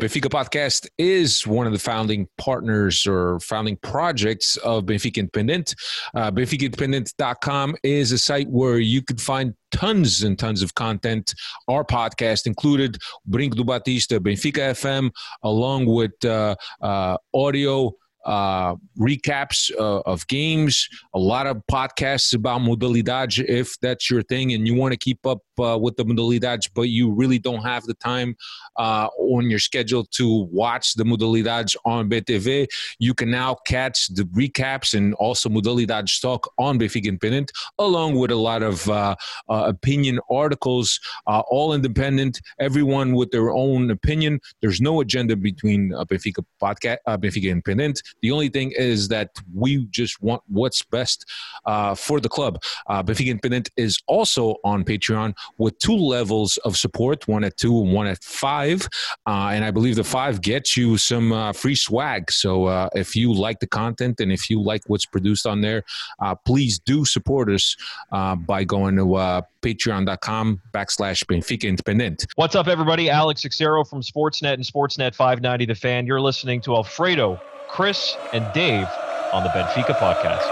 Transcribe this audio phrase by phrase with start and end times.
[0.00, 5.74] Benfica Podcast is one of the founding partners or founding projects of Benfica Independent.
[6.14, 11.34] Uh, BenficaIndependent.com is a site where you can find tons and tons of content,
[11.66, 12.96] our podcast included,
[13.28, 15.10] Brinco do Batista, Benfica FM,
[15.42, 17.92] along with uh, uh, audio
[18.24, 24.52] uh, recaps uh, of games, a lot of podcasts about modalidade if that's your thing
[24.52, 27.84] and you want to keep up uh, with the modalidades, but you really don't have
[27.84, 28.36] the time
[28.76, 32.66] uh, on your schedule to watch the modalidades on BTV.
[32.98, 38.30] You can now catch the recaps and also modalidades talk on Benfica Independent, along with
[38.30, 39.16] a lot of uh,
[39.48, 44.40] uh, opinion articles, all independent, everyone with their own opinion.
[44.60, 48.00] There's no agenda between Benfica podcast, Benfica Independent.
[48.22, 51.24] The only thing is that we just want what's best
[51.64, 52.62] uh, for the club.
[52.86, 57.80] Uh, Benfica Independent is also on Patreon with two levels of support, one at two
[57.80, 58.88] and one at five.
[59.26, 62.30] Uh, and I believe the five gets you some uh, free swag.
[62.30, 65.84] So uh, if you like the content and if you like what's produced on there,
[66.20, 67.76] uh, please do support us
[68.12, 72.26] uh, by going to patreon.com backslash Benfica Independent.
[72.36, 73.10] What's up, everybody?
[73.10, 76.06] Alex Xero from Sportsnet and Sportsnet 590 The Fan.
[76.06, 78.88] You're listening to Alfredo Chris, and Dave
[79.32, 80.48] on the Benfica podcast.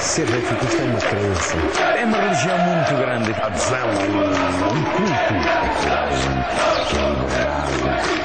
[0.00, 1.56] Ser benfiquista é uma crença.
[1.98, 3.32] É uma religião muito grande.
[3.32, 5.34] A adesão a um, um culto.
[5.34, 6.36] É coragem,
[6.88, 7.76] que é liberdade,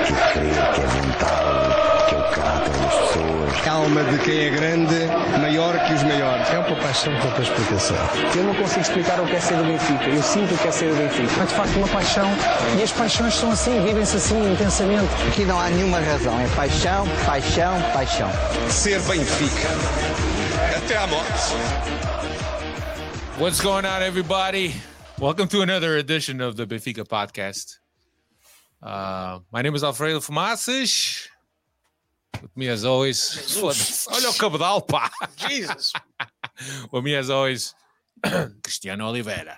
[0.06, 1.73] que é crer, que é vontade,
[2.22, 3.68] que é das pessoas.
[3.68, 5.08] Alma de quem é grande,
[5.40, 6.50] maior que os maiores.
[6.50, 7.98] É uma paixão com outra explicação.
[8.36, 10.04] Eu não consigo explicar o que é ser do Benfica.
[10.06, 11.42] Eu sinto o que é ser do Benfica.
[11.42, 12.30] É de facto uma paixão
[12.78, 15.10] e as paixões são assim, vivem-se assim intensamente.
[15.28, 16.40] Aqui não há nenhuma razão.
[16.40, 18.30] É paixão, paixão, paixão.
[18.70, 19.70] Ser Benfica.
[20.78, 21.54] Até à morte.
[23.40, 24.76] What's going on, everybody?
[25.20, 27.80] Welcome to another edition of the Benfica podcast.
[28.82, 31.33] Uh, my name is Alfredo Fumaças.
[32.42, 33.20] With me, as always,
[33.62, 35.10] olha o cabedal, pá.
[35.38, 35.94] Jesus.
[36.92, 37.74] With me, as always,
[38.64, 39.58] Cristiano Oliveira.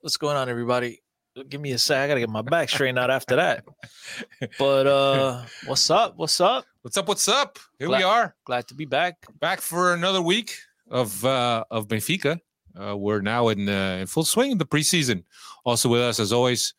[0.00, 1.00] What's going on, everybody?
[1.48, 1.98] Give me a sec.
[1.98, 3.64] I gotta get my back straightened out after that.
[4.58, 6.16] But uh what's up?
[6.16, 6.64] What's up?
[6.82, 7.08] What's up?
[7.08, 7.58] What's up?
[7.78, 8.36] Here glad, we are.
[8.44, 9.16] Glad to be back.
[9.40, 10.54] Back for another week
[10.90, 12.38] of uh of Benfica.
[12.78, 15.22] Uh, we're now in, uh, in full swing in the preseason.
[15.64, 16.74] Also with us, as always,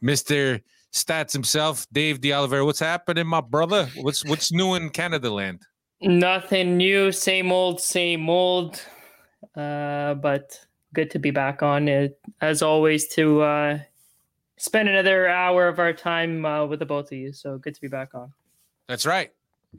[0.00, 0.60] Mister
[0.94, 2.64] Stats himself, Dave De Oliveira.
[2.64, 3.90] What's happening, my brother?
[3.96, 5.62] What's what's new in Canada land?
[6.00, 8.80] Nothing new, same old, same old.
[9.56, 13.78] Uh, but good to be back on it as always to uh,
[14.56, 17.32] spend another hour of our time uh, with the both of you.
[17.32, 18.32] So good to be back on.
[18.86, 19.32] That's right.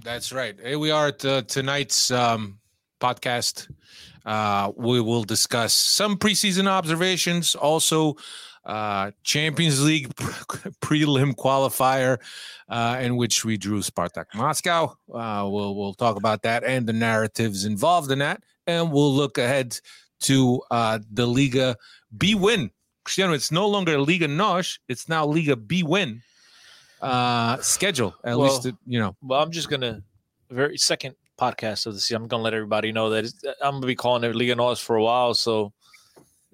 [0.03, 0.59] That's right.
[0.59, 2.59] Here we are at uh, tonight's um,
[2.99, 3.71] podcast.
[4.25, 8.17] Uh, we will discuss some preseason observations, also
[8.65, 10.13] uh, Champions League
[10.81, 12.17] prelim qualifier,
[12.69, 14.95] uh, in which we drew Spartak Moscow.
[15.13, 19.37] Uh, we'll we'll talk about that and the narratives involved in that, and we'll look
[19.37, 19.79] ahead
[20.21, 21.77] to uh, the Liga
[22.11, 22.71] bwin.
[23.03, 26.23] Cristiano, it's no longer Liga NOS; it's now Liga bwin
[27.01, 28.15] uh, schedule.
[28.23, 29.15] At well, least, it, you know.
[29.21, 30.01] Well, I'm just gonna
[30.49, 32.23] very second podcast of the season.
[32.23, 33.25] I'm gonna let everybody know that
[33.61, 35.71] I'm gonna be calling it Liga NOS for a while, so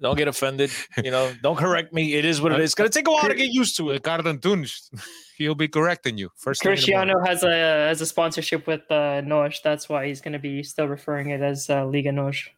[0.02, 0.70] don't get offended.
[1.02, 2.14] You know, don't correct me.
[2.14, 2.66] It is what it is.
[2.66, 4.02] It's gonna take a while to get used to it.
[4.02, 4.90] Carden Tunes,
[5.38, 6.30] he'll be correcting you.
[6.36, 9.60] First, Cristiano has a has a sponsorship with uh, NOS.
[9.62, 12.48] That's why he's gonna be still referring it as uh, Liga NOS.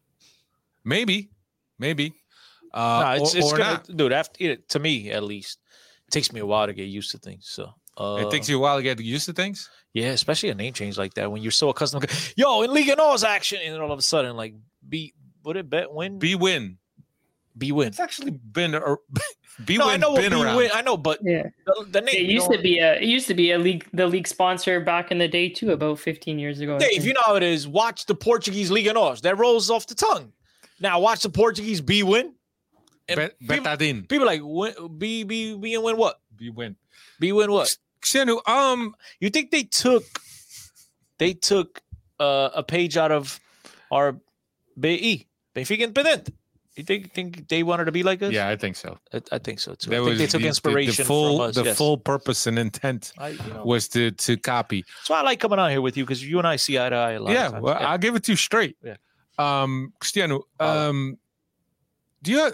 [0.85, 1.31] Maybe,
[1.79, 2.15] maybe.
[2.73, 3.97] Uh, no, it's, or, it's or gonna, not.
[3.97, 4.13] dude.
[4.13, 5.59] After to me, at least,
[6.09, 7.47] it takes me a while to get used to things.
[7.49, 9.71] So uh, it takes you a while to get used to things.
[9.93, 12.09] Yeah, especially a name change like that when you're so accustomed.
[12.09, 14.55] To, Yo, in Liga Nos action, and then all of a sudden, like,
[14.89, 16.79] be what it bet win B win.
[17.57, 17.89] B win.
[17.89, 18.81] It's actually been a
[19.65, 20.57] B No, I win know what been B around.
[20.57, 20.71] win.
[20.75, 22.15] I know, but Yeah, the, the name.
[22.15, 25.11] it used to be a it used to be a league the league sponsor back
[25.13, 26.77] in the day too, about 15 years ago.
[26.77, 27.69] I Dave, you know how it is.
[27.69, 29.21] Watch the Portuguese Liga Nos.
[29.21, 30.33] That rolls off the tongue.
[30.81, 32.35] Now watch the Portuguese B win.
[33.09, 36.21] And Bet, people, people like win, B B B and win what?
[36.35, 36.75] B win.
[37.21, 37.77] B win what?
[38.01, 40.05] Cristiano, um, You think they took
[41.19, 41.81] they took
[42.19, 43.39] uh, a page out of
[43.91, 44.17] our
[44.79, 46.31] BE Benfica Independent?
[46.77, 48.33] You think think they wanted to be like us?
[48.33, 48.99] yeah, I think so.
[49.13, 49.91] I, I think so too.
[49.91, 51.55] That I think they took the- inspiration The, full, from us.
[51.55, 51.79] the yes.
[51.79, 54.83] full purpose and intent I, you know, was to to copy.
[54.99, 56.89] that's why I like coming out here with you because you and I see eye
[56.89, 57.33] to eye a lot.
[57.33, 58.77] Yeah, well, I'll give it to you straight.
[58.83, 58.97] Yeah.
[59.39, 61.17] Um, Cristiano, um,
[62.23, 62.51] do you?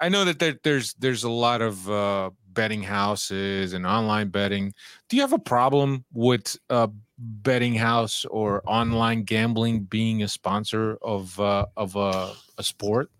[0.00, 4.72] I know that there, there's there's a lot of uh, betting houses and online betting.
[5.08, 10.96] Do you have a problem with a betting house or online gambling being a sponsor
[11.02, 13.10] of uh, of a, a sport?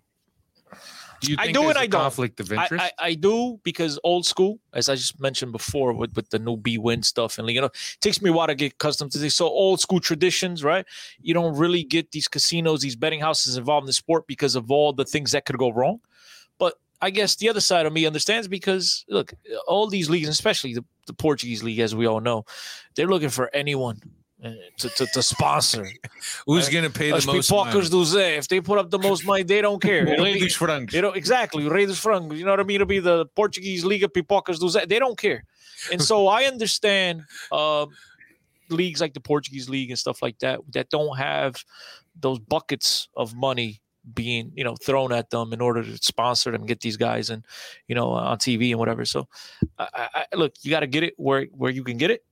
[1.20, 2.00] Do you I do a I don't.
[2.00, 2.84] conflict of I, interest?
[2.99, 6.56] I, I do because old school, as I just mentioned before, with, with the new
[6.56, 9.19] B win stuff and you know, it takes me a while to get accustomed to
[9.19, 9.37] this.
[9.37, 10.87] So old school traditions, right?
[11.20, 14.70] You don't really get these casinos, these betting houses involved in the sport because of
[14.70, 16.00] all the things that could go wrong.
[16.58, 19.34] But I guess the other side of me understands because look,
[19.67, 22.44] all these leagues, especially the, the Portuguese league, as we all know,
[22.94, 24.00] they're looking for anyone
[24.78, 25.87] to, to, to sponsor.
[26.46, 28.98] Who's going to pay the As most pipocas do Zé, if they put up the
[28.98, 30.06] most money, they don't care.
[30.06, 30.92] It'll Rei be- dos frangos.
[30.92, 31.69] you know, exactly.
[31.69, 32.37] Rei dos Frangos.
[32.38, 32.76] You know what I mean?
[32.76, 34.88] It'll be the Portuguese Liga Pipocas do Zé.
[34.88, 35.44] They don't care.
[35.92, 37.22] And so I understand
[37.52, 37.88] um,
[38.69, 41.62] leagues like the Portuguese League and stuff like that that don't have
[42.19, 43.81] those buckets of money
[44.14, 47.44] being, you know, thrown at them in order to sponsor them, get these guys and,
[47.86, 49.04] you know, on TV and whatever.
[49.04, 49.28] So,
[49.78, 52.25] I, I- look, you got to get it where where you can get it.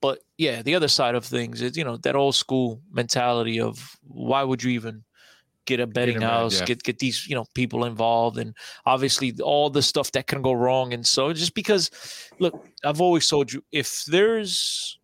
[0.00, 3.96] But yeah, the other side of things is, you know, that old school mentality of
[4.02, 5.04] why would you even
[5.64, 6.66] get a betting a bet, house, yeah.
[6.66, 8.54] get get these, you know, people involved and
[8.84, 10.92] obviously all the stuff that can go wrong.
[10.92, 11.90] And so just because
[12.38, 14.98] look, I've always told you if there's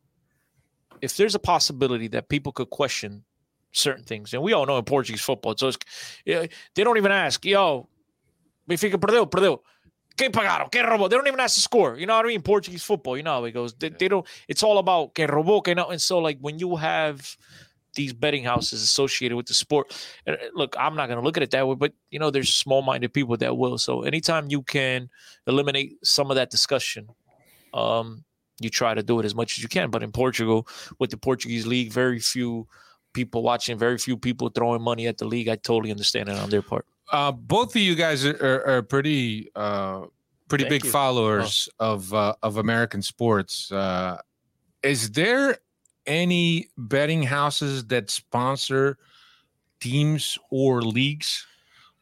[1.00, 3.24] if there's a possibility that people could question
[3.72, 5.78] certain things, and we all know in Portuguese football, so it's,
[6.24, 7.88] yeah, they don't even ask, yo,
[8.68, 9.58] Benfica perdeu, perdeu.
[10.16, 10.70] Quem pagaram?
[10.70, 11.08] Quem robou?
[11.08, 11.96] They don't even ask the score.
[11.96, 12.42] You know what I mean?
[12.42, 13.74] Portuguese football, you know how it goes.
[13.74, 14.26] They, they don't.
[14.48, 15.90] It's all about quem robou, quem não.
[15.90, 17.36] And so, like when you have
[17.94, 19.94] these betting houses associated with the sport,
[20.26, 22.52] uh, look, I'm not going to look at it that way, but you know, there's
[22.52, 23.78] small-minded people that will.
[23.78, 25.10] So anytime you can
[25.46, 27.08] eliminate some of that discussion,
[27.74, 28.24] um,
[28.60, 29.90] you try to do it as much as you can.
[29.90, 30.66] But in Portugal,
[30.98, 32.66] with the Portuguese league, very few
[33.12, 35.48] people watching, very few people throwing money at the league.
[35.48, 36.86] I totally understand it on their part.
[37.12, 40.06] Uh, both of you guys are, are, are pretty uh,
[40.48, 40.90] pretty Thank big you.
[40.90, 43.70] followers of uh, of American sports.
[43.70, 44.18] Uh,
[44.82, 45.58] is there
[46.06, 48.98] any betting houses that sponsor
[49.80, 51.46] teams or leagues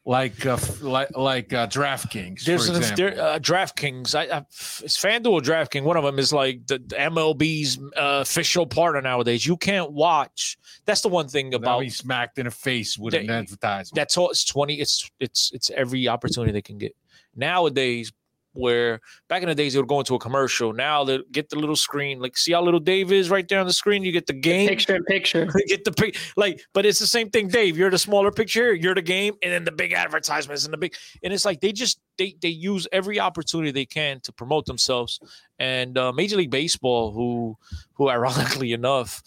[0.05, 2.43] like uh, like like uh, DraftKings?
[2.43, 4.15] There's an, there, uh, DraftKings.
[4.15, 5.83] I, I, it's FanDuel or DraftKings.
[5.83, 9.45] One of them is like the, the MLB's uh, official partner nowadays.
[9.45, 10.57] You can't watch.
[10.85, 13.95] That's the one thing about he's smacked in the face with They- an advertisement.
[13.95, 14.29] that's all.
[14.31, 14.81] It's twenty.
[14.81, 16.95] It's it's it's every opportunity they can get
[17.35, 18.11] nowadays.
[18.53, 18.99] Where
[19.29, 20.73] back in the days they would go into a commercial.
[20.73, 22.19] Now they get the little screen.
[22.19, 24.03] Like see how little Dave is right there on the screen.
[24.03, 24.67] You get the game.
[24.67, 25.47] Picture in picture.
[25.61, 28.73] You get the pic like but it's the same thing dave you're the smaller picture
[28.73, 31.71] you're the game and then the big advertisements and the big and it's like they
[31.71, 35.19] just they they use every opportunity they can to promote themselves
[35.59, 37.57] and uh, major league baseball who
[37.93, 39.21] who ironically enough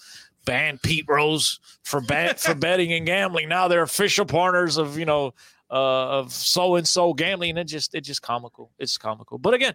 [0.45, 5.05] banned pete rose for bet for betting and gambling now they're official partners of you
[5.05, 5.33] know
[5.71, 9.73] uh, of so and so gambling it just it's just comical it's comical but again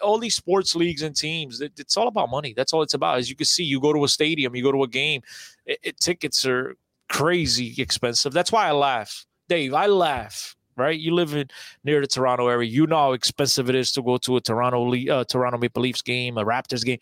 [0.00, 3.18] all these sports leagues and teams it, it's all about money that's all it's about
[3.18, 5.22] as you can see you go to a stadium you go to a game
[5.66, 6.76] it, it- tickets are
[7.08, 8.32] crazy expensive.
[8.32, 9.74] That's why I laugh, Dave.
[9.74, 10.56] I laugh.
[10.74, 11.48] Right, you live in
[11.84, 12.66] near the Toronto area.
[12.66, 16.00] You know how expensive it is to go to a Toronto uh, Toronto Maple Leafs
[16.00, 16.98] game, a Raptors game,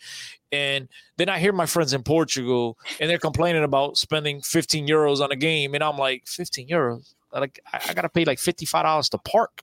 [0.51, 0.89] and
[1.19, 5.31] then I hear my friends in Portugal and they're complaining about spending 15 euros on
[5.31, 7.15] a game, and I'm like, 15 euros?
[7.33, 9.63] Like I, I gotta pay like 55 dollars to park.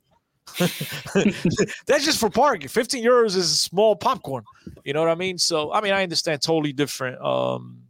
[0.60, 2.69] That's just for parking.
[2.69, 4.44] 15 euros is a small popcorn.
[4.86, 5.38] You know what I mean?
[5.38, 7.22] So I mean, I understand totally different.
[7.22, 7.84] Um,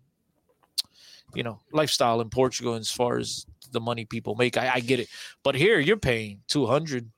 [1.36, 4.58] you know lifestyle in Portugal as far as the money people make.
[4.58, 5.08] I, I get it,
[5.44, 7.10] but here you're paying two hundred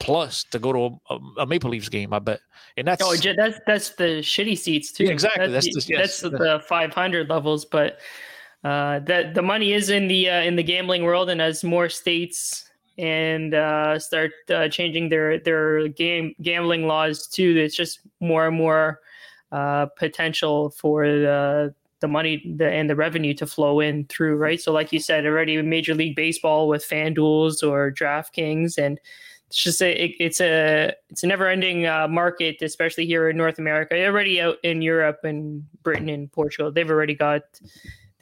[0.00, 2.12] plus to go to a, a Maple Leafs game.
[2.12, 2.40] I bet,
[2.76, 5.04] and that's Oh, that's that's the shitty seats too.
[5.04, 5.48] Yeah, exactly.
[5.48, 6.20] That's, That's the, the- yes.
[6.20, 7.98] that's the 500 levels, but
[8.64, 12.70] uh, the money is in the uh, in the gambling world, and as more states
[12.98, 18.56] and uh, start uh, changing their their game gambling laws too, there's just more and
[18.56, 19.00] more
[19.50, 24.60] uh, potential for the the money the, and the revenue to flow in through right.
[24.60, 29.00] So, like you said, already Major League Baseball with FanDuel's or DraftKings and
[29.52, 33.36] it's just a it, it's a it's a never ending uh, market, especially here in
[33.36, 34.02] North America.
[34.06, 37.42] Already out in Europe and Britain and Portugal, they've already got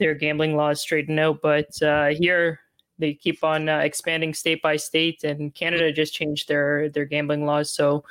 [0.01, 1.39] their gambling laws straightened out.
[1.41, 2.59] But uh, here
[2.97, 7.45] they keep on uh, expanding state by state, and Canada just changed their their gambling
[7.45, 7.71] laws.
[7.71, 8.03] So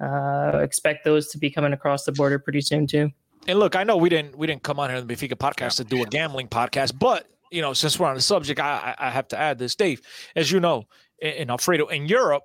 [0.00, 3.10] uh, expect those to be coming across the border pretty soon too.
[3.46, 5.76] And look, I know we didn't we didn't come on here on the Benfica podcast
[5.76, 9.08] to do a gambling podcast, but you know, since we're on the subject, I I
[9.08, 10.00] I have to add this, Dave.
[10.34, 10.88] As you know,
[11.20, 12.44] in, in Alfredo in Europe,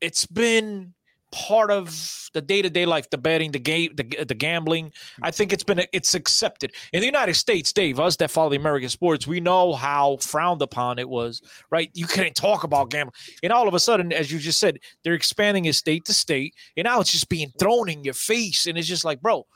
[0.00, 0.94] it's been
[1.32, 4.92] part of the day to day life, the betting, the game, the the gambling.
[5.22, 8.00] I think it's been it's accepted in the United States, Dave.
[8.00, 11.42] Us that follow the American sports, we know how frowned upon it was.
[11.70, 14.78] Right, you couldn't talk about gambling, and all of a sudden, as you just said,
[15.02, 18.66] they're expanding it state to state, and now it's just being thrown in your face,
[18.66, 19.46] and it's just like, bro,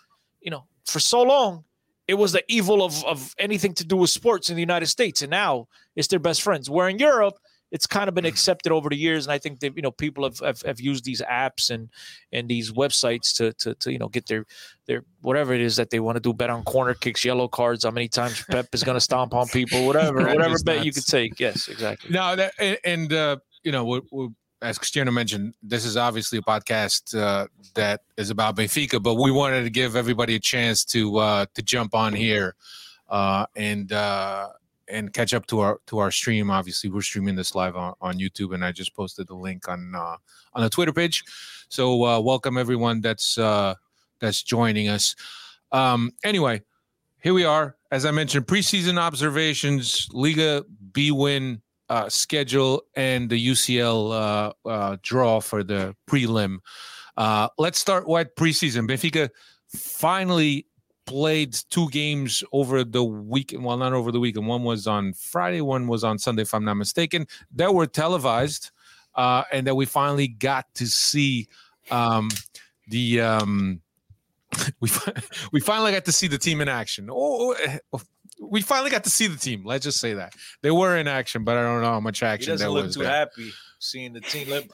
[0.40, 1.64] you know, for so long,
[2.10, 5.22] it was the evil of, of anything to do with sports in the United States.
[5.22, 6.68] And now it's their best friends.
[6.68, 7.38] Where in Europe,
[7.70, 10.24] it's kind of been accepted over the years, and I think that you know people
[10.24, 11.88] have, have, have used these apps and
[12.32, 14.44] and these websites to, to to you know get their
[14.86, 16.32] their whatever it is that they want to do.
[16.32, 19.46] Bet on corner kicks, yellow cards, how many times Pep is going to stomp on
[19.48, 21.38] people, whatever, whatever bet you could take.
[21.38, 22.10] Yes, exactly.
[22.10, 24.28] No, that and, and uh, you know, we we
[24.62, 29.30] as Cristiano mentioned, this is obviously a podcast uh, that is about Benfica, but we
[29.30, 32.54] wanted to give everybody a chance to uh, to jump on here
[33.08, 34.48] uh, and uh,
[34.90, 36.50] and catch up to our to our stream.
[36.50, 39.94] Obviously, we're streaming this live on, on YouTube, and I just posted the link on
[39.94, 40.16] uh,
[40.54, 41.25] on the Twitter page.
[41.68, 43.75] So uh, welcome everyone that's uh,
[44.20, 45.14] that's joining us.
[45.73, 46.62] Um, anyway,
[47.23, 47.76] here we are.
[47.90, 55.40] As I mentioned, preseason observations, Liga bwin uh, schedule, and the UCL uh, uh, draw
[55.40, 56.59] for the prelim.
[57.16, 58.88] Uh, let's start with preseason.
[58.88, 59.28] Benfica
[59.68, 60.66] finally
[61.10, 63.64] played two games over the weekend.
[63.64, 64.46] Well, not over the weekend.
[64.46, 67.26] One was on Friday, one was on Sunday, if I'm not mistaken.
[67.56, 68.70] That were televised,
[69.16, 71.48] uh, and that we finally got to see
[71.90, 72.28] um,
[72.86, 73.22] the.
[73.22, 73.80] Um,
[74.80, 74.88] we
[75.52, 77.08] we finally got to see the team in action.
[77.10, 77.56] Oh,
[78.40, 79.64] we finally got to see the team.
[79.64, 82.52] Let's just say that they were in action, but I don't know how much action.
[82.52, 83.10] He doesn't there look was too there.
[83.10, 84.49] happy seeing the team.
[84.49, 84.68] Let-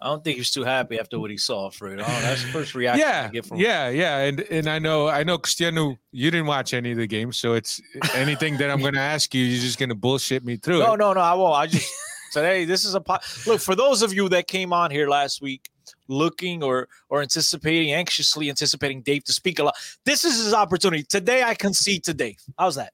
[0.00, 2.02] I don't think he's too happy after what he saw, Fredo.
[2.02, 5.08] Oh, that's the first reaction Yeah, I get from yeah, yeah, and and I know
[5.08, 7.80] I know Cristiano, you didn't watch any of the games, so it's
[8.14, 10.92] anything that I'm going to ask you, you're just going to bullshit me through No,
[10.94, 10.98] it.
[10.98, 11.20] no, no.
[11.20, 11.54] I won't.
[11.56, 11.90] I just
[12.32, 12.64] today.
[12.66, 15.70] This is a po- look for those of you that came on here last week,
[16.08, 19.74] looking or or anticipating, anxiously anticipating Dave to speak a lot.
[20.04, 21.02] This is his opportunity.
[21.04, 22.36] Today, I concede to Dave.
[22.58, 22.92] How's that?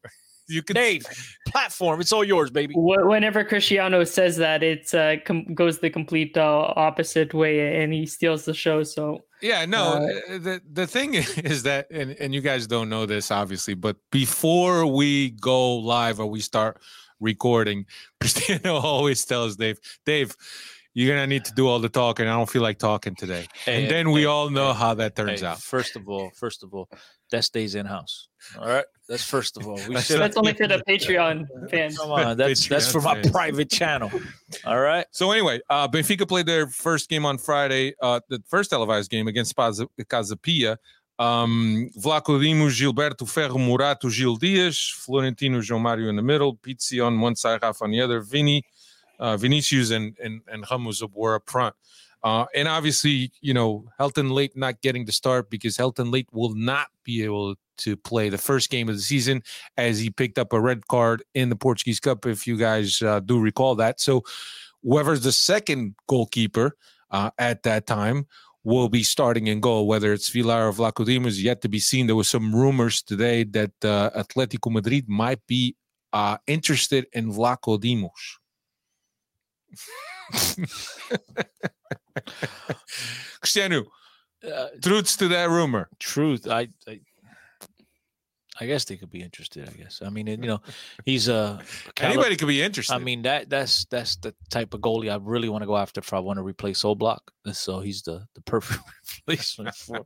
[0.51, 1.07] You can Dave,
[1.47, 2.01] platform.
[2.01, 2.75] It's all yours, baby.
[2.77, 8.07] Whenever Cristiano says that, it uh, com- goes the complete uh, opposite way, and he
[8.07, 8.83] steals the show.
[8.83, 9.95] So Yeah, no.
[9.95, 13.97] Uh, the the thing is that, and and you guys don't know this obviously, but
[14.11, 16.81] before we go live or we start
[17.21, 17.87] recording,
[18.21, 20.37] Cristiano always tells Dave, Dave,
[20.95, 22.27] you're gonna need to do all the talking.
[22.27, 23.47] I don't feel like talking today.
[23.65, 25.61] Hey, and then we hey, all know how that turns Hey, out.
[25.61, 26.89] First of all, first of all,
[27.31, 28.29] that stays in house.
[28.59, 29.75] All right, that's first of all.
[29.77, 30.19] We That's- should.
[30.21, 31.97] that's only for the Patreon fans.
[31.99, 33.31] Come on, that's that's for my fans.
[33.31, 34.11] private channel.
[34.65, 35.07] All right.
[35.13, 39.29] So anyway, uh, Benfica played their first game on Friday, uh, the first televised game
[39.29, 40.79] against Paz- Casa Pia.
[41.19, 47.21] Um, Vlachodimos, Gilberto Ferro, Morato, Gil Dias, Florentino, João Mario in the middle, Pizzi on
[47.21, 48.63] one side, Rafa on the other, Vini,
[49.21, 51.75] uh, Vinicius and, and, and Ramos were up front.
[52.23, 56.55] Uh, and obviously, you know, Helton Leite not getting the start because Helton Leite will
[56.55, 59.43] not be able to play the first game of the season
[59.79, 63.21] as he picked up a red card in the Portuguese Cup, if you guys uh,
[63.21, 64.01] do recall that.
[64.01, 64.23] So,
[64.83, 66.77] whoever's the second goalkeeper
[67.11, 68.27] uh, at that time
[68.65, 72.07] will be starting in goal, whether it's Svilar or Vlachodimos, yet to be seen.
[72.07, 75.77] There was some rumors today that uh, Atletico Madrid might be
[76.13, 78.11] uh, interested in Vlachodimos.
[83.41, 83.85] Cristiano,
[84.43, 85.91] Uh, truths to that rumor.
[85.99, 86.49] truth.
[86.49, 87.01] I, I
[88.61, 89.69] I guess they could be interested.
[89.69, 90.03] I guess.
[90.05, 90.61] I mean, you know,
[91.07, 91.61] he's a
[91.95, 92.95] cali- Anybody could be interested.
[92.95, 96.01] I mean that that's that's the type of goalie I really want to go after
[96.01, 97.21] if I want to replace Oblak.
[97.47, 98.81] And So he's the the perfect
[99.27, 100.05] replacement for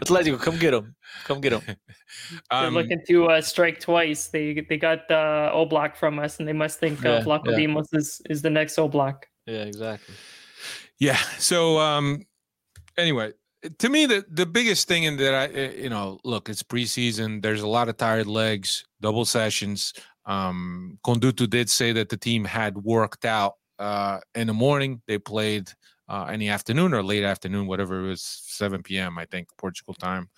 [0.00, 0.40] Atletico.
[0.40, 0.94] Come get him.
[1.24, 1.62] Come get him.
[2.50, 4.28] They're Um, looking to uh, strike twice.
[4.28, 7.58] They they got uh, Oblak from us, and they must think Yeah, uh, Vlaco yeah.
[7.66, 9.24] Dimos is, is the next Oblak.
[9.46, 10.14] Yeah, exactly.
[10.98, 11.16] Yeah.
[11.38, 12.24] So um
[12.96, 13.32] anyway,
[13.78, 17.42] to me the the biggest thing in that I uh, you know, look, it's preseason,
[17.42, 19.92] there's a lot of tired legs, double sessions.
[20.26, 25.02] Um Conduto did say that the team had worked out uh in the morning.
[25.06, 25.70] They played
[26.08, 29.18] uh in the afternoon or late afternoon, whatever it was, 7 p.m.
[29.18, 30.28] I think Portugal time.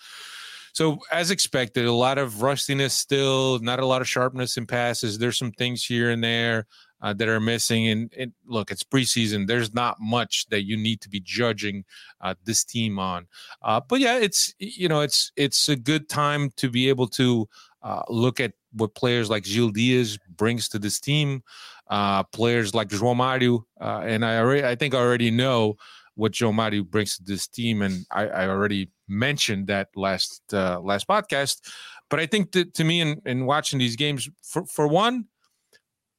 [0.73, 5.19] So as expected, a lot of rustiness still, not a lot of sharpness in passes.
[5.19, 6.67] There's some things here and there
[7.05, 7.87] uh, that are missing.
[7.89, 9.47] And, and look, it's preseason.
[9.47, 11.85] There's not much that you need to be judging
[12.23, 13.27] uh, this team on.
[13.63, 17.47] Uh, but yeah, it's you know it's it's a good time to be able to
[17.83, 21.43] uh, look at what players like Gil Dias brings to this team.
[21.89, 25.77] Uh, players like João Mario, uh, and I already I think I already know
[26.15, 30.81] what João Mario brings to this team, and I, I already mentioned that last uh,
[30.81, 31.61] last podcast.
[32.09, 35.27] But I think that to me, in, in watching these games, for for one,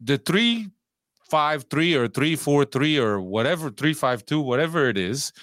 [0.05, 0.69] the three
[1.29, 5.33] five three or three four three or whatever three five two whatever it is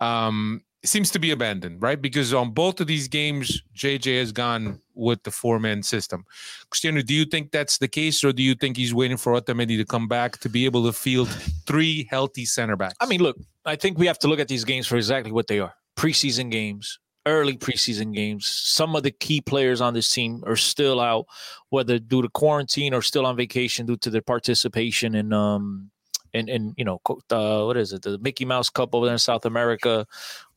[0.00, 2.00] um seems to be abandoned right?
[2.00, 6.24] Because on both of these games jj has gone with the four man system.
[6.70, 9.76] Cristiano do you think that's the case or do you think he's waiting for otamendi
[9.76, 11.28] to come back to be able to field
[11.66, 12.96] three healthy center backs?
[13.00, 15.46] I mean, look, I think we have to look at these games for exactly what
[15.46, 15.74] they are.
[15.96, 16.98] Preseason games,
[17.30, 18.46] early preseason games.
[18.46, 21.26] Some of the key players on this team are still out,
[21.70, 25.90] whether due to quarantine or still on vacation due to their participation in um
[26.32, 29.18] in, in you know uh, what is it the Mickey Mouse Cup over there in
[29.18, 30.06] South America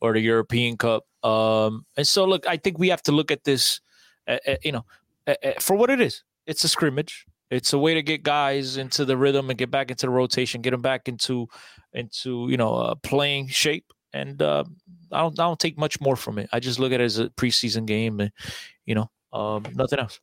[0.02, 1.06] or the European Cup.
[1.24, 3.80] Um, and so look, I think we have to look at this,
[4.28, 4.86] uh, uh, you know,
[5.28, 6.24] uh, for what it is.
[6.46, 7.26] It's a scrimmage.
[7.50, 10.62] It's a way to get guys into the rhythm and get back into the rotation,
[10.62, 11.48] get them back into
[11.94, 13.86] into you know uh, playing shape.
[14.12, 14.64] And uh,
[15.14, 16.50] I don't I don't take much more from it.
[16.52, 18.32] I just look at it as a preseason game, and
[18.86, 20.20] you know um, nothing else.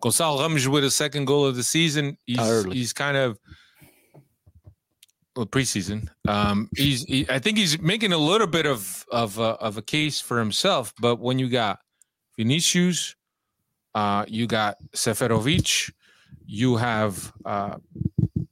[0.00, 2.16] Gonçalo Ramos with a second goal of the season.
[2.26, 2.76] He's Early.
[2.76, 3.38] he's kind of
[5.36, 6.08] well preseason.
[6.28, 9.82] Um, he's he, I think he's making a little bit of of a, of a
[9.82, 10.92] case for himself.
[11.00, 11.78] But when you got
[12.36, 13.14] Vinicius,
[13.94, 15.92] uh, you got Seferovic,
[16.46, 17.76] you have uh,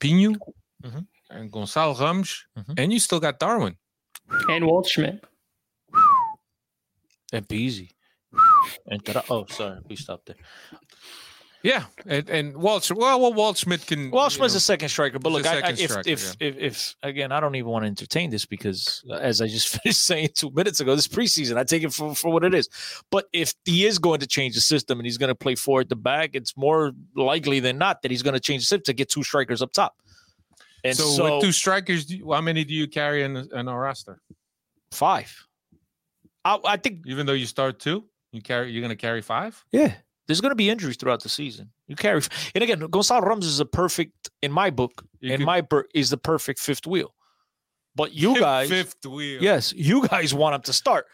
[0.01, 0.37] Pinho
[0.85, 1.07] Mhm.
[1.31, 2.75] and Gonçalo Ramos, Mhm.
[2.79, 3.77] and you still got Darwin.
[4.49, 5.21] And Waldschmidt.
[7.33, 7.91] And Peasy.
[8.87, 10.37] And Tra- oh, sorry, we stopped there.
[11.63, 12.89] Yeah, and and Walt.
[12.95, 14.05] Well, well, Waldschmidt can.
[14.05, 16.95] You Schmidt's know, a second striker, but look, I, I, if, striker, if, if if
[17.03, 20.29] again, I don't even want to entertain this because, uh, as I just finished saying
[20.35, 22.69] two minutes ago, this preseason, I take it for, for what it is.
[23.11, 25.81] But if he is going to change the system and he's going to play four
[25.81, 28.83] at the back, it's more likely than not that he's going to change the system
[28.85, 29.97] to get two strikers up top.
[30.85, 33.69] And so, so, with two strikers, do you- how many do you carry in in
[33.69, 34.21] our roster?
[34.93, 35.48] five.
[36.45, 38.71] I, I think Even though you start two, you carry.
[38.71, 39.63] You're going to carry five.
[39.73, 39.95] Yeah.
[40.27, 41.71] There's going to be injuries throughout the season.
[41.87, 42.21] You carry,
[42.55, 45.87] and again, Gonzalo Ramos is a perfect, in my book, You in could- my book,
[45.95, 47.15] is the perfect fifth wheel.
[47.97, 49.43] But you guys, fifth wheel.
[49.43, 51.07] yes, you guys want him to start.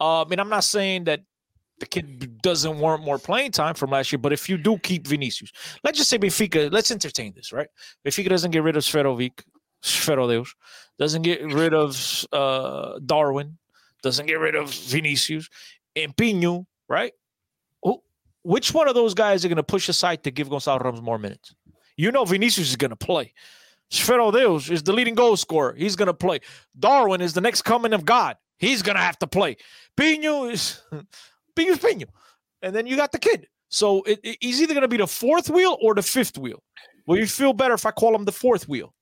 [0.00, 1.20] Um, and I'm not saying that
[1.78, 5.06] the kid doesn't want more playing time from last year, but if you do keep
[5.06, 5.52] Vinicius,
[5.84, 7.68] let's just say Benfica, let's entertain this, right?
[8.06, 9.42] Benfica doesn't get rid of Seferovic,
[9.84, 10.48] Sferodeus,
[10.98, 13.58] doesn't get rid of uh, Darwin,
[14.02, 15.48] doesn't get rid of Vinicius,
[15.96, 17.12] and Pinho, right?
[17.82, 18.02] Who,
[18.42, 21.18] which one of those guys are going to push aside to give Gonzalo Ramos more
[21.18, 21.54] minutes?
[21.96, 23.32] You know Vinicius is going to play.
[23.90, 25.74] Sferodeus is the leading goal scorer.
[25.74, 26.40] He's going to play.
[26.78, 28.36] Darwin is the next coming of God.
[28.58, 29.56] He's going to have to play.
[29.98, 30.80] Pinho is
[31.56, 32.04] Pinho's Pinho.
[32.62, 33.48] And then you got the kid.
[33.68, 36.62] So it, it- he's either going to be the fourth wheel or the fifth wheel.
[37.06, 38.94] Will you feel better if I call him the fourth wheel?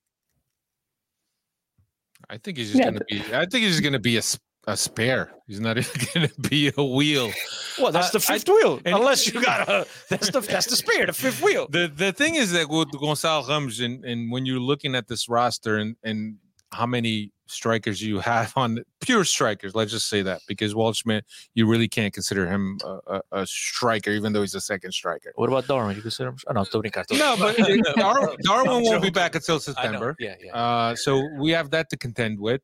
[2.28, 3.22] I think he's just Yeah, going to be.
[3.34, 4.38] I think he's going to be a, s-
[4.70, 5.32] a spare.
[5.46, 7.30] He's not even going to be a wheel.
[7.78, 8.80] Well, that's Uh, the fifth wheel.
[8.86, 11.66] Unless you got a that's the that's the spare, the fifth wheel.
[11.70, 15.28] The the thing is that with Gonçalo Ramos, and, and when you're looking at this
[15.28, 16.36] roster and and
[16.72, 21.22] how many strikers you have on pure strikers, let's just say that because Waldschmidt,
[21.54, 25.32] you really can't consider him a, a, a striker, even though he's a second striker.
[25.34, 25.96] What about Darwin?
[25.96, 26.36] You consider him?
[26.46, 27.18] Oh, no, tô brincando.
[27.18, 27.56] No, but
[27.96, 30.14] Dar- Darwin won't be back until September.
[30.20, 30.54] Yeah, yeah.
[30.54, 32.60] Uh, so we have that to contend with.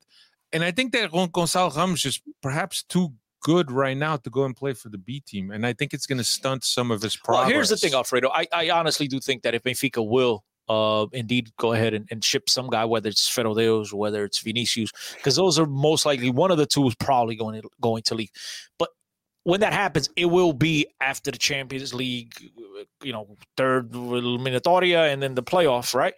[0.57, 4.45] And I think that Gon- Gonçalo Ramos is perhaps too good right now to go
[4.45, 5.51] and play for the B team.
[5.51, 7.43] And I think it's going to stunt some of his progress.
[7.43, 8.31] Well, here's the thing, Alfredo.
[8.31, 12.25] I, I honestly do think that if Benfica will uh, indeed go ahead and, and
[12.25, 16.31] ship some guy, whether it's Ferrodeus or whether it's Vinicius, because those are most likely
[16.31, 18.31] one of the two is probably going to, going to leave.
[18.79, 18.89] But
[19.47, 22.35] when that happens, it will be after the Champions League,
[23.01, 26.15] you know, third eliminatoria and then the playoff, right?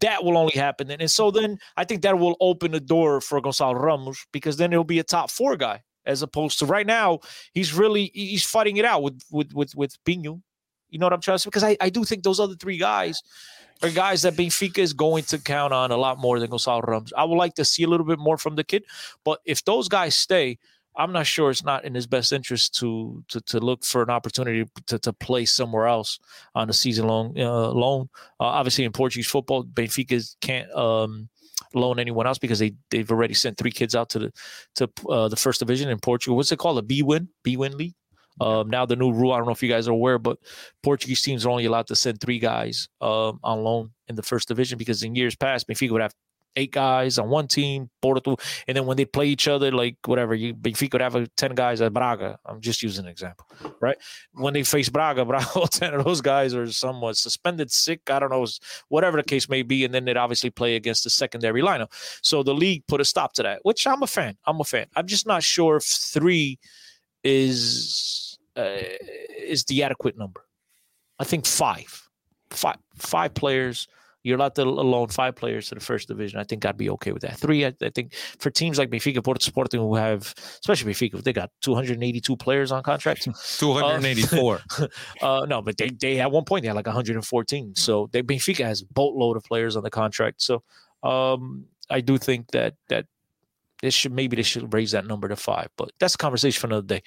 [0.00, 0.90] That will only happen.
[0.90, 4.58] And, and so then I think that will open the door for Gonzalo Ramos because
[4.58, 7.20] then he'll be a top four guy as opposed to right now,
[7.54, 10.42] he's really he's fighting it out with with with with Pinho.
[10.90, 11.48] You know what I'm trying to say?
[11.48, 13.22] Because I, I do think those other three guys
[13.82, 17.12] are guys that Benfica is going to count on a lot more than Gonzalo Ramos.
[17.16, 18.84] I would like to see a little bit more from the kid,
[19.24, 20.58] but if those guys stay,
[20.96, 24.10] I'm not sure it's not in his best interest to to, to look for an
[24.10, 26.18] opportunity to, to play somewhere else
[26.54, 28.08] on a season long uh, loan.
[28.40, 31.28] Uh, obviously, in Portuguese football, Benfica can't um,
[31.74, 34.32] loan anyone else because they they've already sent three kids out to the
[34.76, 36.36] to uh, the first division in Portugal.
[36.36, 36.78] What's it called?
[36.78, 37.94] A B win B win league.
[38.40, 40.38] Um, now the new rule, I don't know if you guys are aware, but
[40.82, 44.48] Portuguese teams are only allowed to send three guys um, on loan in the first
[44.48, 46.12] division because in years past, Benfica would have
[46.56, 50.34] eight guys on one team, Porto, and then when they play each other, like whatever,
[50.34, 52.38] you Benfica would have a, ten guys at Braga.
[52.44, 53.46] I'm just using an example,
[53.80, 53.96] right?
[54.32, 58.30] When they face Braga, Braga, ten of those guys are somewhat suspended, sick, I don't
[58.30, 58.46] know,
[58.88, 61.92] whatever the case may be, and then they'd obviously play against the secondary lineup.
[62.22, 64.36] So the league put a stop to that, which I'm a fan.
[64.46, 64.86] I'm a fan.
[64.96, 66.58] I'm just not sure if three
[67.22, 68.78] is uh,
[69.38, 70.42] is the adequate number.
[71.18, 72.08] I think five,
[72.50, 73.88] five, five players.
[74.26, 76.40] You're allowed to loan five players to the first division.
[76.40, 77.38] I think I'd be okay with that.
[77.38, 81.32] Three, I, I think for teams like Benfica, Porto Sporting, who have, especially Benfica, they
[81.32, 83.22] got 282 players on contract.
[83.58, 84.60] 284.
[85.22, 87.76] uh, no, but they, they at one point they had like 114.
[87.76, 90.42] So they Benfica has a boatload of players on the contract.
[90.42, 90.64] So
[91.04, 93.06] um, I do think that that
[93.80, 96.66] This should maybe they should raise that number to five, but that's a conversation for
[96.66, 97.02] another day.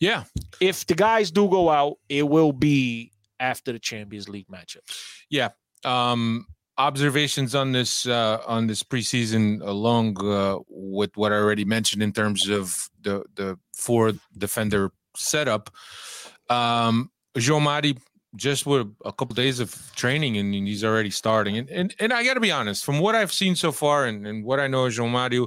[0.00, 0.24] Yeah.
[0.60, 4.98] If the guys do go out, it will be after the Champions League matchups.
[5.30, 5.50] Yeah.
[5.84, 12.02] Um, observations on this uh, on this preseason, along uh, with what I already mentioned
[12.02, 15.70] in terms of the the four defender setup.
[16.50, 17.94] Um, João Mario
[18.36, 21.56] just with a couple days of training and he's already starting.
[21.56, 24.26] And and, and I got to be honest, from what I've seen so far and,
[24.26, 25.46] and what I know of João Mario,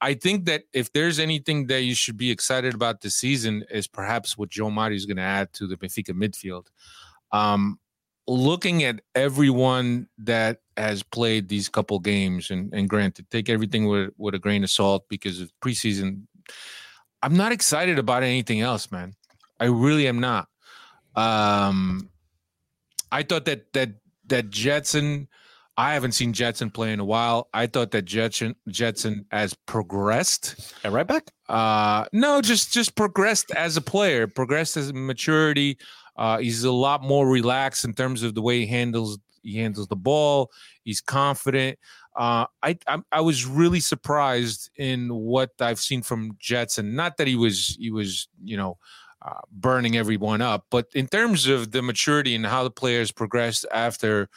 [0.00, 3.86] I think that if there's anything that you should be excited about this season is
[3.86, 6.66] perhaps what João Mario is going to add to the Benfica midfield.
[7.32, 7.78] Um,
[8.26, 14.10] looking at everyone that has played these couple games, and, and granted, take everything with,
[14.16, 16.22] with a grain of salt because of preseason.
[17.22, 19.14] I'm not excited about anything else, man.
[19.60, 20.48] I really am not.
[21.14, 22.10] Um,
[23.10, 23.90] I thought that that
[24.26, 25.28] that Gedson,
[25.76, 27.48] I haven't seen Gedson play in a while.
[27.54, 30.74] I thought that Gedson Gedson has progressed.
[30.82, 31.30] And right back?
[31.48, 35.78] Uh, no, just just progressed as a player, progressed as maturity.
[36.16, 39.88] Uh, he's a lot more relaxed in terms of the way he handles he handles
[39.88, 40.50] the ball.
[40.84, 41.78] He's confident.
[42.16, 46.94] Uh, I, I, I was really surprised in what I've seen from Gedson.
[46.94, 48.78] Not that he was he was you know
[49.22, 53.66] uh, burning everyone up, but in terms of the maturity and how the players progressed
[53.72, 54.28] after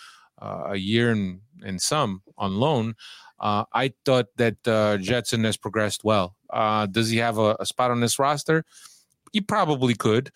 [0.41, 2.95] uh, a year and, and some on loan,
[3.39, 6.35] uh, I thought that uh, Gedson has progressed well.
[6.49, 8.65] Uh, does he have a, a, spot on this roster?
[9.33, 10.31] He probably could,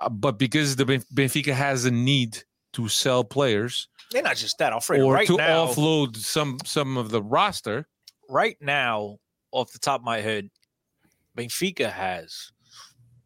[0.00, 2.42] uh, but because the Benfica has a need
[2.74, 5.04] to sell players, they're not just that, Alfredo.
[5.04, 7.86] Or right to now, offload some some of the roster.
[8.28, 9.18] Right now,
[9.52, 10.50] off the top of my head,
[11.36, 12.52] Benfica has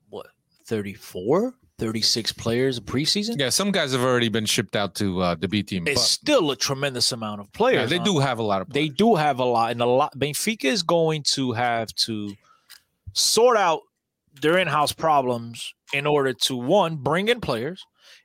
[0.09, 0.27] what
[0.66, 3.38] 34, 36 players preseason.
[3.38, 5.87] Yeah, some guys have already been shipped out to uh, the B team.
[5.87, 7.90] It's still a tremendous amount of players.
[7.90, 8.05] Yeah, they huh?
[8.05, 8.68] do have a lot of.
[8.68, 8.88] Players.
[8.88, 10.16] They do have a lot, and a lot.
[10.16, 12.35] Benfica is going to have to
[13.12, 13.81] sort out
[14.40, 17.85] their in-house problems in order to one bring in players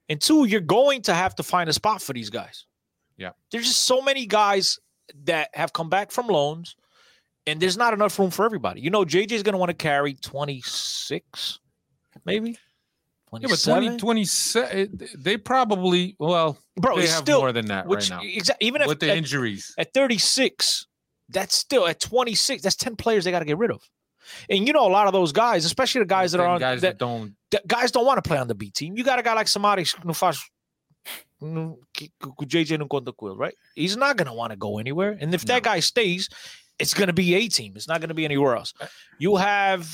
[0.09, 2.65] and two, you're going to have to find a spot for these guys.
[3.15, 3.31] Yeah.
[3.51, 4.79] There's just so many guys
[5.25, 6.75] that have come back from loans,
[7.45, 8.81] and there's not enough room for everybody.
[8.81, 11.59] You know, JJ is going to want to carry 26,
[12.25, 12.57] maybe.
[13.29, 13.83] 27?
[13.83, 14.25] Yeah, but 20, 20
[14.71, 18.55] eh, they probably, well, bro, they it's have still, more than that which, right now.
[18.59, 19.75] Even with if, the at, injuries.
[19.77, 20.87] At 36,
[21.29, 23.83] that's still at 26, that's 10 players they got to get rid of.
[24.49, 26.81] And you know, a lot of those guys, especially the guys that are on guys
[26.81, 28.97] that, that don't that guys don't want to play on the B team.
[28.97, 29.85] You got a guy like Samari
[31.41, 33.55] JJ right?
[33.75, 35.17] He's not gonna want to go anywhere.
[35.19, 35.53] And if no.
[35.53, 36.29] that guy stays,
[36.79, 37.73] it's gonna be a team.
[37.75, 38.73] It's not gonna be anywhere else.
[39.19, 39.87] You have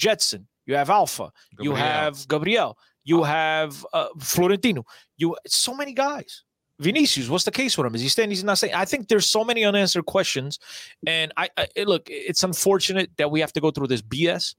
[0.00, 1.72] Gedson, you have Alfa, Gabriel.
[1.72, 4.84] you have Gabriel, you have uh, Florentino.
[5.16, 6.44] You so many guys.
[6.80, 7.94] Vinicius, what's the case with him?
[7.94, 8.30] Is he staying?
[8.30, 8.74] He's not staying.
[8.74, 10.58] I think there's so many unanswered questions,
[11.06, 12.08] and I, I look.
[12.08, 14.54] It's unfortunate that we have to go through this BS,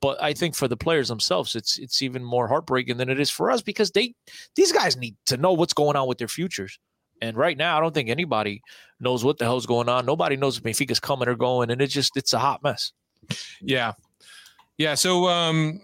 [0.00, 3.28] but I think for the players themselves, it's it's even more heartbreaking than it is
[3.30, 4.14] for us because they
[4.54, 6.78] these guys need to know what's going on with their futures.
[7.20, 8.62] And right now, I don't think anybody
[9.00, 10.06] knows what the hell's going on.
[10.06, 12.92] Nobody knows if Benfica's coming or going, and it's just it's a hot mess.
[13.60, 13.92] Yeah,
[14.78, 14.94] yeah.
[14.94, 15.80] So um,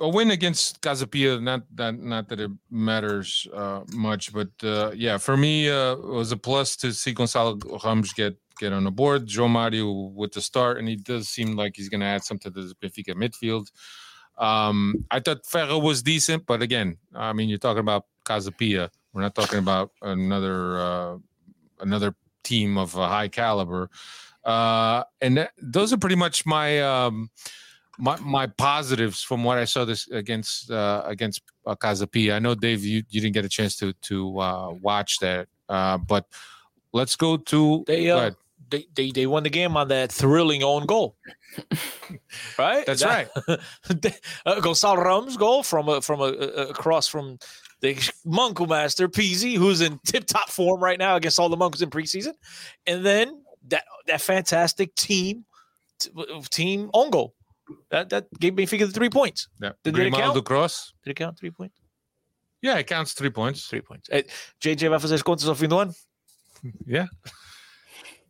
[0.00, 4.90] a win against Casa Pia, not that not that it matters uh, much, but uh,
[4.94, 8.84] yeah, for me uh, it was a plus to see Gonzalo Ramos get get on
[8.84, 9.26] the board.
[9.26, 12.52] João Mario with the start, and he does seem like he's going to add something
[12.52, 13.70] to the Benfica midfield.
[14.38, 18.90] Um, I thought Ferro was decent, but again, I mean, you're talking about Casa Pia.
[19.12, 21.16] We're not talking about another uh,
[21.80, 23.90] another team of a high caliber.
[24.44, 26.80] Uh, and th- those are pretty much my.
[26.80, 27.30] Um,
[28.00, 32.84] my, my positives from what I saw this against uh, against uh, I know Dave,
[32.84, 36.26] you, you didn't get a chance to to uh, watch that, uh, but
[36.92, 38.30] let's go to they go uh,
[38.70, 41.16] they, they they won the game on that thrilling own goal,
[42.58, 42.86] right?
[42.86, 44.20] That's that, right.
[44.46, 47.38] uh, Gonzalo Ramos goal from a, from a, across from
[47.80, 47.94] the
[48.26, 51.90] Monku master Pizzi, who's in tip top form right now against all the monks in
[51.90, 52.34] preseason,
[52.86, 55.44] and then that that fantastic team
[56.50, 57.34] team on goal
[57.90, 59.48] that that gave Benfica the three points.
[59.60, 59.72] Yeah.
[59.84, 60.44] Did, did it count?
[60.44, 60.94] Cross.
[61.04, 61.80] Did it count three points?
[62.62, 63.66] Yeah, it counts three points.
[63.66, 64.08] Three points.
[64.10, 65.94] Eh, hey, JJ vai fazer as contas ao fim do ano?
[66.86, 67.08] Yeah.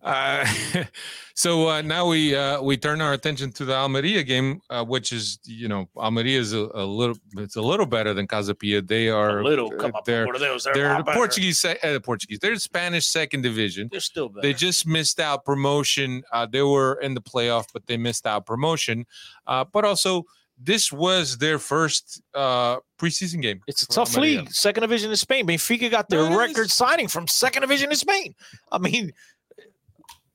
[0.03, 0.47] Uh,
[1.35, 5.13] so uh, now we uh, we turn our attention to the Almeria game, uh, which
[5.13, 8.81] is you know Almeria is a, a, little it's a little better than Casa Pia.
[8.81, 9.71] They are a little.
[9.71, 12.39] Come up, they're, they're, they're, they're the Portuguese uh, Portuguese.
[12.39, 13.89] They're Spanish second division.
[13.91, 14.47] They're still better.
[14.47, 16.23] They just missed out promotion.
[16.33, 19.07] Uh, they were in the playoff, but they missed out promotion.
[19.47, 20.25] Uh, but also
[20.63, 23.63] this was their first uh, preseason game.
[23.67, 24.41] It's a tough Almeria.
[24.41, 24.53] league.
[24.53, 25.47] Second division in Spain.
[25.47, 28.35] Benfica got their no, record signing from second division in Spain.
[28.71, 29.13] I mean,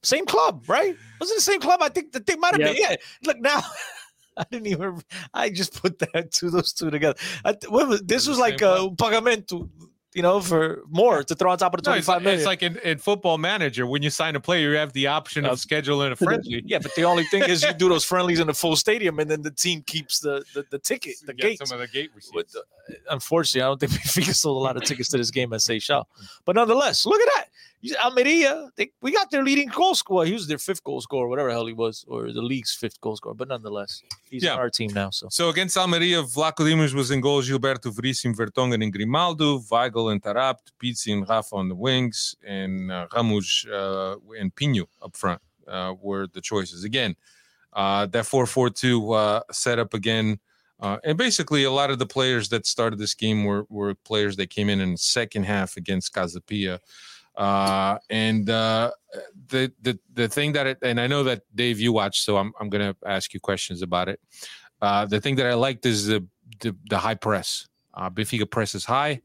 [0.05, 0.95] Same club, right?
[1.19, 1.81] Was it the same club?
[1.81, 2.75] I think the thing might have been.
[2.77, 2.95] Yeah.
[3.25, 3.61] Look now.
[4.37, 5.01] I didn't even.
[5.33, 7.17] I just put that two those two together.
[7.45, 9.69] I, what was, this was like uh, pagamento,
[10.13, 12.39] you know, for more to throw on top of the No, twenty it's, million.
[12.39, 15.45] it's like in, in Football Manager when you sign a player, you have the option
[15.45, 16.61] of scheduling a friendly.
[16.65, 19.31] yeah, but the only thing is you do those friendlies in a full stadium, and
[19.31, 21.65] then the team keeps the the, the ticket, the gate.
[21.65, 22.53] some of the gate receipts.
[22.53, 25.61] The- unfortunately, I don't think Benfica sold a lot of tickets to this game at
[25.61, 26.03] Seixal.
[26.43, 27.45] But nonetheless, look at that.
[28.03, 30.25] Almeria, they, we got their leading goal scorer.
[30.25, 32.99] He was their fifth goal scorer, whatever the hell he was, or the league's fifth
[33.01, 33.35] goal scorer.
[33.35, 34.53] But nonetheless, he's Yeah.
[34.53, 35.09] on our team now.
[35.11, 40.21] So So against Almeria, Vlachodimos was in goal, Gilberto Veríssimo, Vertonghen, and Grimaldo, Weigl and
[40.21, 45.93] Taarabt, Pizzi and Rafa on the wings, and uh, uh, and Pinho up front uh,
[46.01, 46.83] were the choices.
[46.83, 47.15] Again,
[47.73, 50.39] uh, that 4-4-2 uh, setup again.
[50.79, 54.35] Uh, and basically, a lot of the players that started this game were, were players
[54.35, 56.79] that came in in the second half against Casa Pia.
[57.37, 58.91] Uh, and uh,
[59.49, 62.53] the the the thing that it, and I know that Dave you watched, so I'm
[62.59, 64.19] I'm gonna ask you questions about it.
[64.81, 66.25] Uh, the thing that I liked is the
[66.59, 67.67] the, the high press.
[67.93, 69.21] Uh, Benfica presses high.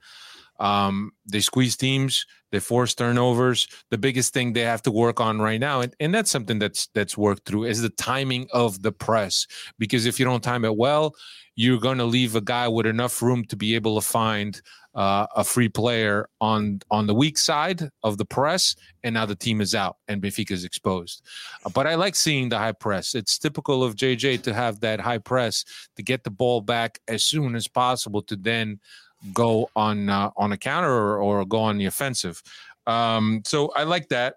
[0.59, 2.27] Um, they squeeze teams.
[2.53, 3.67] They force turnovers.
[3.91, 6.89] The biggest thing they have to work on right now, and, and that's something that's
[6.89, 9.47] that's worked through, is the timing of the press.
[9.79, 11.15] Because if you don't time it well,
[11.57, 14.61] you're going to leave a guy with enough room to be able to find
[14.95, 18.75] uh, a free player on on the weak side of the press,
[19.05, 21.23] and now the team is out and Benfica is exposed.
[21.65, 23.15] Uh, but I like seeing the high press.
[23.15, 25.65] It's typical of JJ to have that high press
[25.97, 28.81] to get the ball back as soon as possible to then
[29.33, 32.43] go on uh, on a counter or, or go on the offensive.
[32.87, 34.37] Um, so I like that.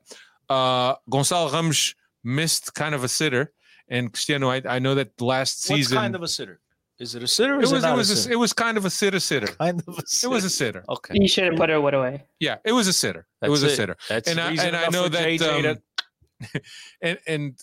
[0.50, 3.54] Uh, Gonzalo Ramos missed kind of a sitter,
[3.88, 4.50] and Cristiano.
[4.50, 6.60] I, I know that last What's season kind of a sitter?
[7.00, 7.56] Is it a sitter?
[7.56, 9.20] Or it is was it, it was a a, it was kind of a sitter
[9.20, 9.48] sitter.
[9.48, 10.84] kind of a It was a sitter.
[10.90, 11.16] okay.
[11.18, 12.24] You should have put it what away.
[12.40, 13.22] Yeah, it was a sitter.
[13.22, 13.76] it That's was a it.
[13.76, 13.98] sitter.
[14.10, 15.78] That's and I, and I know that JJ um,
[17.02, 17.60] and and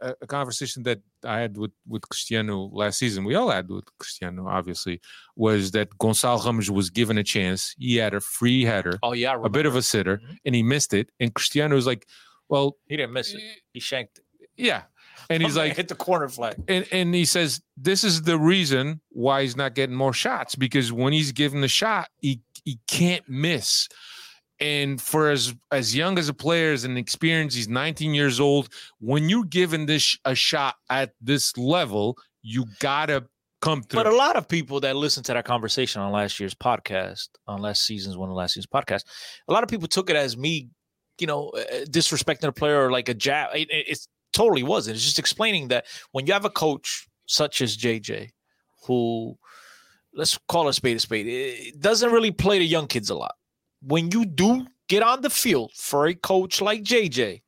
[0.00, 3.84] uh, a conversation that I had with with Cristiano last season, we all had with
[3.98, 5.00] Cristiano, obviously,
[5.36, 7.74] was that Gonçalo Ramos was given a chance.
[7.78, 10.36] He had a free header, oh yeah, I a bit of a sitter, Mhm.
[10.46, 11.10] and he missed it.
[11.20, 12.06] And Cristiano was like,
[12.48, 13.42] "Well, He didn't miss it.
[13.74, 14.48] He shanked it.
[14.56, 14.84] yeah,"
[15.30, 16.56] and he's like, hit the corner flag.
[16.68, 20.92] and and he says this is the reason why he's not getting more shots because
[20.92, 23.88] when he's given the shot, he he can't miss.
[24.58, 28.68] And for as as young as a player, as an experience, he's 19 years old.
[29.00, 33.26] When you're given this a shot at this level, you gotta
[33.60, 34.02] come through.
[34.02, 37.60] But a lot of people that listened to that conversation on last year's podcast, on
[37.60, 39.04] last season's one of last season's podcast,
[39.48, 40.68] a lot of people took it as me,
[41.18, 43.54] you know, uh, disrespecting a player or like a jab.
[43.54, 44.96] It, it, it totally wasn't.
[44.96, 48.30] It's just explaining that when you have a coach such as JJ,
[48.86, 49.36] who
[50.14, 53.34] let's call a spade a spade, it doesn't really play the young kids a lot.
[53.82, 57.42] When you do get on the field for a coach like JJ,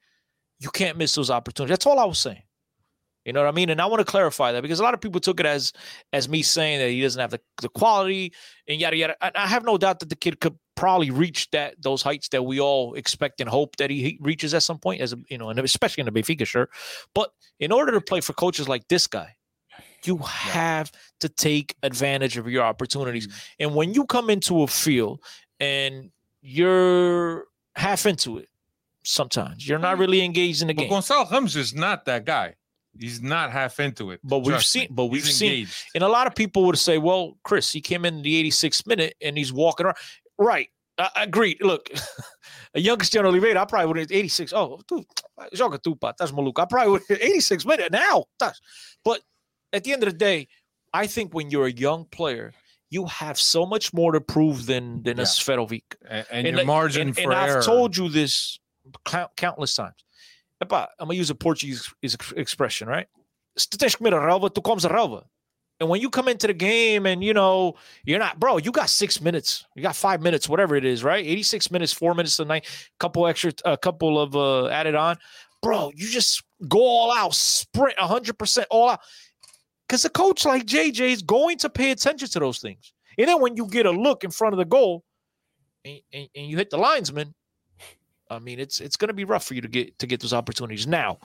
[0.61, 1.71] you can't miss those opportunities.
[1.71, 2.43] That's all I was saying.
[3.25, 3.69] You know what I mean?
[3.69, 5.73] And I want to clarify that because a lot of people took it as
[6.15, 8.33] as me saying that he doesn't have the, the quality
[8.67, 9.17] and yada yada.
[9.21, 12.45] And I have no doubt that the kid could probably reach that those heights that
[12.45, 15.37] we all expect and hope that he, he reaches at some point, as a, you
[15.37, 16.71] know, and especially in the Benfica shirt.
[17.15, 19.35] But in order to play for coaches like this guy,
[20.05, 23.27] you have to take advantage of your opportunities.
[23.27, 23.55] Mm-hmm.
[23.59, 25.21] And when you come into a field
[25.59, 26.11] and
[26.43, 28.49] you're half into it,
[29.03, 30.03] sometimes you're not mm-hmm.
[30.03, 30.93] really engaged in the but game.
[30.93, 32.55] Gonçalo Ramos is not that guy.
[32.97, 34.21] He's not half into it.
[34.23, 34.89] But we've seen- me.
[34.91, 35.75] but we've He's seen- engaged.
[35.97, 39.17] And a lot of people would say, well, Chris, he came in the 86th minute
[39.21, 39.97] and he's walking around.
[40.39, 40.69] Right.
[40.99, 41.59] I I agreed.
[41.63, 41.91] Look,
[42.75, 44.53] a young Cristiano Oliveira, I probably would have 86.
[44.53, 45.05] Oh, tu,
[45.55, 46.61] joga tu, pá, estás maluco.
[46.63, 48.25] I probably would have 86 minute now.
[49.05, 49.21] But
[49.73, 50.49] at the end of the day,
[50.93, 52.53] I think when you're a young player,
[52.91, 55.27] you have so much more to prove than than a Yeah.
[55.27, 55.83] Seferovic.
[56.09, 57.59] and, and And your margin and, for and error.
[57.59, 58.59] I've told you this
[59.05, 60.03] count, countless times.
[60.63, 61.93] Epá, I'm gonna use a Portuguese
[62.35, 63.07] expression, right?
[63.57, 65.25] Se tu tens que comer a relva, tu comes a relva.
[65.81, 68.91] And when you come into the game and you know you're not, bro, you got
[68.91, 71.25] six minutes, you got five minutes, whatever it is, right?
[71.25, 72.67] 86 minutes, four minutes to night,
[72.99, 75.19] couple extra, a couple of uh added on,
[75.63, 75.93] bro.
[75.95, 79.01] You just go all out, sprint 100 percent all out,
[79.87, 82.93] because a coach like JJ is going to pay attention to those things.
[83.17, 85.05] And then when you get a look in front of the goal,
[85.85, 87.35] and, and, and you hit the linesman,
[88.31, 90.33] I mean, it's it's going to be rough for you to get to get those
[90.33, 90.87] opportunities.
[90.87, 91.19] Now,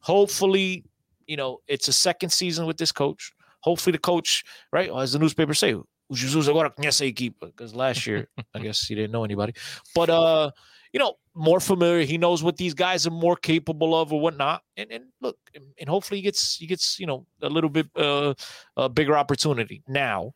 [0.00, 0.84] hopefully,
[1.26, 3.32] you know, it's a second season with this coach.
[3.66, 5.74] Hopefully, the coach, right, as the newspapers say,
[6.12, 9.54] Jesus agora conhece a equipa because last year, I guess he didn't know anybody.
[9.94, 10.50] But uh,
[10.92, 12.04] you know, more familiar.
[12.04, 14.62] He knows what these guys are more capable of or whatnot.
[14.76, 15.36] And and look,
[15.78, 18.34] and, hopefully he gets he gets you know a little bit uh
[18.76, 19.82] a bigger opportunity.
[19.88, 20.32] Now,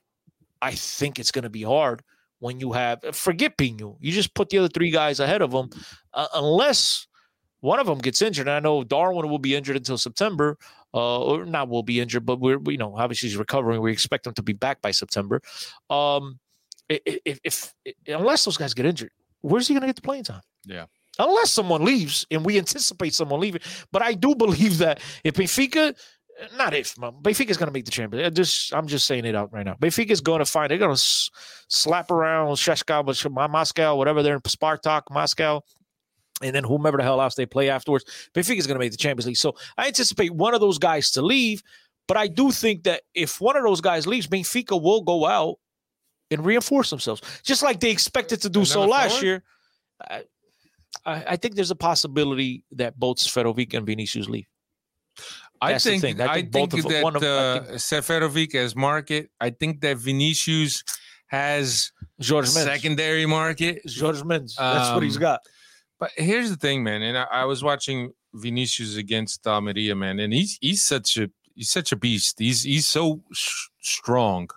[0.60, 2.02] I think it's going to be hard
[2.40, 3.96] when you have forget Pinho.
[4.00, 5.70] You just put the other three guys ahead of him,
[6.14, 7.06] uh, unless
[7.60, 10.56] one of them gets injured, and I know Darwin will be injured until September,
[10.94, 13.80] uh, or not will be injured, but we're you know obviously he's recovering.
[13.80, 15.40] We expect him to be back by September.
[15.88, 16.38] Um,
[16.88, 20.24] if, if, if unless those guys get injured, where's he going to get the playing
[20.24, 20.42] time?
[20.64, 20.86] Yeah.
[21.18, 23.60] Unless someone leaves, and we anticipate someone leaving,
[23.92, 25.96] but I do believe that if Benfica,
[26.56, 28.34] not if, Benfica is going to make the champions.
[28.34, 29.74] Just I'm just saying it out right now.
[29.74, 31.30] Benfica is going to find they're going to s-
[31.68, 35.62] slap around CSKA, Moscow, whatever they're in Spartak, Moscow,
[36.42, 38.04] and then whomever the hell else they play afterwards.
[38.34, 39.36] Benfica is going to make the Champions League.
[39.36, 41.62] So I anticipate one of those guys to leave,
[42.08, 45.56] but I do think that if one of those guys leaves, Benfica will go out
[46.30, 49.24] and reinforce themselves, just like they expected to do so last forward?
[49.24, 49.42] year.
[50.08, 50.22] I,
[51.04, 54.46] I, I think there's a possibility that both Seferovic and Vinicius leave.
[55.60, 56.20] I That's the think, thing.
[56.20, 59.30] I I think think, both of that of- I uh, think- Seferovic has market.
[59.40, 60.82] I think that Vinicius
[61.26, 62.64] has Jorge Mendes.
[62.64, 63.82] secondary market.
[63.98, 64.56] Jorge Mendes.
[64.56, 65.40] That's what he's got.
[66.00, 67.02] But here's the thing, man.
[67.02, 71.70] And I, I was watching Vinicius against Almeria, man, and he's he's such a he's
[71.70, 72.38] such a beast.
[72.38, 74.48] He's he's so s- strong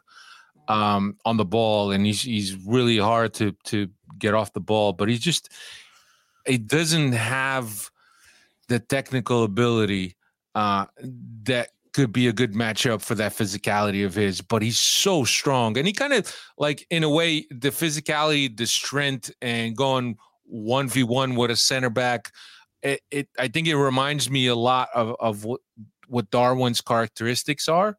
[0.70, 4.94] um, on the ball, and he's he's really hard to to get off the ball.
[4.94, 5.50] But he just
[6.48, 7.92] he doesn't have
[8.70, 10.16] the technical ability
[10.56, 10.86] uh,
[11.44, 14.40] that could be a good matchup for that physicality of his.
[14.40, 18.66] But he's so strong, and he kind of like in a way the physicality, the
[18.66, 22.32] strength, and going one v one with a center back.
[22.82, 25.62] It, it I think it reminds me a lot of of what
[26.08, 27.98] what Darwin's characteristics are,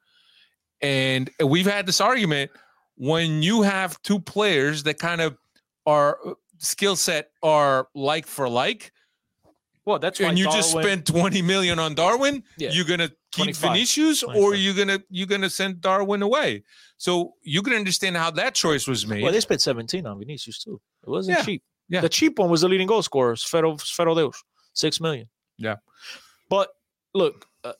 [0.80, 2.50] and we've had this argument
[2.96, 5.36] when you have two players that kind of
[5.86, 8.92] are uh, skill set are like for like.
[9.86, 12.70] Well, that's and you just spent 20 million on Darwin, Yeah.
[12.72, 13.72] you're gonna keep 25.
[13.72, 16.62] Vinicius or you're gonna you're gonna send Darwin away.
[16.96, 19.22] So you can understand how that choice was made.
[19.22, 20.80] Well, they spent 17 on Vinicius too.
[21.06, 21.62] It wasn't Yeah, cheap.
[21.88, 22.00] Yeah.
[22.00, 24.42] The cheap one was the leading goal scorer, Sfero, Sfero Deus,
[24.72, 25.28] six million.
[25.58, 25.76] Yeah.
[26.48, 26.70] But
[27.14, 27.72] look, uh,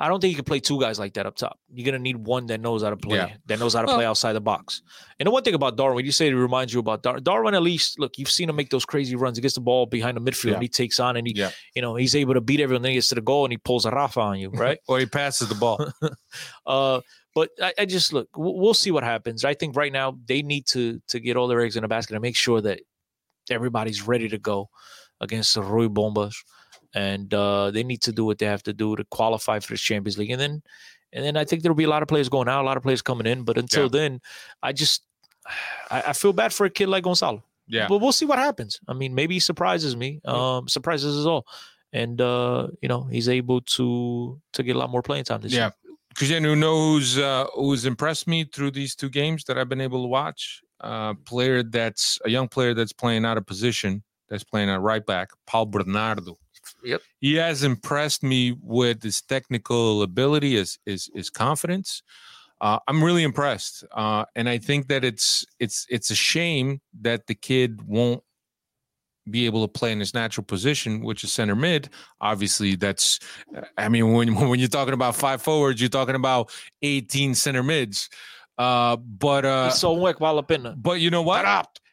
[0.00, 1.58] I don't think you can play two guys like that up top.
[1.70, 3.34] You're gonna need one that knows how to play, Yeah.
[3.46, 4.80] that knows how to Well- play outside the box.
[5.18, 7.54] And the one thing about Darwin, you say it reminds you about Dar- Darwin.
[7.54, 9.36] At least, look, you've seen him make those crazy runs.
[9.36, 10.54] He gets the ball behind the midfield, Yeah.
[10.54, 11.50] and he takes on, and he, Yeah.
[11.76, 12.82] you know, he's able to beat everyone.
[12.82, 14.78] Then he gets to the goal, and he pulls a Rafa on you, right?
[14.88, 15.78] or he passes the ball.
[16.66, 17.00] Uh,
[17.34, 18.28] but I, I just look.
[18.36, 19.44] We'll, we'll see what happens.
[19.44, 22.14] I think right now they need to to get all their eggs in a basket
[22.14, 22.80] and make sure that
[23.50, 24.68] everybody's ready to go
[25.20, 26.34] against the Rui Bombas,
[26.94, 29.78] and uh, they need to do what they have to do to qualify for the
[29.78, 30.30] Champions League.
[30.30, 30.62] And then,
[31.12, 32.82] and then I think there'll be a lot of players going out, a lot of
[32.82, 33.42] players coming in.
[33.44, 33.88] But until Yeah.
[34.00, 34.20] then,
[34.62, 35.02] I just
[35.90, 37.42] I, I feel bad for a kid like Gonzalo.
[37.66, 37.86] Yeah.
[37.88, 38.80] But we'll see what happens.
[38.88, 40.20] I mean, maybe he surprises me.
[40.24, 41.46] Um, surprises us all.
[41.92, 45.52] And uh, you know, he's able to to get a lot more playing time this
[45.52, 45.66] Yeah.
[45.66, 45.74] year.
[46.16, 49.80] Christian, you know who's uh, who's impressed me through these two games that I've been
[49.80, 50.60] able to watch?
[50.80, 55.04] Uh, player that's a young player that's playing out of position, that's playing at right
[55.06, 56.36] back, Paulo Bernardo.
[56.84, 57.02] Yep.
[57.20, 62.02] He has impressed me with his technical ability, his his, his confidence.
[62.60, 67.26] Uh, I'm really impressed, uh, and I think that it's it's it's a shame that
[67.26, 68.22] the kid won't
[69.30, 71.88] be able to play in his natural position, which is center mid.
[72.20, 73.18] Obviously, that's
[73.78, 76.50] I mean, when when you're talking about five forwards, you're talking about
[76.82, 78.08] 18 center mids.
[78.58, 80.74] Uh, but uh, so much vale a pena.
[80.76, 81.46] but you know what?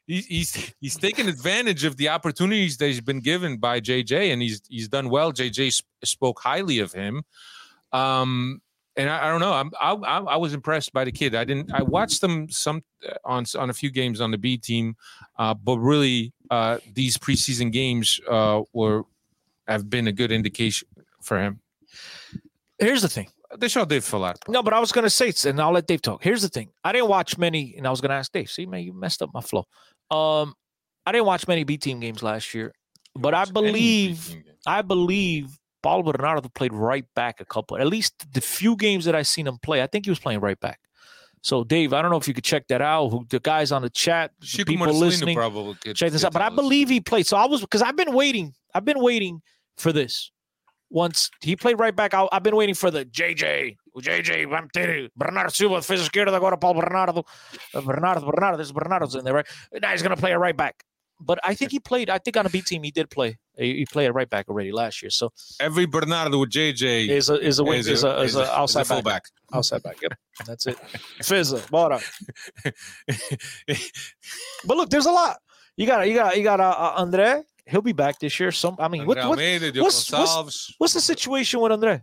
[0.07, 4.41] He, he's he's taken advantage of the opportunities that he's been given by JJ, and
[4.41, 5.33] he's he's done well.
[5.33, 7.23] JJ sp- spoke highly of him.
[7.91, 8.61] Um,
[8.95, 9.53] and I, I don't know.
[9.53, 11.35] I'm I, I I was impressed by the kid.
[11.35, 11.73] I didn't.
[11.73, 14.95] I watched them some uh, on on a few games on the B team,
[15.37, 19.03] uh, but really uh, these preseason games uh, were
[19.67, 20.87] have been a good indication
[21.21, 21.59] for him.
[22.79, 23.27] Here's the thing.
[23.57, 24.35] They o Dave falar.
[24.47, 26.23] No, but I was gonna say, and I'll let Dave talk.
[26.23, 26.69] Here's the thing.
[26.83, 28.49] I didn't watch many, and I was gonna ask Dave.
[28.49, 29.65] See, man, you messed up my flow.
[30.11, 30.53] Um,
[31.05, 32.73] I didn't watch many B team games last year,
[33.15, 34.35] but I believe.
[34.65, 37.77] I believe Paulo Bernardo played right back a couple.
[37.77, 40.41] At least the few games that I seen him play, I think he was playing
[40.41, 40.79] right back.
[41.41, 43.07] So, Dave, I don't know if you could check that out.
[43.09, 46.33] Who the guys on the chat, the people listening, probably could- check this out.
[46.33, 47.25] But I believe he played.
[47.27, 48.53] So I was because I've been waiting.
[48.73, 49.41] I've been waiting
[49.77, 50.31] for this.
[50.89, 53.77] Once he played right back, I, I've been waiting for the JJ.
[53.97, 57.25] O JJ, vamos ter Bernardo Silva, defesa esquerda, agora Bernardo.
[57.73, 59.47] Uh, Bernardo, Bernardo, there's Bernardo's in there, right?
[59.81, 60.83] Now he's going to play a right back.
[61.19, 63.39] But I think he played, I think on a B team, he did play.
[63.57, 65.09] He he played a right back already last year.
[65.09, 68.49] So every Bernardo with JJ is a, is a wing, is a, is a, is
[68.49, 68.87] outside back.
[68.87, 69.23] fullback.
[69.51, 69.99] Outside back.
[69.99, 70.13] Yep.
[70.45, 70.77] That's it.
[71.23, 71.99] Fizza, bora.
[74.63, 75.39] But look, there's a lot.
[75.75, 77.41] You got, you got, you got uh, uh, Andre.
[77.65, 78.51] He'll be back this year.
[78.51, 82.01] Some, I mean, what, what, what's, what's, what's the situation with Andre?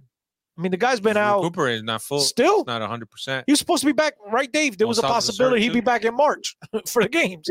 [0.56, 1.42] I mean, the guy's been out.
[1.42, 2.20] Cooper is not full.
[2.20, 2.60] Still?
[2.60, 3.42] It's not 100%.
[3.46, 4.78] He was supposed to be back, right, Dave?
[4.78, 7.48] There was a possibility he'd be back in March for the games.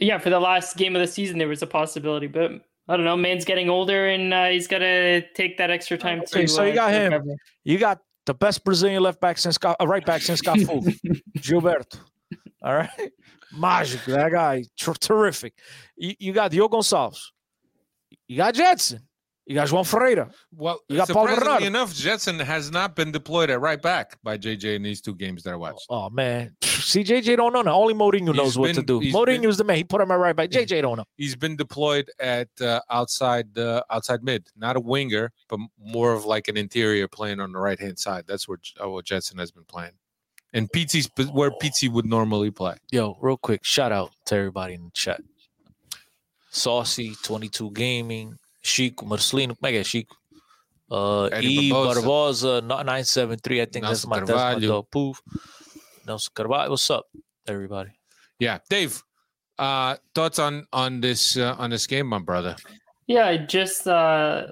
[0.00, 2.52] Yeah, for the last game of the season, there was a possibility, but
[2.88, 3.16] I don't know.
[3.16, 6.48] Man's getting older, and uh, he's got to take that extra time Okay, to.
[6.48, 7.12] so you uh, got him.
[7.14, 7.36] recover.
[7.64, 10.82] You got the best Brazilian left back since Ca- uh, right back since Cafu,
[11.38, 11.98] Gilberto.
[12.62, 13.12] All right,
[13.56, 14.04] magic.
[14.04, 15.54] That guy, ter- terrific.
[15.96, 17.20] You, you got Diogo Gonçalves.
[18.28, 19.00] You got Gedson.
[19.48, 20.28] You got João Ferreira.
[20.52, 21.66] Well, You got Paul surprisingly Bernardo.
[21.66, 25.44] enough, Gedson has not been deployed at right back by JJ in these two games
[25.44, 25.86] that I watched.
[25.88, 27.74] Oh man, see JJ don't know now.
[27.76, 28.98] Only Mourinho knows He's what to do.
[28.98, 29.76] he's Mourinho's been- the man.
[29.76, 30.50] He put him at right back.
[30.50, 31.04] JJ don't know.
[31.16, 36.24] He's been deployed at uh, outside uh, outside mid, not a winger, but more of
[36.24, 38.24] like an interior playing on the right hand side.
[38.26, 39.92] That's where uh, what Gedson has been playing,
[40.52, 42.74] and Pizzi's where Pizzi would normally play.
[42.90, 45.20] Yo, real quick, shout out to everybody in the chat.
[46.50, 50.16] Saucy, 22 Gaming, Chico, Marcelino, como é que é Chico?
[50.90, 51.70] Uh, E.
[51.70, 52.00] Barbosa.
[52.00, 54.68] Barbosa, no- 973, I think that's Nelson my, that's my Carvalho.
[54.68, 54.86] dog.
[54.90, 55.20] Poof.
[56.06, 57.06] Nelson Carvalho, what's up,
[57.48, 57.90] everybody?
[58.38, 59.02] Yeah, Dave.
[59.58, 62.54] Uh, thoughts on on this uh, on this game, my brother?
[63.06, 64.48] Yeah, just uh,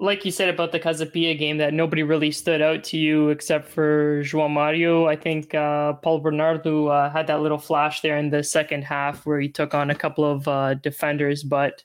[0.00, 3.28] like you said about the Casa Pia game, that nobody really stood out to you
[3.28, 5.06] except for João Mario.
[5.06, 9.26] I think uh, Paulo Bernardo uh, had that little flash there in the second half
[9.26, 11.84] where he took on a couple of uh, defenders, but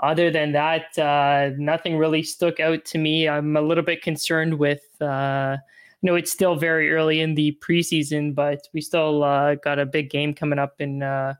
[0.00, 3.28] other than that, uh, nothing really stuck out to me.
[3.28, 4.82] I'm a little bit concerned with.
[5.00, 9.80] Uh, I know it's still very early in the preseason, but we still uh, got
[9.80, 11.34] a big game coming up in uh,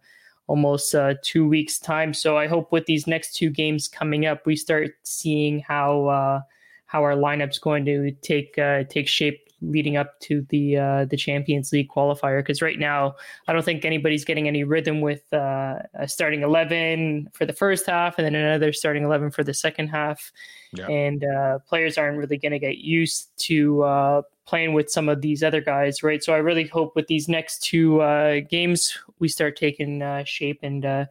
[0.49, 2.13] almost uh, two weeks' time.
[2.13, 6.41] So I hope with these next two games coming up, we start seeing how uh,
[6.87, 11.73] how our lineup's going to take take shape leading up to the uh, the Champions
[11.73, 12.41] League qualifier.
[12.41, 13.15] Because right now,
[13.47, 17.87] I don't think anybody's getting any rhythm with uh, a starting eleven for the first
[17.87, 20.33] half and then another starting eleven for the second half.
[20.73, 20.87] Yeah.
[20.89, 25.21] And uh, players aren't really going to get used to uh, playing with some of
[25.21, 26.23] these other guys, right?
[26.23, 30.61] So I really hope with these next two uh, games we start taking uh, shape
[30.63, 31.05] and uh,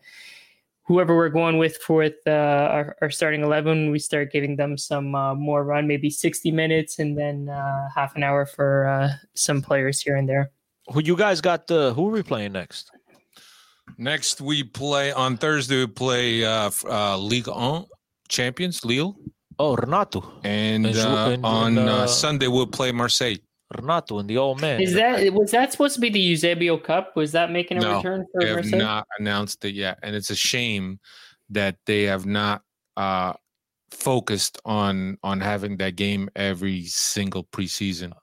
[0.88, 4.78] whoever we're going with for with, uh, our, our starting 11, we start giving them
[4.78, 9.10] some uh, more run, maybe 60 minutes and then uh, half an hour for uh,
[9.36, 10.52] some players here and there.
[10.94, 11.68] Who you guys got?
[11.68, 12.90] The who are we playing next?
[13.98, 15.78] Next, we play on Thursday.
[15.80, 17.86] We play uh, f- uh, Ligue 1
[18.30, 19.16] champions Lille,
[19.60, 20.22] Oh, Renato.
[20.44, 23.38] and And uh, and- on and, uh, uh, Sunday we'll play Marseille.
[23.76, 24.80] Renato and the old man.
[24.82, 27.16] Is that was that supposed to be the Eusebio Cup?
[27.16, 28.80] Was that making a No, return for They have Marseille?
[28.80, 31.00] not announced it yet, and it's a shame
[31.50, 32.62] that they have not
[32.96, 33.34] uh,
[33.92, 38.14] focused on on having that game every single preseason.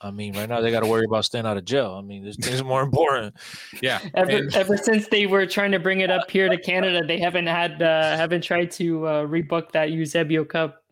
[0.00, 1.96] I mean, right now they got to worry about staying out of jail.
[1.98, 3.34] I mean, this things more important.
[3.82, 7.02] Yeah, Ever, and- ever since they were trying to bring it up here to Canada,
[7.06, 10.82] they haven't had uh, haven't tried to uh, rebook that Eusebio Cup.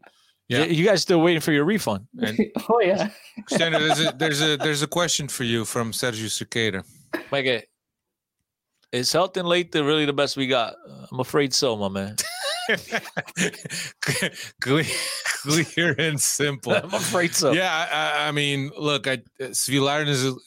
[0.49, 0.64] Yeah.
[0.64, 2.07] You guys still waiting for your refund?
[2.20, 2.38] and
[2.68, 3.11] Oh yeah.
[3.49, 6.84] Standard, there's a there's a there's a question for you from Sergio Cicada.
[7.32, 7.68] Mike,
[8.92, 10.74] is Helton Leite really the best we got?
[10.88, 12.16] Uh, I'm afraid so, my man.
[14.60, 14.84] clear,
[15.40, 16.72] clear and simple.
[16.76, 17.52] I'm afraid so.
[17.52, 19.68] Yeah, I, I- mean, look, I, is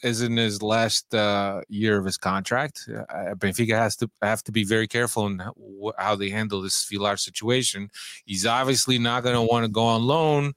[0.02, 2.88] is in his last uh, year of his contract.
[2.88, 5.54] Uh, Benfica has to have to be very careful in how,
[5.98, 7.90] how they handle this Svilar situation.
[8.24, 10.52] He's obviously not going to want to go on loan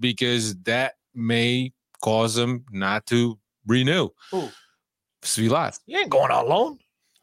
[0.00, 4.08] because that may cause him not to renew.
[4.30, 4.48] Who?
[5.22, 6.78] Svilar, He ain't going on loan.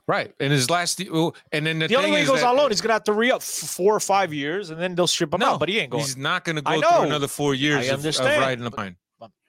[0.09, 0.33] Right?
[0.39, 2.81] and his last, and then the, The only thing way he goes on loan, he's
[2.81, 5.39] gonna have to re up for four or five years, and then they'll strip him
[5.39, 5.59] No, out.
[5.59, 6.03] But he ain't going.
[6.03, 8.97] He's not going to go through another four years of, of riding the pine.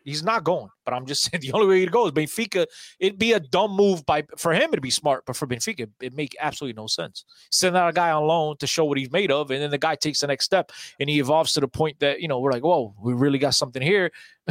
[0.02, 0.68] He's not going.
[0.84, 2.66] But I'm just saying the only way to go is Benfica.
[2.98, 4.70] It'd be a dumb move by for him.
[4.72, 7.24] It'd be smart, but for Benfica, it make absolutely no sense.
[7.50, 9.78] Send out a guy on loan to show what he's made of, and then the
[9.78, 12.52] guy takes the next step and he evolves to the point that you know we're
[12.52, 14.10] like, whoa, we really got something here.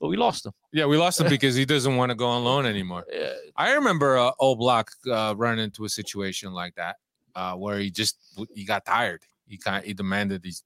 [0.00, 0.52] but we lost him.
[0.72, 3.04] Yeah, we lost him because he doesn't want to go on loan anymore.
[3.12, 3.32] Yeah.
[3.56, 6.96] I remember uh, Block uh, running into a situation like that
[7.34, 8.16] uh, where he just
[8.54, 9.22] he got tired.
[9.46, 10.62] He kind he demanded these.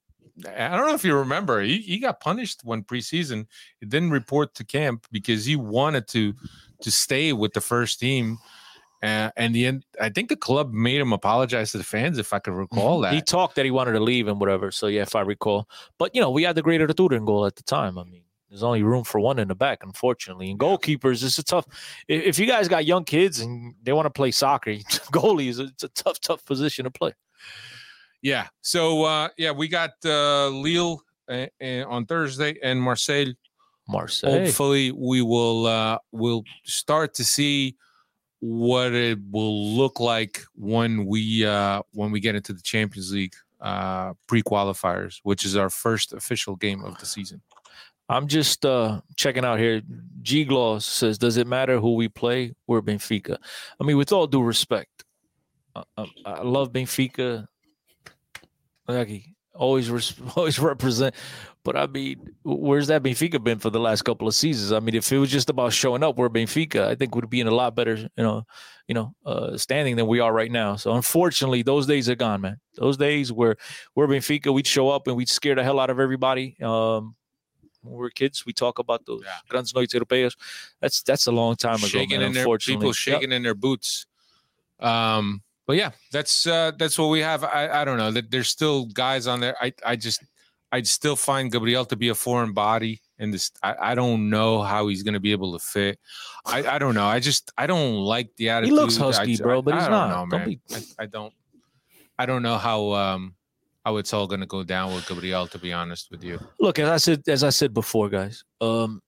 [0.47, 1.61] I don't know if you remember.
[1.61, 3.47] He, he got punished one preseason.
[3.79, 6.35] He didn't report to camp because he wanted to
[6.83, 8.39] to stay with the first team.
[9.03, 12.35] Uh, and the end, I think the club made him apologize to the fans, if
[12.35, 13.15] I could recall that.
[13.15, 14.71] He talked that he wanted to leave and whatever.
[14.71, 15.69] So yeah, if I recall.
[15.99, 17.99] But you know, we had the greater Arturo in goal at the time.
[17.99, 20.51] I mean, there's only room for one in the back, unfortunately.
[20.51, 21.67] And goalkeepers, it's a tough.
[22.09, 24.71] If, you guys got young kids and they want to play soccer,
[25.13, 27.13] goalies, it's a tough, tough position to play.
[28.23, 28.49] Yeah.
[28.61, 33.35] So uh, yeah, we got uh, Lille uh, uh, on Thursday and Marseille.
[33.89, 34.31] Marseille.
[34.31, 37.77] Hopefully, we will uh, will start to see
[38.41, 43.35] what it will look like when we uh, when we get into the Champions League
[43.61, 47.41] uh, pre qualifiers, which is our first official game of the season.
[48.11, 49.83] I'm just uh, checking out here.
[50.21, 52.55] G Gloss says, "Does it matter who we play?
[52.67, 53.37] We're Benfica."
[53.81, 55.05] I mean, with all due respect,
[55.77, 57.47] I, I, I love Benfica.
[58.89, 59.37] Lucky.
[59.55, 61.15] Always, res- always represent.
[61.63, 64.73] But I mean, where's that Benfica been for the last couple of seasons?
[64.73, 66.89] I mean, if it was just about showing up, we're Benfica.
[66.89, 68.43] I think would be in a lot better, you know,
[68.89, 70.75] you know, uh, standing than we are right now.
[70.75, 72.57] So unfortunately, those days are gone, man.
[72.75, 73.55] Those days where
[73.95, 76.57] we're Benfica, we'd show up and we'd scare the hell out of everybody.
[76.61, 77.15] Um,
[77.83, 79.33] when we were kids, we talk about those Yeah.
[79.49, 80.37] grandes noites europeas.
[80.81, 81.87] That's that's a long time ago.
[81.87, 82.77] shaking man, in their unfortunately.
[82.77, 82.95] people Yep.
[82.97, 84.07] shaking in their boots.
[84.81, 87.45] Um, but yeah, that's uh, that's what we have.
[87.45, 89.57] I, I don't know that there's still guys on there.
[89.61, 90.23] I I just
[90.73, 94.63] I'd still find Gabriel to be a foreign body, and this I, I don't know
[94.63, 95.99] how he's going to be able to fit.
[96.45, 97.07] I, I don't know.
[97.07, 98.73] I just I don't like the attitude.
[98.75, 100.29] He looks husky, I- bro, but I he's don't not.
[100.29, 101.33] Know, Don't be- I, I don't.
[102.19, 103.35] I don't know how um
[103.91, 105.47] how it's all going to go down with Gabriel.
[105.49, 109.03] To be honest with you, Look, as I said, as I said before, guys, um,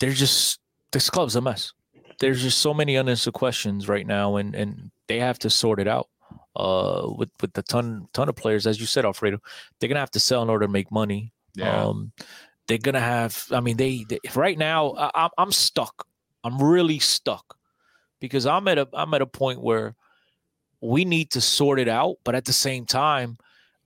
[0.00, 0.60] there's just
[0.92, 1.72] this club's a mess.
[2.20, 5.88] There's just so many unanswered questions right now, and and they have to sort it
[5.88, 6.08] out.
[6.56, 9.38] Uh, with with the ton ton of players, as you said, Alfredo,
[9.78, 11.32] they're gonna have to sell in order to make money.
[11.54, 11.84] Yeah.
[11.84, 12.12] Um,
[12.66, 13.46] they're gonna have.
[13.50, 14.94] I mean, they, they right now.
[14.98, 16.06] I, I'm I'm stuck.
[16.44, 17.56] I'm really stuck
[18.20, 19.94] because I'm at a I'm at a point where
[20.80, 23.38] we need to sort it out, but at the same time,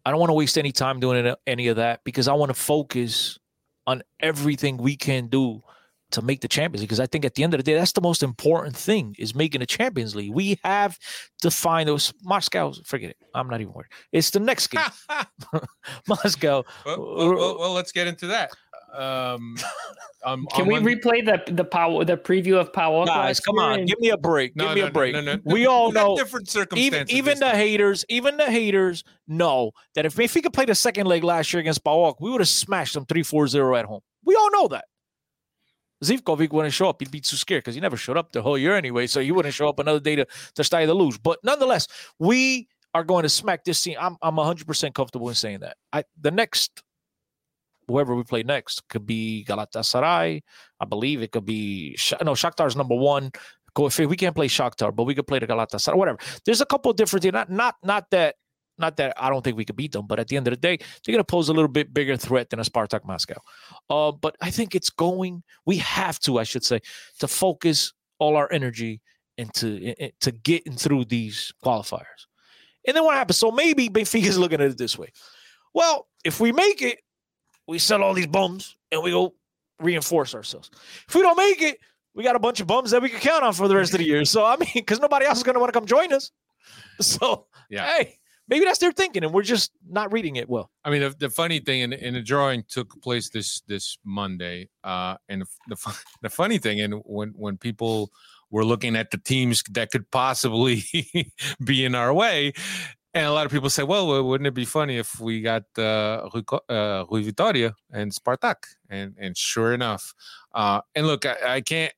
[0.04, 2.60] I don't want to waste any time doing any of that because I want to
[2.60, 3.38] focus
[3.86, 5.62] on everything we can do
[6.12, 6.88] to make the Champions League.
[6.88, 9.34] Because I think at the end of the day, that's the most important thing is
[9.34, 10.32] making the Champions League.
[10.32, 10.98] We have
[11.40, 12.72] to find those Moscow.
[12.84, 13.16] Forget it.
[13.34, 13.90] I'm not even worried.
[14.12, 14.82] It's the next game.
[16.08, 16.64] Moscow.
[16.84, 18.50] well, well, well, well, let's get into that.
[18.92, 19.56] Um,
[20.24, 23.06] um, Can on we Monday- replay the the power the preview of PAOK?
[23.06, 24.54] Guys, come on, give me a break.
[24.54, 25.12] No, give me no, a break.
[25.14, 25.40] no, no, no.
[25.46, 27.10] We all We know different even circumstances.
[27.16, 27.56] even this the time.
[27.56, 31.52] haters, even the haters know that if if he could play the second leg last
[31.52, 34.00] year against PAOK, we would have smashed them 3-4-0 at home.
[34.24, 34.84] We all know that.
[36.04, 37.00] Zivkovic wouldn't show up.
[37.00, 39.06] He'd be too scared because he never showed up the whole year anyway.
[39.06, 40.26] So he wouldn't show up another day to,
[40.56, 41.16] to start the lose.
[41.16, 41.86] But nonetheless,
[42.18, 43.96] we are going to smack this team.
[44.00, 45.76] I'm I'm 100% comfortable in saying that.
[45.92, 46.82] I the next
[47.92, 50.42] whoever we play next could be Galatasaray.
[50.80, 53.30] I believe it could be no Shakhtar's number one.
[53.76, 55.96] We can't play Shakhtar, but we could play the Galatasaray.
[55.96, 56.18] Whatever.
[56.44, 57.32] There's a couple of different things.
[57.32, 58.36] Not not not that
[58.78, 60.56] not that I don't think we could beat them, but at the end of the
[60.56, 63.40] day, they're going to pose a little bit bigger threat than a Spartak Moscow.
[63.88, 65.42] Uh, but I think it's going.
[65.66, 66.80] We have to, I should say,
[67.20, 69.00] to focus all our energy
[69.38, 72.26] into to getting through these qualifiers.
[72.86, 73.38] And then what happens?
[73.38, 75.12] So maybe Benfica is looking at it this way.
[75.74, 77.00] Well, if we make it,
[77.66, 79.34] we sell all these bums and we go
[79.80, 80.70] reinforce ourselves.
[81.08, 81.78] If we don't make it,
[82.14, 83.98] we got a bunch of bums that we can count on for the rest of
[83.98, 84.24] the year.
[84.24, 86.30] So I mean, because nobody else is going to want to come join us.
[87.00, 87.86] So Yeah.
[87.86, 90.70] hey, maybe that's their thinking, and we're just not reading it well.
[90.84, 94.68] I mean, the, the funny thing, and, and the drawing took place this this Monday,
[94.84, 98.10] uh, and the the, the funny thing, and when when people
[98.50, 100.84] were looking at the teams that could possibly
[101.64, 102.52] be in our way,
[103.14, 106.28] and a lot of people say, well, wouldn't it be funny if we got uh,
[106.32, 108.64] Rui, uh, Rui Vitoria and Spartak?
[108.88, 110.14] And and sure enough,
[110.54, 111.92] uh, and look, I, I can't.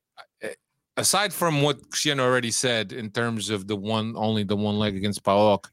[0.97, 4.95] Aside from what Cristiano already said in terms of the one only the one leg
[4.95, 5.69] against PAOK,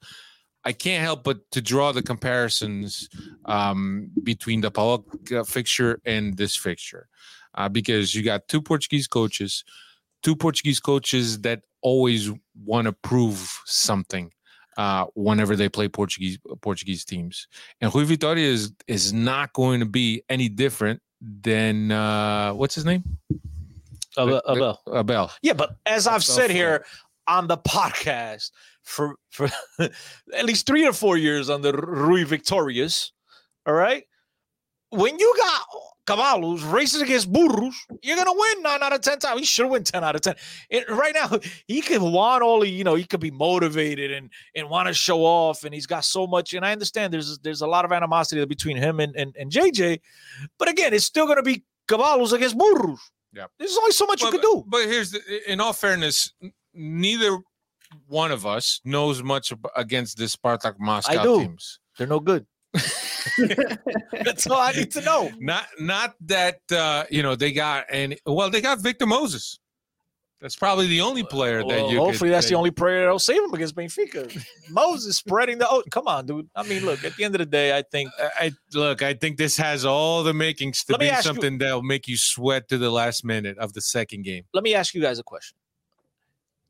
[0.66, 3.08] I can't help but to draw the comparisons
[3.46, 7.08] um, between the PAOK uh, fixture and this fixture,
[7.54, 9.64] uh, because you got two Portuguese coaches,
[10.24, 12.32] two Portuguese coaches that always
[12.64, 14.32] want to prove something
[14.78, 17.48] uh, whenever they play Portuguese Portuguese teams,
[17.80, 22.86] and Rui Vitória is is not going to be any different than uh, what's his
[22.86, 23.04] name?
[24.18, 24.42] Abel.
[24.48, 24.82] Abel.
[24.94, 25.32] Abel.
[25.42, 26.86] Yeah, but as I've Abel said here
[27.28, 28.52] on the podcast
[28.84, 29.50] for for
[29.80, 33.12] at least three or four years on the Rui Victorious,
[33.66, 34.04] all right.
[34.90, 35.62] When you got
[36.08, 39.40] caballos racing against burros, you're gonna win nine out of ten times.
[39.40, 40.36] He should win ten out of ten.
[40.70, 44.30] And right now, he could want all the, you know, he could be motivated and
[44.56, 46.54] and want to show off, and he's got so much.
[46.54, 50.00] And I understand there's there's a lot of animosity between him and and, and JJ,
[50.58, 53.00] but again, it's still gonna be caballos against burros.
[53.34, 53.46] Yeah.
[53.58, 54.64] There's only so much Well, you can do.
[54.68, 56.34] But here's the, in all fairness,
[56.74, 57.40] neither
[58.08, 61.40] one of us knows much against the Spartak Moscow do.
[61.42, 61.80] teams.
[61.98, 62.46] They're no good.
[64.24, 65.32] That's all I need to know.
[65.40, 68.18] Not not that uh, you know they got any.
[68.26, 69.60] Well, they got Victor Moses.
[70.40, 72.00] That's probably the only player that you.
[72.00, 74.44] hopefully, could, that's the only player that'll save him against Benfica.
[74.72, 75.68] Moses spreading the.
[75.70, 76.50] Oh, come on, dude.
[76.56, 77.04] I mean, look.
[77.06, 79.04] At the end of the day, I think I, I look.
[79.04, 82.18] I think this has all the makings to be ask you- something that'll make you
[82.18, 84.46] sweat to the last minute of the second game.
[84.54, 85.56] let me ask you guys a question.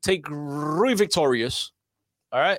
[0.02, 1.72] Take Rui Victorious,
[2.30, 2.58] all right,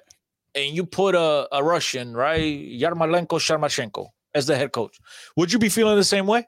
[0.55, 4.97] and you put a, a Russian, right, Yarmolenko Sharmashenko as the head coach.
[5.37, 6.47] Would you be feeling the same way?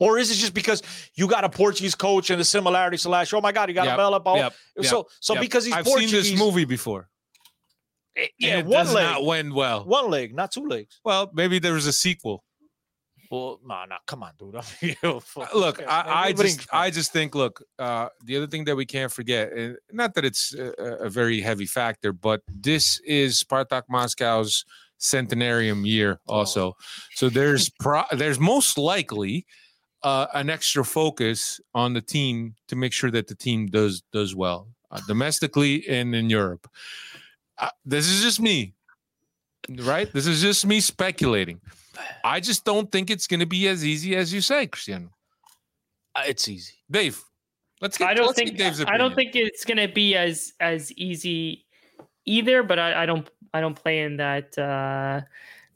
[0.00, 0.82] Or is it just because
[1.14, 3.94] you got a Portuguese coach and the similarity slash, oh my God, you got Yep,
[3.94, 4.36] a Bella ball?
[4.36, 7.08] yep, So, yep, so because he's I've Portuguese, seen this movie before.
[8.16, 9.04] Eh, yeah, and it one does leg.
[9.04, 9.84] not win well.
[9.84, 11.00] One leg, not two legs.
[11.04, 12.44] Well, maybe there was a sequel.
[13.34, 14.56] Well, nah, nah, come on, dude.
[14.56, 15.54] I mean, yo, fuck.
[15.54, 18.86] Uh, Look, I, I just, I just think, look, uh, the other thing that we
[18.86, 23.82] can't forget, and not that it's a, a very heavy factor, but this is Spartak
[23.88, 24.64] Moscow's
[25.00, 26.76] centenarium year, also.
[27.14, 29.46] So there's, pro- there's most likely
[30.04, 34.34] uh, an extra focus on the team to make sure that the team does does
[34.34, 36.70] well uh, domestically and in Europe.
[37.58, 38.74] Uh, this is just me,
[39.68, 40.12] right?
[40.12, 41.60] This is just me speculating.
[42.24, 45.10] I just don't think it's going to be as easy as you say, Cristiano.
[46.14, 46.74] Uh, it's easy.
[46.90, 47.22] Dave,
[47.80, 48.08] let's get.
[48.08, 51.66] I don't think get Dave's I don't think it's gonna be as as easy
[52.24, 52.62] either.
[52.62, 55.22] But I, I don't I don't play in that uh,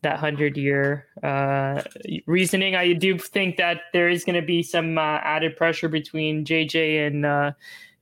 [0.02, 1.82] that hundred year uh,
[2.26, 2.76] reasoning.
[2.76, 7.26] I do think that there is gonna be some uh, added pressure between JJ and
[7.26, 7.52] uh,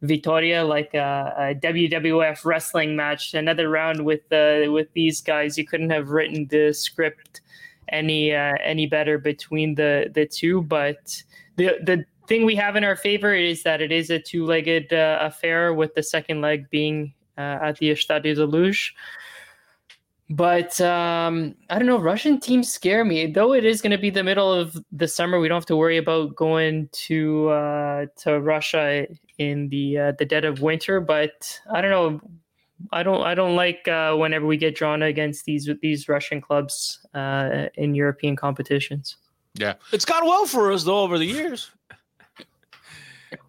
[0.03, 5.57] Vitoria, like a, a WWF wrestling match, another round with uh, with these guys.
[5.57, 7.41] You couldn't have written the script
[7.89, 11.23] any uh, any better between the the two, but
[11.57, 15.19] the the thing we have in our favor is that it is a two-legged uh,
[15.21, 18.93] affair with the second leg being uh, at the Estadio de Luz.
[20.29, 22.01] But um, I don't know.
[22.01, 23.31] Russian teams scare me.
[23.31, 25.77] Though it is going to be the middle of the summer, we don't have to
[25.77, 29.07] worry about going to uh, to Russia
[29.39, 30.99] in the uh, the dead of winter.
[31.01, 32.21] But I don't know.
[32.93, 33.23] I don't.
[33.23, 37.95] I don't like uh, whenever we get drawn against these these Russian clubs uh, in
[37.95, 39.17] European competitions.
[39.55, 41.71] Yeah, It's gone well for us though over the years.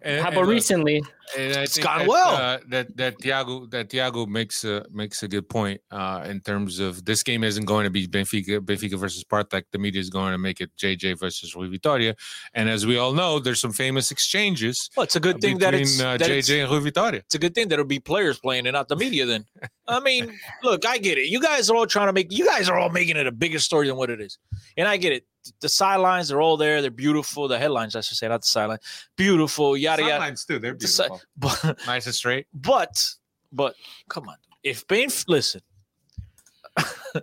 [0.02, 1.02] And- How about look, recently?
[1.36, 2.34] And I It's think gone that, well.
[2.36, 6.78] Uh, that that Thiago that Thiago makes a makes a good point uh, in terms
[6.78, 9.64] of this game isn't going to be Benfica Benfica versus Spartak.
[9.70, 12.14] The media is going to make it JJ versus Rui Vitoria,
[12.54, 15.74] and as we all know, there's some famous exchanges Well, it's a good thing that
[15.74, 17.18] it's, uh, that it's JJ and Rui Vitoria.
[17.20, 19.26] it's a good thing that it'll be players playing and not the media.
[19.26, 19.44] Then,
[19.86, 20.32] I mean,
[20.62, 21.28] look, I get it.
[21.28, 23.58] You guys are all trying to make you guys are all making it a bigger
[23.58, 24.38] story than what it is,
[24.78, 25.24] and I get it.
[25.60, 27.48] The sidelines are all there; they're beautiful.
[27.48, 28.78] The headlines, I should say, not the sideline,
[29.16, 29.76] beautiful.
[29.76, 30.12] Yada yada.
[30.14, 31.04] Sidelines too, they're The si-
[31.36, 32.46] But nice and straight.
[32.52, 33.04] but
[33.52, 33.74] but
[34.08, 35.60] come on, if Benf listen.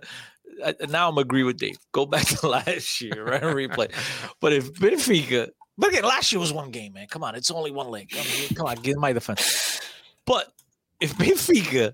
[0.88, 1.76] Now I'm agree with Dave.
[1.92, 3.42] Go back to last year, right?
[3.42, 3.92] Replay.
[4.40, 7.08] But if Benfica, but again, last year was one game, man.
[7.08, 8.10] Come on, it's only one leg.
[8.14, 9.80] I mean, come on, give my defense.
[10.24, 10.50] But
[10.98, 11.92] if Benfica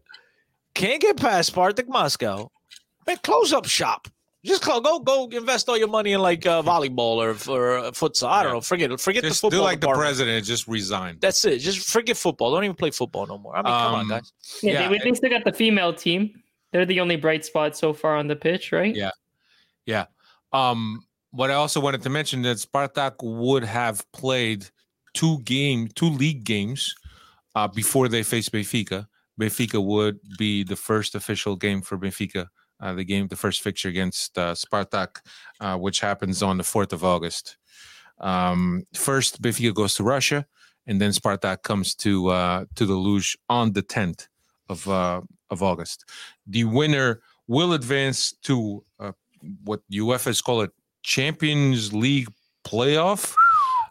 [0.74, 2.52] can't get past Spartak Moscow,
[3.04, 4.06] man, close up shop.
[4.44, 7.90] Just call, go go invest all your money in like uh, volleyball or or uh,
[7.92, 8.28] futsal.
[8.28, 8.54] I don't Yeah.
[8.54, 8.60] know.
[8.60, 9.00] Forget.
[9.00, 9.60] Forget Just the football.
[9.60, 11.18] do like the president, and just resign.
[11.20, 11.58] That's it.
[11.58, 12.52] Just forget football.
[12.52, 13.54] Don't even play football no more.
[13.54, 14.32] I mean, come on, Um, guys.
[14.60, 16.42] Yeah, Yeah, they, they still got the female team.
[16.72, 18.94] They're the only bright spot so far on the pitch, right?
[18.96, 19.10] Yeah.
[19.86, 20.06] Yeah.
[20.52, 24.66] Um, what I also wanted to mention that Spartak would have played
[25.14, 26.94] two game, two league games
[27.54, 29.06] uh, before they faced Benfica.
[29.40, 32.48] Benfica would be the first official game for Benfica.
[32.82, 35.20] Uh, the game, the first fixture against uh, Spartak,
[35.60, 37.56] uh, which happens on the fourth of August.
[38.18, 40.46] Um, first, Benfica goes to Russia,
[40.86, 44.26] and then Spartak comes to uh, to the Luz on the tenth
[44.68, 45.20] of uh,
[45.50, 46.04] of August.
[46.46, 49.12] The winner will advance to uh,
[49.64, 50.72] what UEFA's call it
[51.02, 52.28] Champions League
[52.64, 53.34] playoff.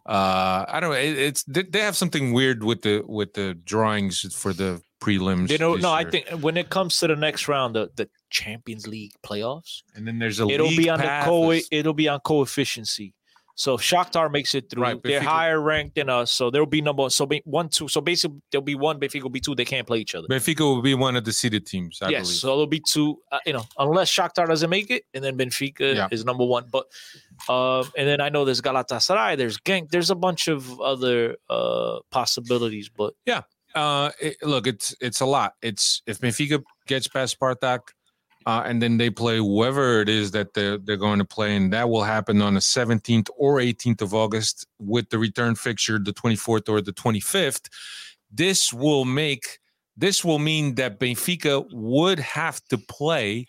[0.06, 0.96] Uh, I don't know.
[0.96, 5.50] It, it's they have something weird with the with the drawings for the prelims.
[5.50, 8.88] You know, no, I think when it comes to the next round, the, the Champions
[8.88, 13.14] League playoffs, and then there's a it'll be on the co it'll be on coefficiency.
[13.62, 16.82] So if Shakhtar makes it through, Right, they're higher ranked than us, so there'll be
[16.82, 17.88] number so be one two.
[17.88, 19.00] So basically, there'll be one.
[19.00, 19.54] Benfica will be two.
[19.54, 20.28] They can't play each other.
[20.28, 22.00] Benfica will be one of the seeded teams.
[22.02, 22.38] I yes, believe.
[22.40, 23.20] so there'll be two.
[23.32, 26.08] Uh, you know, unless Shakhtar doesn't make it, and then Benfica Yeah.
[26.10, 26.66] is number one.
[26.72, 26.86] But
[27.50, 32.00] um, and then I know there's Galatasaray, there's Genk, there's a bunch of other uh
[32.10, 32.90] possibilities.
[32.90, 33.42] But yeah,
[33.76, 35.54] Uh, it- look, it's it's a lot.
[35.62, 37.82] It's if Benfica gets past Spartak,
[38.46, 41.72] uh, and then they play whoever it is that they're they're going to play, and
[41.74, 46.14] that will happen on the 17th or 18th of August with the return fixture, the
[46.14, 47.70] 24th or the 25th.
[48.32, 49.60] This will make
[49.98, 53.48] this will mean that Benfica would have to play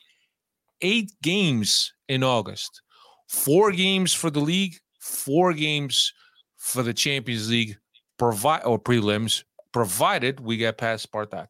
[0.81, 2.83] eight games in August,
[3.29, 6.13] four games for the league, four games
[6.57, 7.79] for the Champions League,
[8.19, 11.49] provide or prelims, provided we get past Spartak.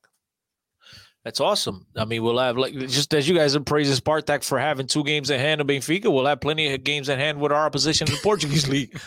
[1.25, 1.87] That's awesome.
[1.97, 5.05] I mean, we'll have like just as you guys are praising Spartak for having two
[5.05, 8.09] games in hand of Benfica, we'll have plenty of games in hand with our opposition
[8.09, 8.99] in the Portuguese league.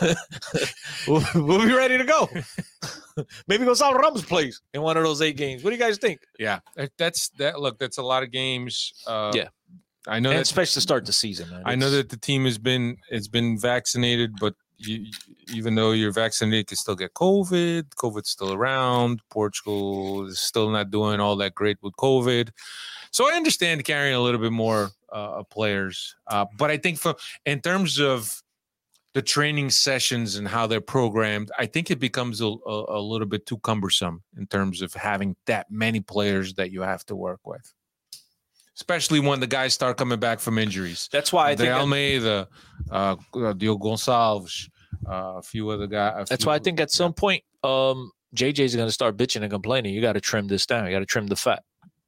[1.06, 2.28] we'll, we'll be ready to go.
[3.48, 5.62] Maybe Gonzalo Ramos plays in one of those eight games.
[5.64, 6.20] What do you guys think?
[6.38, 6.60] Yeah,
[6.98, 7.60] that's that.
[7.60, 8.92] Look, that's a lot of games.
[9.06, 9.48] Uh, Yeah.
[10.08, 10.42] I know And that.
[10.42, 11.50] especially to start the season.
[11.50, 11.62] Man.
[11.66, 15.06] I know that the team has been it's been vaccinated, but you,
[15.52, 17.88] even though you're vaccinated, you can still get COVID.
[17.96, 19.20] COVID's still around.
[19.30, 22.50] Portugal is still not doing all that great with COVID.
[23.10, 27.14] So I understand carrying a little bit more uh, players, uh, but I think for
[27.44, 28.42] in terms of
[29.16, 33.26] the training sessions and how they're programmed, I think it becomes a, a, a, little
[33.26, 37.40] bit too cumbersome in terms of having that many players that you have to work
[37.46, 37.72] with,
[38.76, 41.08] especially when the guys start coming back from injuries.
[41.10, 42.48] That's why I the think Almeida,
[42.90, 44.68] uh, Diogo Gonçalves,
[45.08, 46.28] uh, a few other guys.
[46.28, 49.94] That's why I think at some point, um, JJ's going to start bitching and complaining.
[49.94, 50.84] You got to trim this down.
[50.84, 51.62] You got to trim the fat.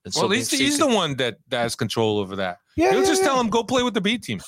[0.04, 2.58] And well, so he's, he's the one that, that has control over that.
[2.76, 3.28] Yeah, He'll yeah, just yeah.
[3.28, 4.40] tell him go play with the B team.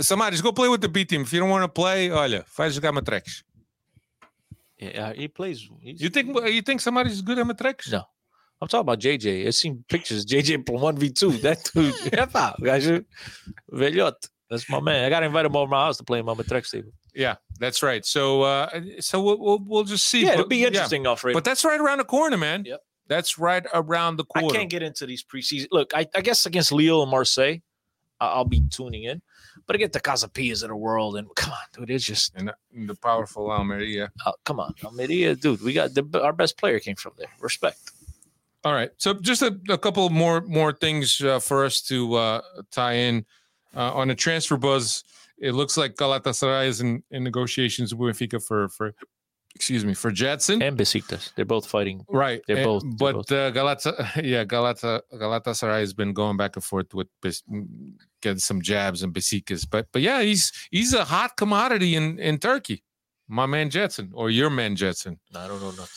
[0.00, 1.22] Somebody just go play with the B team.
[1.22, 3.42] If you don't want to play, olha, faz jogar matrex.
[4.78, 5.68] Yeah, he plays.
[5.80, 7.90] He's, You think you think somebody's good at matrex?
[7.90, 8.04] No.
[8.62, 9.44] I'm talking about JJ.
[9.48, 10.24] I've seen pictures.
[10.24, 11.40] JJ from 1v2.
[11.42, 11.94] That dude.
[12.12, 13.04] yeah, pá, o gajo
[13.72, 14.28] velhote.
[14.48, 15.04] That's my man.
[15.04, 16.92] I got to invite him over my house to play my matrex table.
[17.12, 18.06] Yeah, that's right.
[18.06, 18.68] So uh
[19.00, 20.24] so we'll we'll, we'll just see.
[20.24, 21.36] Yeah, it'll be interesting, Alfredo.
[21.36, 22.64] But that's right around the corner, man.
[22.64, 22.80] Yep.
[23.08, 24.48] That's right around the corner.
[24.48, 25.66] I can't get into these preseason.
[25.72, 27.56] Look, I, I guess against Lille and Marseille,
[28.20, 29.22] I'll be tuning in.
[29.66, 32.54] But against the Casapillas of the world, and come on, dude, it's just and the,
[32.86, 34.12] the powerful Almeria.
[34.24, 35.62] uh, come on, Almeria, dude.
[35.62, 37.28] We got the, our best player came from there.
[37.40, 37.78] Respect.
[38.64, 38.90] All right.
[38.96, 42.40] So just a, a couple more more things uh, for us to uh,
[42.70, 43.24] tie in
[43.76, 45.04] uh, on the transfer buzz.
[45.38, 48.94] It looks like Galatasaray is in, in negotiations with Benfica for for
[49.56, 50.62] excuse me for Gedson.
[50.62, 52.04] And Besiktas, they're both fighting.
[52.08, 52.40] Right.
[52.46, 56.56] They're and- both- they're But both- Uh, Galata, yeah, Galata, Galatasaray has been going back
[56.56, 57.42] and forth with Bes-
[58.22, 59.66] getting some jabs and Besiktas.
[59.68, 62.84] But but yeah, he's he's a hot commodity in in Turkey.
[63.28, 65.18] My man Gedson or your man Gedson.
[65.34, 65.88] I don't know nothing.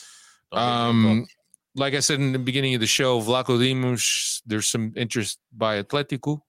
[0.51, 1.27] Um,
[1.75, 6.39] like I said in the beginning of the show, Vlachodimos, there's some interest by Atletico.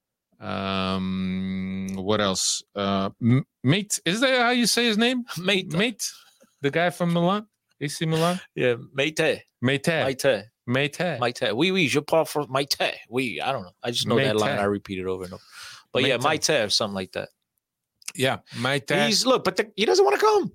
[0.40, 2.62] Um, what else?
[2.74, 5.24] Uh, M- mate, is that how you say his name?
[5.38, 6.04] Mate, Mate,
[6.60, 7.46] the guy from Milan,
[7.80, 8.40] AC Milan.
[8.54, 9.18] yeah, Mate,
[9.62, 10.24] Mate, Mate,
[10.66, 11.00] Mate.
[11.20, 11.52] Mate.
[11.56, 12.76] Oui, oui, je parle for Mate.
[13.08, 13.72] Oui, I don't know.
[13.82, 14.58] I just know that line.
[14.58, 15.42] I repeat it over and over.
[15.92, 16.48] But yeah, Mate.
[16.48, 17.30] Mate or something like that.
[18.14, 18.90] Yeah, Mate.
[18.90, 20.52] He's look, but the, he doesn't want to come.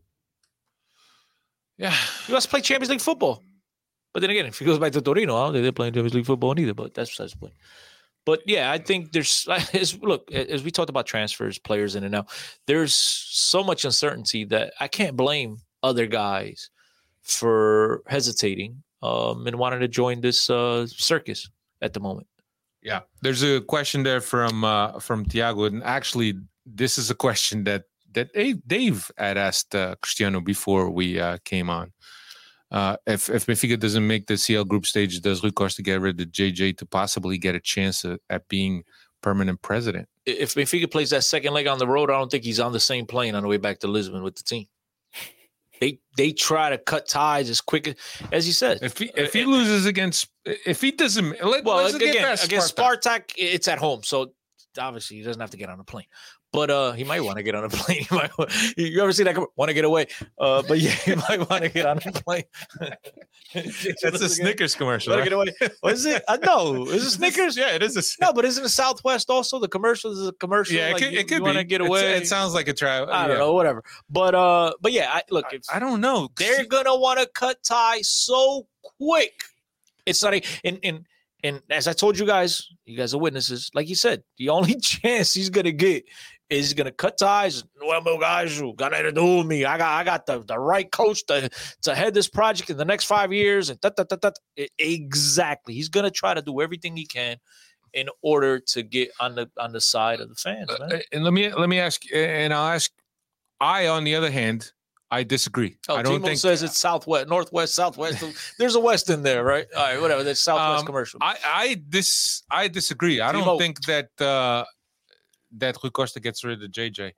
[1.78, 1.96] yeah,
[2.28, 3.44] He wants to play Champions League football.
[4.14, 6.14] But then again, if he goes back to Torino, I don't think they're playing Champions
[6.14, 6.74] League football either.
[6.74, 7.54] But that's besides the point.
[8.26, 12.16] But yeah, I think there's as, look as we talked about transfers, players in and
[12.16, 12.28] out.
[12.68, 16.70] There's so much uncertainty that I can't blame other guys
[17.22, 21.50] for hesitating um, and wanting to join this uh, circus
[21.82, 22.28] at the moment.
[22.84, 26.34] Yeah, there's a question there from uh, from Tiago, and actually,
[26.66, 27.84] this is a question that
[28.14, 31.92] that Dave, Dave had asked uh, Cristiano before we uh, came on.
[32.72, 36.20] Uh, if if Benfica doesn't make the CL group stage, does Rui Costa get rid
[36.22, 38.84] of JJ to possibly get a chance at, at being
[39.22, 40.08] permanent president?
[40.26, 42.80] If Benfica plays that second leg on the road, I don't think he's on the
[42.80, 44.68] same plane on the way back to Lisbon with the team.
[45.80, 47.96] They they try to cut ties as quick as,
[48.32, 48.78] as you said.
[48.84, 52.76] If he if he loses against, if he doesn't, let, Well, let's again, past against
[52.76, 53.02] Spartak.
[53.02, 54.32] Spartak, it's at home, so
[54.78, 56.06] obviously he doesn't have to get on a plane.
[56.54, 58.06] But uh, he might want to get on a plane.
[58.10, 58.30] He might,
[58.78, 59.38] you ever see that?
[59.56, 60.08] Want to get away?
[60.38, 62.44] Uh, but yeah, he might want to get on a plane.
[63.54, 65.14] That's a Snickers commercial.
[65.14, 65.48] Want to right?
[65.50, 65.72] get away?
[65.82, 66.24] What is it?
[66.28, 67.56] Uh, no, is it Snickers?
[67.58, 68.24] Yeah, it is a.
[68.24, 69.60] No, but isn't it Southwest also?
[69.60, 70.76] The commercial is a commercial.
[70.76, 71.68] Yeah, it like could, you, it could want to be.
[71.70, 72.14] get It's- away.
[72.18, 73.02] It sounds like a try.
[73.02, 73.38] I don't yeah.
[73.40, 73.84] know, whatever.
[74.10, 76.30] But uh, but yeah, I, look, if I don't know.
[76.38, 78.68] they're gonna want to cut ties so
[79.00, 79.44] quick.
[80.06, 81.06] It's not a and and
[81.44, 83.70] and as I told you guys, you guys are witnesses.
[83.74, 86.06] Like you said, the only chance he's gonna get
[86.52, 87.64] is he's gonna cut ties.
[87.82, 89.66] Well, meu gajo, got nothing to do me.
[89.66, 91.50] I got I got the, the right coach to
[91.84, 93.70] to head this project in the next five years.
[93.70, 94.38] And that, that, that, that.
[94.78, 97.38] exactly, he's gonna try to do everything he can
[97.94, 100.70] in order to get on the on the side of the fans.
[100.80, 100.94] Man.
[100.94, 102.92] Uh, and let me let me ask, and I'll ask.
[103.60, 104.72] I, on the other hand,
[105.12, 105.78] I disagree.
[105.88, 108.24] Oh, I don't Timo think says it's southwest, northwest, southwest.
[108.58, 109.68] There's a west in there, right?
[109.78, 110.24] All right, whatever.
[110.24, 111.20] That's southwest Um, commercial.
[111.22, 113.22] I I dis I disagree.
[113.22, 114.66] I don't think that uh
[115.58, 117.12] that Rui Costa gets rid of JJ.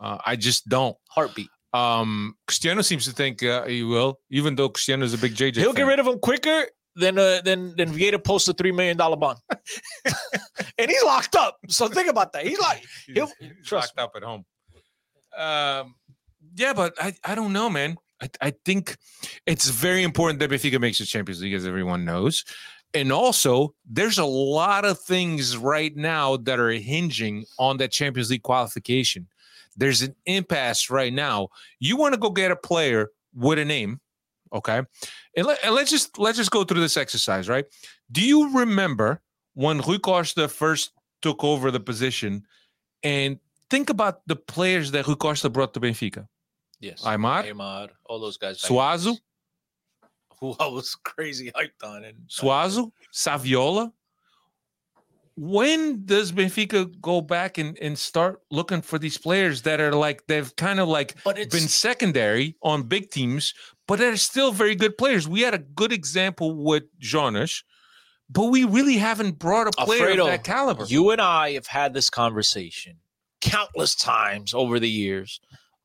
[0.00, 0.96] Uh, I just don't.
[1.08, 1.48] Heartbeat.
[1.72, 5.56] Um, Cristiano seems to think uh, he will, even though Cristiano is a big JJ.
[5.56, 5.74] He'll fan.
[5.74, 6.66] get rid of him quicker
[6.96, 9.38] than uh, than than Vieira posts a three million dollar bond,
[10.78, 11.58] and he's locked up.
[11.68, 12.46] So think about that.
[12.46, 14.44] He's like, he'll, He's trust locked up at home.
[15.36, 15.94] Um,
[16.54, 17.96] yeah, but I, I don't know, man.
[18.20, 18.96] I, I think
[19.46, 22.44] it's very important that Benfica makes the Champions League, as everyone knows.
[22.94, 28.30] And also, there's a lot of things right now that are hinging on that Champions
[28.30, 29.28] League qualification.
[29.76, 31.48] There's an impasse right now.
[31.78, 34.00] You want to go get a player with a name,
[34.52, 34.82] okay?
[35.36, 37.66] And, let, and let's just let's just go through this exercise, right?
[38.10, 39.20] Do you remember
[39.54, 42.44] when Rui Costa first took over the position
[43.02, 43.38] and
[43.70, 46.26] think about the players that Rui Costa brought to Benfica.
[46.80, 47.02] Yes.
[47.02, 48.60] Aimar, Aimar, all those guys.
[48.62, 49.16] Suazo,
[50.40, 52.04] Who I was crazy hyped on.
[52.04, 53.92] And uh, Suazo, Saviola.
[55.40, 60.26] When does Benfica go back and, and start looking for these players that are like
[60.26, 63.54] they've kind of like been secondary on big teams,
[63.86, 65.28] but they're still very good players?
[65.28, 67.62] We had a good example with Jonas,
[68.28, 70.84] but we really haven't brought a player Alfredo, of that caliber.
[70.86, 72.96] You and I have had this conversation
[73.40, 75.40] countless times over the years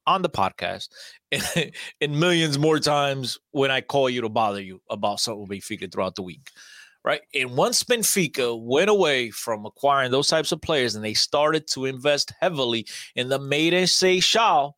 [0.05, 0.89] on the podcast,
[1.31, 5.91] and, and millions more times when I call you to bother you about something Benfica
[5.91, 6.49] throughout the week.
[7.05, 7.21] Right.
[7.35, 11.83] And once Benfica went away from acquiring those types of players and they started to
[11.83, 14.71] invest heavily in the Made in Seixal,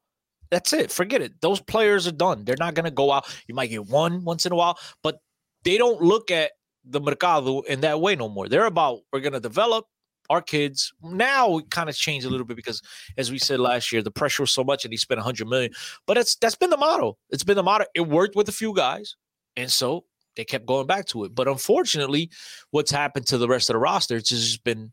[0.49, 0.91] that's it.
[0.91, 1.39] Forget it.
[1.41, 2.43] Those players are done.
[2.43, 3.28] They're not going to go out.
[3.47, 5.19] You might get one once in a while, but
[5.63, 6.51] they don't look at
[6.84, 8.47] the mercado in that way no more.
[8.47, 9.86] They're about we're going to develop
[10.30, 10.93] our kids.
[11.01, 12.82] Now it kind of changed a little bit because,
[13.17, 15.71] as we said last year, the pressure was so much, and he spent 100 million.
[16.05, 18.73] But it's that's been the model It's been the model It worked with a few
[18.73, 19.15] guys,
[19.55, 20.05] and so
[20.36, 21.34] they kept going back to it.
[21.34, 22.30] But unfortunately,
[22.71, 24.17] what's happened to the rest of the roster?
[24.17, 24.91] It's just been,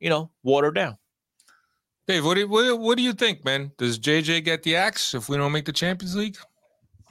[0.00, 0.98] you know, watered down.
[2.08, 3.70] Dave, what do, you, what, do- what do you think, man?
[3.78, 6.36] Does JJ get the axe if we don't make the Champions League?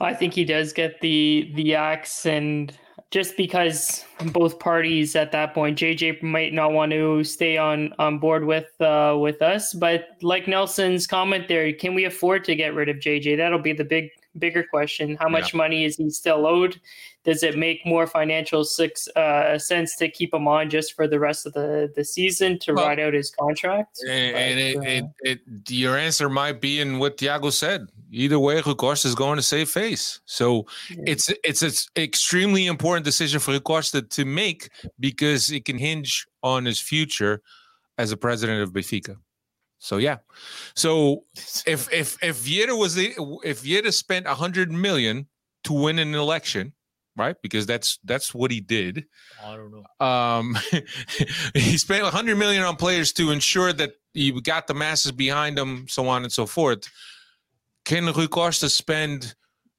[0.00, 2.76] I think he does get the the axe, and
[3.12, 8.18] just because both parties at that point, JJ might not want to stay on on
[8.18, 9.74] board with uh, with us.
[9.74, 13.36] But like Nelson's comment there, can we afford to get rid of JJ?
[13.36, 15.16] That'll be the big bigger question.
[15.20, 16.80] How much money is he still owed?
[17.24, 21.20] Does it make more financial six, uh, sense to keep him on just for the
[21.20, 23.98] rest of the, the season to Well, ride out his contract?
[24.08, 27.86] And, and it, uh, it, it, your answer might be in what Thiago said.
[28.10, 30.20] Either way, Rui Costa is going to save face.
[30.26, 34.68] So it's it's an extremely important decision for Rui Costa to make
[35.00, 37.40] because it can hinge on his future
[37.98, 39.16] as a president of Benfica.
[39.82, 40.18] So yeah.
[40.74, 41.24] So
[41.66, 43.14] if if if Vieira was the
[43.44, 45.26] if Vieira spent a hundred million
[45.64, 46.72] to win an election,
[47.16, 47.36] right?
[47.42, 49.04] Because that's that's what he did.
[49.44, 50.06] I don't know.
[50.06, 50.56] Um,
[51.54, 55.58] he spent a 100 million on players to ensure that he got the masses behind
[55.58, 56.88] him, so on and so forth.
[57.84, 59.34] Can Rui Costa spend?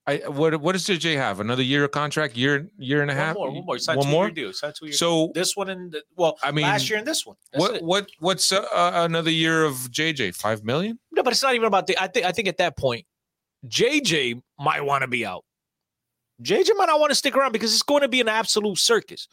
[0.06, 1.40] I, what what does JJ have?
[1.40, 2.36] Another year of contract?
[2.36, 3.38] Year year and a half?
[3.38, 3.78] One more, one more.
[3.80, 4.26] Sign One more?
[4.26, 4.52] year deal.
[4.52, 7.38] Two year So- this one and the, well, I mean, last year and this one.
[7.54, 7.84] That's What it.
[7.84, 10.36] what what's uh, uh, another year of JJ?
[10.36, 11.00] Five million?
[11.12, 11.98] No, but it's not even about the.
[12.02, 12.26] I think.
[12.26, 13.06] I think at that point,
[13.68, 15.46] JJ might want to be out.
[16.42, 19.28] JJ might not want to stick around because it's going to be an absolute circus.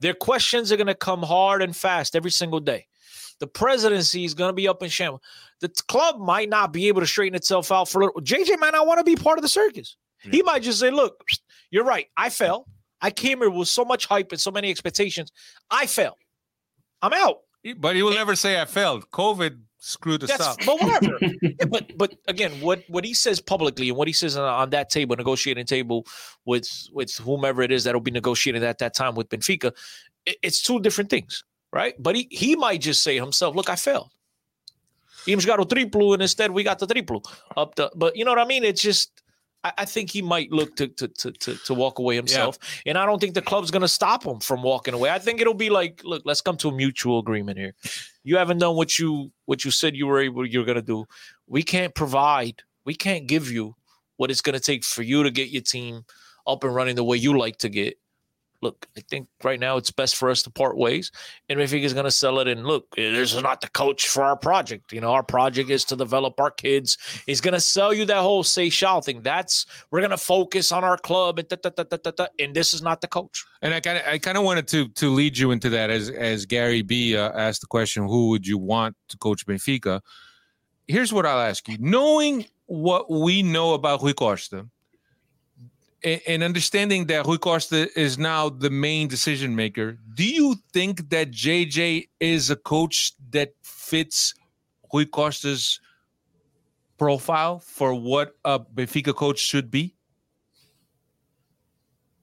[0.00, 2.86] Their questions are going to come hard and fast every single day.
[3.40, 5.20] The presidency is going to be up in shambles.
[5.60, 8.22] The club might not be able to straighten itself out for a little.
[8.22, 9.96] JJ might not want to be part of the circus.
[10.22, 11.22] He might just say, "Look,
[11.70, 12.06] you're right.
[12.16, 12.66] I fell.
[13.00, 15.30] I came here with so much hype and so many expectations.
[15.70, 16.16] I fell.
[17.02, 17.38] I'm out."
[17.78, 19.10] But he will never say I failed.
[19.10, 20.56] COVID screwed us up.
[20.64, 21.18] but whatever.
[21.42, 24.70] Yeah, but but again, what what he says publicly and what he says on, on
[24.70, 26.06] that table, negotiating table
[26.44, 29.72] with with whomever it is that'll be negotiating at that time with Benfica,
[30.26, 31.94] it- it's two different things, right?
[31.98, 34.10] But he he might just say himself, "Look, I failed.
[35.28, 37.24] Eames got a triplo, and instead we got the triplo
[37.56, 38.64] up the." But you know what I mean?
[38.64, 39.10] It's just.
[39.64, 42.96] I I think he might look to to to to, to walk away himself, and
[42.96, 45.10] I don't think the club's going to stop him from walking away.
[45.10, 47.74] I think it'll be like, look, let's come to a mutual agreement here.
[48.24, 51.06] You haven't done what you what you said you were able you're going to do.
[51.46, 53.74] We can't provide, we can't give you
[54.16, 56.04] what it's going to take for you to get your team
[56.46, 57.98] up and running the way you like to get.
[58.66, 61.12] Look, I think right now it's best for us to part ways.
[61.48, 62.48] And Benfica is going to sell it.
[62.48, 64.92] And look, this is not the coach for our project.
[64.92, 66.98] You know, our project is to develop our kids.
[67.26, 69.22] He's going to sell you that whole Seixal thing.
[69.22, 72.82] That's we're going to focus on our club and da, da, da, and this is
[72.82, 73.44] not the coach.
[73.62, 76.10] And I kind of I kind of wanted to to lead you into that as
[76.10, 80.00] as Gary B uh, asked the question, who would you want to coach Benfica?
[80.88, 84.66] Here's what I'll ask you: knowing what we know about Rui Costa,
[86.04, 91.30] and understanding that Rui Costa is now the main decision maker, do you think that
[91.30, 94.34] JJ is a coach that fits
[94.92, 95.80] Rui Costa's
[96.98, 99.94] profile for what a Benfica coach should be?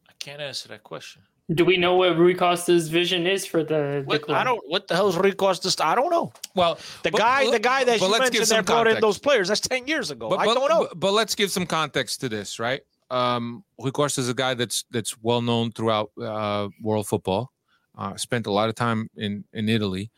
[0.09, 1.21] I can't answer that question.
[1.53, 4.38] Do we know what Rui Costa's vision is for the, the What, club?
[4.38, 4.61] I don't.
[4.67, 5.76] What the hell is Rui Costa's?
[5.82, 6.32] I don't know.
[6.55, 9.17] Well, The but- guy, but- the guy that you mentioned some that brought in those
[9.19, 10.30] players, that's ten years ago.
[10.30, 10.88] But, I but- don't know.
[10.89, 12.82] But, but let's give some context to this, right?
[13.14, 17.51] Um, Rui Costa is a guy that's that's well known throughout uh, world football.
[17.95, 20.11] Uh, spent a lot of time in in Italy.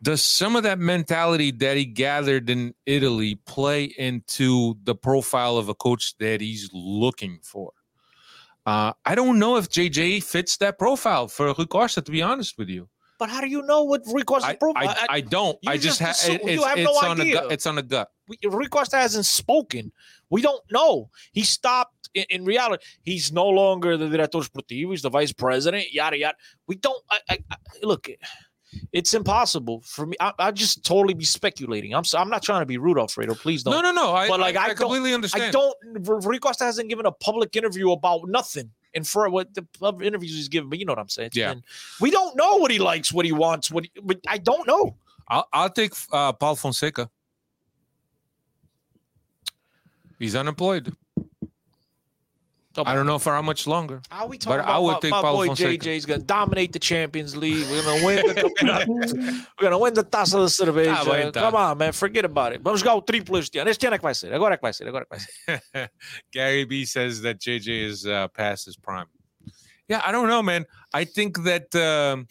[0.00, 5.68] Does some of that mentality that he gathered in Italy play into the profile of
[5.68, 7.72] a coach that he's looking for?
[8.64, 12.56] Uh, I don't know if JJ fits that profile for Rui Costa, to be honest
[12.58, 12.88] with you.
[13.18, 14.78] But how do you know what Rui Costa I, proved?
[14.78, 15.58] I, I don't.
[15.66, 17.34] I just, just have assume- it's, have it's no on idea.
[17.34, 17.52] gut.
[17.52, 18.10] It's on the gut.
[18.28, 19.90] we, Rui Costa hasn't spoken.
[20.30, 21.10] We don't know.
[21.32, 21.94] He stopped.
[22.14, 24.90] In, in reality, he's no longer the director sportivo.
[24.90, 25.92] He's the vice president.
[25.92, 26.36] Yada yada.
[26.66, 27.02] We don't.
[27.10, 28.08] I, I, I, look,
[28.92, 30.16] it's impossible for me.
[30.20, 31.94] I, I just totally be speculating.
[31.94, 32.04] I'm.
[32.04, 33.34] so- I'm not trying to be rude, Alfredo.
[33.34, 33.72] Please don't.
[33.74, 34.12] No, no, no.
[34.14, 35.74] I, But, like, I, I I don't- completely I don't.
[36.24, 38.70] Rui Costa hasn't given a public interview about nothing.
[38.94, 41.26] And for what the public interviews he's given, but you know what I'm saying.
[41.28, 41.52] It's Yeah.
[41.54, 41.62] been-
[42.00, 43.84] we don't know what he likes, what he wants, what.
[43.84, 44.96] He, but I don't know.
[45.28, 47.10] I'll, I'll take uh, Paulo Fonseca.
[50.18, 50.92] He's unemployed.
[52.86, 54.00] I don't know for how much longer.
[54.10, 55.84] How we talking But about I would my, take my Paulo boy Fonseca.
[55.84, 57.66] JJ's gonna dominate the Champions League.
[57.70, 59.44] We're gonna win the.
[59.58, 60.96] We're gonna win the Taça da Cerveja.
[60.98, 61.40] Ah, vai, tá.
[61.40, 62.60] Come on, man, forget about it.
[62.62, 63.70] Vamos jogar o triplo este ano.
[63.70, 64.32] Este ano é que vai ser.
[64.32, 64.86] Agora é que vai ser.
[64.86, 65.90] Agora é que vai ser.
[66.32, 69.06] Gary B says that JJ is uh, past his prime.
[69.88, 70.66] Yeah, I don't know, man.
[70.92, 72.26] I think that um,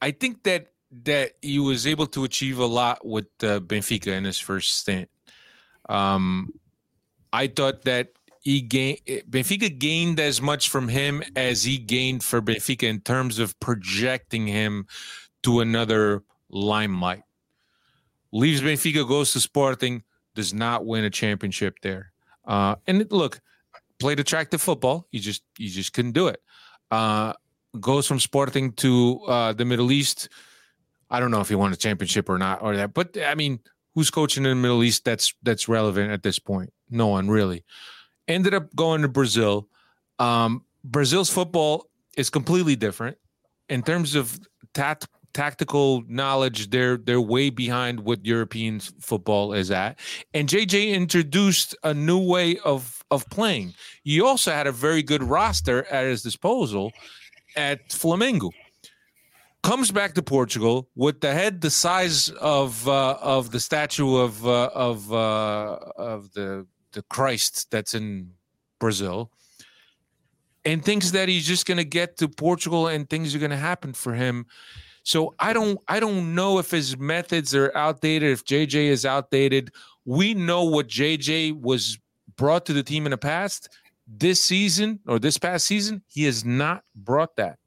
[0.00, 0.68] I think that
[1.04, 5.08] that he was able to achieve a lot with uh, Benfica in his first stint.
[5.88, 6.52] Um,
[7.32, 8.08] I thought that
[8.42, 13.38] he gained Benfica gained as much from him as he gained for Benfica in terms
[13.38, 14.86] of projecting him
[15.44, 17.22] to another limelight.
[18.32, 20.02] Leaves Benfica, goes to Sporting,
[20.34, 22.12] does not win a championship there.
[22.44, 23.40] Uh, and look,
[24.00, 25.06] played attractive football.
[25.12, 26.42] You just you just couldn't do it.
[26.90, 27.34] Uh,
[27.80, 30.28] goes from Sporting to uh, the Middle East.
[31.10, 33.60] I don't know if he won a championship or not or that, but I mean,
[33.94, 35.04] who's coaching in the Middle East?
[35.04, 36.72] That's that's relevant at this point.
[36.90, 37.64] No one really.
[38.28, 39.68] Ended up going to Brazil.
[40.18, 43.16] Um, Brazil's football is completely different
[43.68, 44.38] in terms of
[44.74, 46.70] tat- tactical knowledge.
[46.70, 49.98] They're they're way behind what European football is at.
[50.34, 53.74] And JJ introduced a new way of of playing.
[54.04, 56.92] He also had a very good roster at his disposal
[57.56, 58.50] at Flamengo.
[59.62, 64.44] Comes back to Portugal with the head the size of uh, of the statue of
[64.44, 68.30] uh, of uh, of the the Christ that's in
[68.78, 69.30] Brazil,
[70.64, 73.56] and thinks that he's just going to get to Portugal and things are going to
[73.56, 74.46] happen for him.
[75.04, 79.72] So I don't I don't know if his methods are outdated, if JJ is outdated.
[80.04, 81.98] We know what JJ was
[82.36, 83.68] brought to the team in the past.
[84.06, 87.58] This season or this past season, he has not brought that.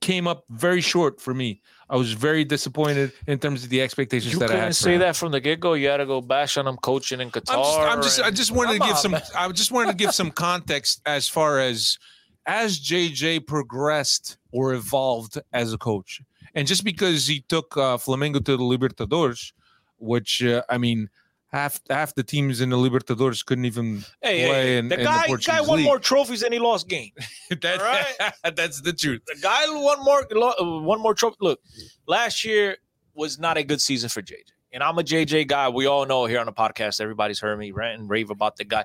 [0.00, 1.60] Came up very short for me.
[1.90, 4.68] I was very disappointed in terms of the expectations You that I couldn't had.
[4.68, 5.00] for say him.
[5.00, 5.74] that from the get go.
[5.74, 7.56] You had to go bash on him coaching in Qatar.
[7.56, 9.22] I'm just, I'm just I just wanted to give on, some man.
[9.36, 11.98] I just wanted to give some context as far as
[12.46, 16.22] as JJ progressed or evolved as a coach.
[16.54, 19.52] And just because he took uh, Flamengo to the Libertadores,
[19.98, 21.10] which uh, I mean
[21.52, 25.04] half half the teams in the Libertadores couldn't even Hey, play hey, in, the in
[25.04, 25.86] guy, the Portuguese guy won league.
[25.86, 27.12] more trophies than he lost games.
[27.50, 29.22] that, that's the truth.
[29.26, 30.26] The guy won more,
[30.82, 31.36] one more trophy.
[31.40, 31.60] Look,
[32.06, 32.76] last year
[33.14, 34.42] was not a good season for JJ,
[34.72, 35.68] and I'm a JJ guy.
[35.68, 37.00] We all know here on the podcast.
[37.00, 38.84] Everybody's heard me rant and rave about the guy,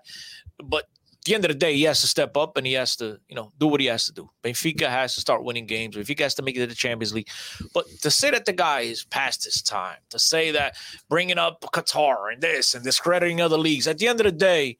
[0.63, 0.85] but
[1.25, 3.35] the end of the day, he has to step up and he has to, you
[3.35, 4.29] know, do what he has to do.
[4.43, 5.95] Benfica has to start winning games.
[5.95, 7.29] Benfica has to make it to the Champions League.
[7.73, 10.77] But to say that the guy is past his time, to say that
[11.09, 14.77] bringing up Qatar and this and discrediting other leagues, at the end of the day,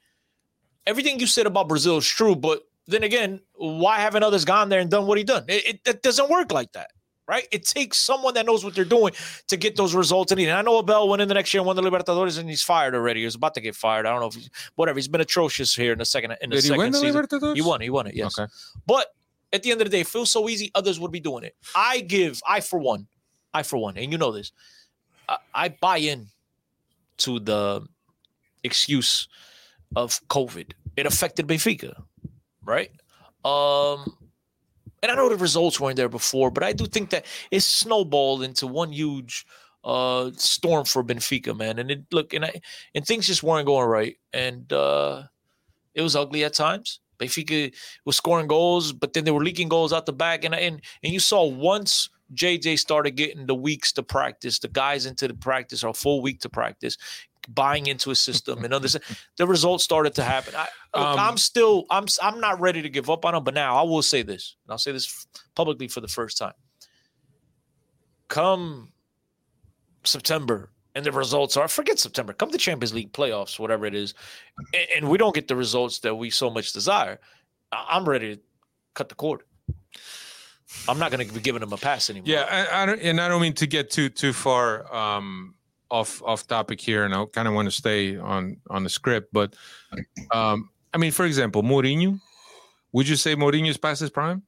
[0.85, 2.35] everything you said about Brazil is true.
[2.35, 5.45] But then again, why haven't others gone there and done what he done?
[5.47, 6.91] It, it, it doesn't work like that,
[7.28, 7.47] right?
[7.51, 9.13] It takes someone that knows what they're doing
[9.47, 10.32] to get those results.
[10.32, 12.61] And I know Abel went in the next year and won the Libertadores, and he's
[12.61, 13.21] fired already.
[13.21, 14.05] He was about to get fired.
[14.05, 14.97] I don't know if he's whatever.
[14.97, 17.21] He's been atrocious here in the second in the Did he second win the season.
[17.21, 17.55] Libertadores?
[17.55, 17.82] He won.
[17.82, 18.15] He won it.
[18.15, 18.38] Yes.
[18.38, 18.51] Okay.
[18.86, 19.07] But
[19.53, 20.71] at the end of the day, it feels so easy.
[20.76, 21.55] Others would be doing it.
[21.76, 23.07] I give, I for one,
[23.53, 24.51] I for one, and you know this,
[25.30, 26.28] I, I buy in
[27.17, 27.86] to the
[28.63, 29.28] excuse
[29.95, 30.73] of COVID.
[30.97, 32.03] It affected Benfica,
[32.63, 32.91] right?
[33.45, 34.17] Um,
[35.06, 38.41] and I know the results weren't there before, but I do think that it snowballed
[38.41, 39.45] into one huge
[39.84, 41.78] uh storm for Benfica, man.
[41.78, 42.60] And it look and I
[42.95, 45.24] and things just weren't going right, and uh
[45.93, 46.99] it was ugly at times.
[47.20, 47.72] Benfica
[48.03, 51.14] was scoring goals, but then they were leaking goals out the back, and and and
[51.14, 55.84] you saw once JJ started getting the weeks to practice, the guys into the practice
[55.84, 56.97] or full week to practice,
[57.47, 58.95] buying into a system and others,
[59.37, 60.53] the results started to happen.
[60.55, 63.53] I, look, Um, I'm still I'm I'm not ready to give up on him, but
[63.53, 66.53] now I will say this, and I'll say this publicly for the first time.
[68.27, 68.91] Come
[70.03, 72.33] September and the results are forget September.
[72.33, 74.13] Come the Champions League playoffs, whatever it is,
[74.73, 77.19] and, and we don't get the results that we so much desire.
[77.71, 78.41] I- I'm ready to
[78.93, 79.41] cut the cord.
[80.89, 82.27] I'm not going to be giving him a pass anymore.
[82.27, 82.41] Yeah,
[82.71, 85.53] I, I don't, and I don't mean to get too too far um,
[85.95, 89.27] off off topic here, and I kind of want to stay on on the script.
[89.31, 89.55] But
[90.31, 92.19] um, I mean, for example, Mourinho.
[92.93, 94.41] Would you say Mourinho's past his prime?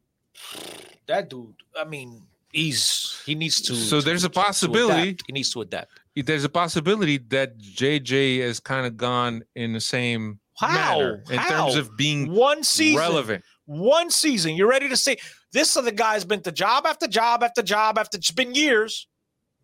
[1.07, 1.53] that dude.
[1.79, 2.21] I mean,
[2.51, 3.75] he's he needs to.
[3.75, 5.91] So there's a to- to possibility- he needs to adapt.
[6.15, 10.67] There's a possibility that JJ has kind of gone in the same How?
[10.99, 11.49] manner in How?
[11.49, 13.43] terms of being One season, relevant.
[13.65, 14.55] One season.
[14.55, 15.17] You're ready to say
[15.53, 19.07] this other guy's been to job after job after job after it's been years,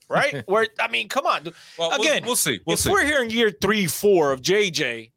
[0.09, 0.43] right?
[0.47, 1.43] Where I mean, come on.
[1.43, 1.53] dude.
[1.77, 2.59] Well, we'll- Again, we'll, see.
[2.65, 2.89] We'll if see.
[2.91, 5.11] we're here in year three, four of JJ,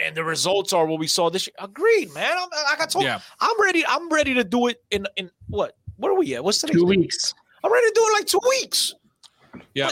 [0.00, 2.36] and the results are what we saw this year, agreed, man.
[2.38, 3.20] I'm, like I told, Yeah.
[3.40, 3.84] I'm ready.
[3.86, 5.76] I'm ready to do it in in what?
[5.96, 6.44] What are we at?
[6.44, 7.34] What's the Two weeks.
[7.64, 8.94] I'm ready to do it in like two weeks.
[9.74, 9.90] Yeah.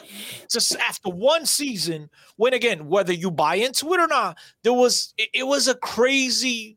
[0.50, 5.14] Just after one season, when again, whether you buy into it or not, there was
[5.16, 6.76] it, it was a crazy.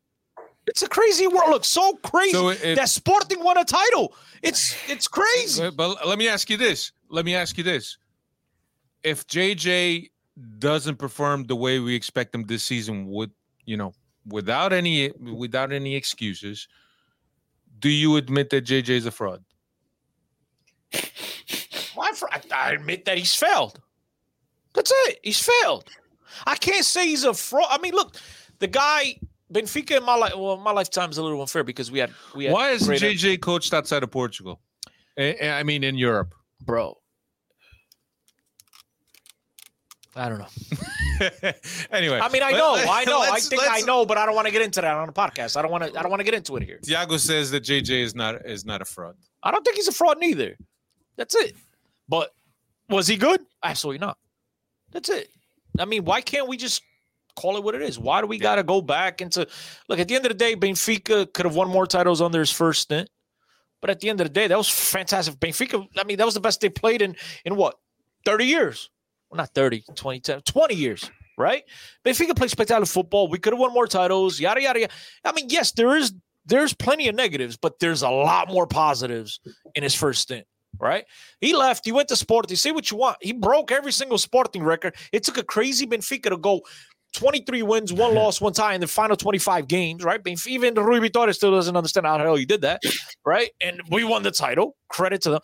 [0.65, 1.49] It's a crazy world.
[1.49, 4.13] Look, so crazy So if- that Sporting won a title.
[4.41, 5.63] It's it's crazy.
[5.63, 6.91] But, but let me ask you this.
[7.09, 7.97] Let me ask you this.
[9.03, 10.09] If JJ
[10.59, 13.31] doesn't perform the way we expect him this season, would
[13.65, 13.93] you know,
[14.25, 16.67] without any without any excuses,
[17.79, 19.43] do you admit that JJ is a fraud?
[21.95, 23.81] Why for, I, admit that he's failed.
[24.73, 25.19] That's it.
[25.23, 25.85] He's failed.
[26.45, 27.67] I can't say he's a fraud.
[27.69, 28.15] I mean, look,
[28.59, 29.19] the guy
[29.51, 30.33] Benfica in my life.
[30.35, 33.73] Well, my lifetime's a little unfair because we had we had Why isn't JJ coached
[33.73, 34.59] outside of Portugal?
[35.17, 36.35] I, I mean, in Europe.
[36.61, 36.97] Bro?
[40.15, 40.47] I don't know.
[41.91, 44.33] anyway, I mean, I know, let- I know, I think I know, but I don't
[44.33, 45.55] want to get into that on the podcast.
[45.55, 45.97] I don't want to.
[45.97, 46.79] I don't want to get into it here.
[46.83, 49.15] Thiago says that JJ is not is not a fraud.
[49.43, 50.57] I don't think he's a fraud neither.
[51.17, 51.55] That's it.
[52.09, 52.31] But
[52.89, 53.41] was he good?
[53.63, 54.17] Absolutely not.
[54.91, 55.29] That's it.
[55.79, 56.81] I mean, why can't we just
[57.35, 57.99] call it what it is?
[57.99, 59.47] Why do we got to go back into
[59.89, 59.99] look?
[59.99, 62.81] At the end of the day, Benfica could have won more titles under his first
[62.81, 63.09] stint.
[63.87, 65.39] But at the end of the day, that was fantastic.
[65.39, 67.15] Benfica, I mean, that was the best they played in
[67.45, 67.75] in what
[68.25, 68.89] 30 years.
[69.29, 71.63] Well, not 30, 20, 10, 20 years, right?
[72.05, 73.29] Benfica played spectacular football.
[73.29, 74.93] We could have won more titles, yada yada yada.
[75.23, 76.13] I mean, yes, there is
[76.45, 79.39] there's plenty of negatives, but there's a lot more positives
[79.73, 80.45] in his first stint,
[80.79, 81.05] right?
[81.39, 82.57] He left, he went to Sporting.
[82.57, 83.15] Say what you want.
[83.21, 84.97] He broke every single Sporting record.
[85.13, 86.59] It took a crazy Benfica to go
[87.13, 90.21] 23 wins, one loss, one tie in the final 25 games, right?
[90.47, 92.81] Even Rui Vitória still doesn't understand how the hell he did that,
[93.25, 93.49] right?
[93.61, 94.75] And we won the title.
[94.89, 95.41] Credit to them.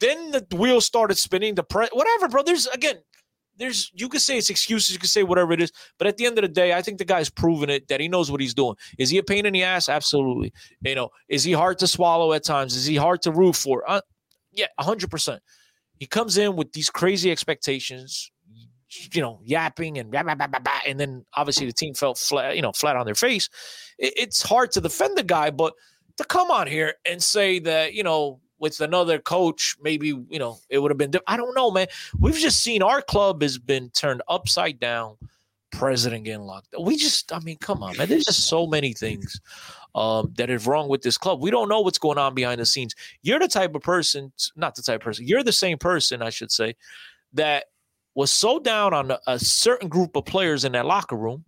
[0.00, 1.54] Then the wheels started spinning.
[1.54, 2.42] The pre- whatever, bro.
[2.44, 2.96] There's again,
[3.56, 6.26] there's you could say it's excuses, you could say whatever it is, but at the
[6.26, 8.54] end of the day, I think the guy's proven it that he knows what he's
[8.54, 8.76] doing.
[8.98, 9.88] Is he a pain in the ass?
[9.88, 10.52] Absolutely.
[10.82, 12.76] You know, is he hard to swallow at times?
[12.76, 13.88] Is he hard to root for?
[13.88, 14.00] Uh,
[14.52, 15.42] yeah, hundred percent.
[15.98, 18.30] He comes in with these crazy expectations,
[19.12, 22.62] you know, yapping and blah, blah, blah, and then obviously the team felt flat, you
[22.62, 23.48] know, flat on their face.
[23.98, 25.74] It, it's hard to defend the guy, but
[26.16, 30.58] to come on here and say that you know with another coach, maybe you know
[30.68, 31.12] it would have been.
[31.26, 31.86] I don't know, man.
[32.18, 35.16] We've just seen our club has been turned upside down.
[35.70, 36.74] President getting locked.
[36.80, 38.08] We just, I mean, come on, man.
[38.08, 39.38] There's just so many things
[39.94, 41.42] um, that is wrong with this club.
[41.42, 42.94] We don't know what's going on behind the scenes.
[43.20, 45.26] You're the type of person, not the type of person.
[45.26, 46.74] You're the same person, I should say,
[47.34, 47.66] that
[48.18, 51.44] was so down on a, a certain group of players in that locker room,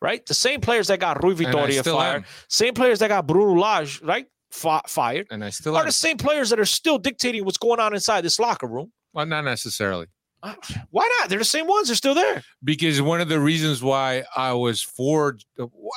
[0.00, 0.24] right?
[0.24, 2.24] The same players that got Rui Vitoria fired, am.
[2.48, 4.26] same players that got Bruno Lage, right?
[4.52, 5.86] Fi- fired And I still are am.
[5.86, 8.92] the same players that are still dictating what's going on inside this locker room.
[9.12, 10.06] Well, not necessarily.
[10.40, 10.54] Uh,
[10.90, 11.30] Why not?
[11.30, 11.88] They're the same ones.
[11.88, 12.44] They're still there.
[12.62, 15.36] because one of the reasons why I was for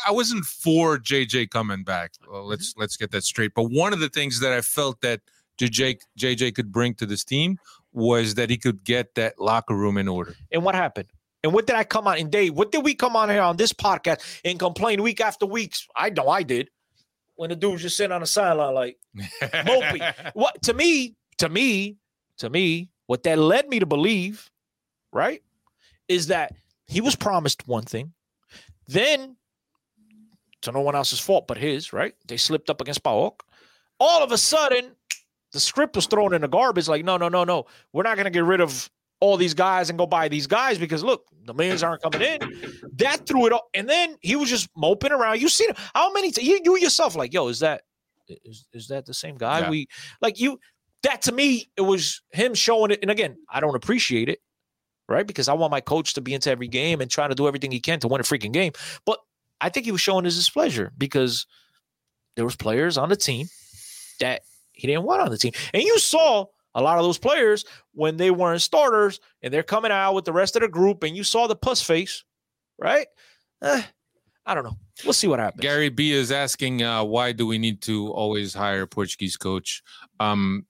[0.08, 2.14] I wasn't for JJ coming back.
[2.28, 3.52] Well, let's let's get that straight.
[3.54, 5.20] But one of the things that I felt that
[5.60, 7.58] JJ JJ could bring to this team
[7.98, 10.36] was that he could get that locker room in order.
[10.52, 11.10] And what happened?
[11.44, 12.18] And what did I come on?
[12.20, 15.46] And Dave, what did we come on here on this podcast and complain week after
[15.46, 15.76] week?
[15.96, 16.70] I know I did.
[17.36, 18.98] When the dude was just sitting on the sideline like
[19.42, 20.32] mopey.
[20.34, 21.98] what to me, to me,
[22.38, 24.50] to me, what that led me to believe,
[25.12, 25.42] right,
[26.08, 26.54] is that
[26.88, 28.14] he was promised one thing,
[28.88, 29.36] then
[30.62, 32.14] to no one else's fault but his, right?
[32.28, 33.42] They slipped up against PAOK.
[34.00, 34.92] All of a sudden,
[35.54, 36.88] the script was thrown in the garbage.
[36.88, 37.66] Like, no, no, no, no.
[37.94, 40.78] We're not going to get rid of all these guys and go buy these guys
[40.78, 42.40] because look, the millions aren't coming in.
[42.98, 43.68] That threw it up.
[43.74, 45.42] And then he was just moping around.
[45.42, 47.82] You see how many t- you, you yourself like, yo, is that
[48.28, 49.62] is, is that the same guy?
[49.62, 49.70] Yeah.
[49.70, 49.88] We
[50.22, 50.60] like you
[51.04, 53.00] that to me, it was him showing it.
[53.02, 54.40] And again, I don't appreciate it,
[55.08, 55.26] right?
[55.26, 57.72] Because I want my coach to be into every game and trying to do everything
[57.72, 58.74] he can to win a freaking game.
[59.06, 59.20] But
[59.62, 61.48] I think he was showing his displeasure because
[62.36, 63.48] there was players on the team
[64.20, 64.42] that
[64.78, 65.52] he didn't want on the team.
[65.74, 66.46] And you saw
[66.76, 70.34] a lot of those players when they weren't starters and they're coming out with the
[70.34, 72.24] rest of the group and you saw the puss face,
[72.78, 73.08] right?
[73.64, 73.82] Eh,
[74.46, 74.78] I don't know.
[75.04, 75.62] We'll see what happens.
[75.62, 79.82] Gary B is asking uh, why do we need to always hire a Portuguese coach?
[80.20, 80.66] Um,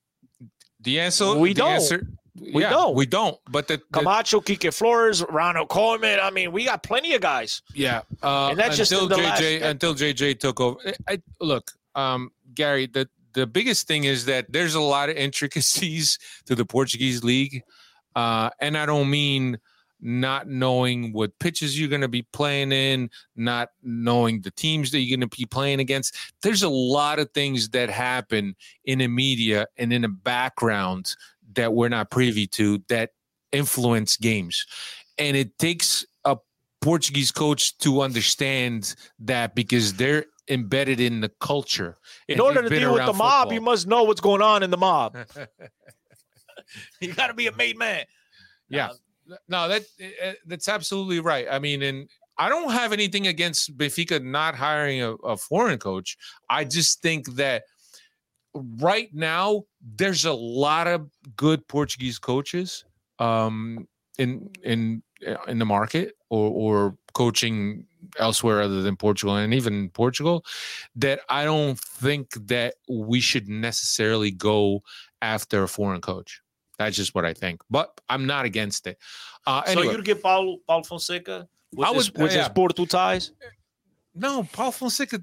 [0.80, 1.72] the answer We the don't.
[1.72, 2.06] Answer,
[2.40, 2.94] We yeah, don't.
[2.94, 3.36] We don't.
[3.50, 6.18] But the, the Camacho, Quique Flores, Ronald Koeman.
[6.22, 7.60] I mean, we got plenty of guys.
[7.74, 10.78] Yeah, uh, And that's just until JJ last- until JJ took over.
[11.06, 15.16] I, I- look, um, Gary, the the biggest thing is that there's a lot of
[15.16, 17.62] intricacies to the Portuguese league,
[18.14, 19.58] uh, and I don't mean
[20.00, 25.00] not knowing what pitches you're going to be playing in, not knowing the teams that
[25.00, 26.16] you're going to be playing against.
[26.42, 31.16] There's a lot of things that happen in the media and in the background
[31.54, 33.10] that we're not privy to that
[33.52, 34.66] influence games.
[35.18, 36.36] And it takes a
[36.80, 41.96] Portuguese coach to understand that because they're embedded in the culture.
[42.28, 43.52] In order to deal with the mob, football.
[43.52, 45.16] you must know what's going on in the mob.
[47.00, 48.04] you got to be a made man.
[48.68, 48.90] Yeah.
[49.48, 49.82] No, that
[50.24, 51.46] uh, that's absolutely right.
[51.50, 52.08] I mean, and
[52.38, 56.16] I don't have anything against Benfica not hiring a, a foreign coach.
[56.48, 57.64] I just think that
[58.54, 59.64] right now
[59.96, 62.84] there's a lot of good Portuguese coaches
[63.18, 63.86] um,
[64.18, 65.07] in in uh,
[65.48, 67.84] in the market or or coaching
[68.18, 70.44] elsewhere other than Portugal and even Portugal
[70.96, 74.82] that I don't think that we should necessarily go
[75.20, 76.40] after a foreign coach.
[76.78, 77.60] That's just what I think.
[77.68, 78.98] But I'm not against it.
[79.46, 82.38] Uh, So you'd get Paulo, Paulo Fonseca with, I his, would- with yeah.
[82.44, 83.32] his Porto ties?
[84.14, 85.20] no, Paulo Fonseca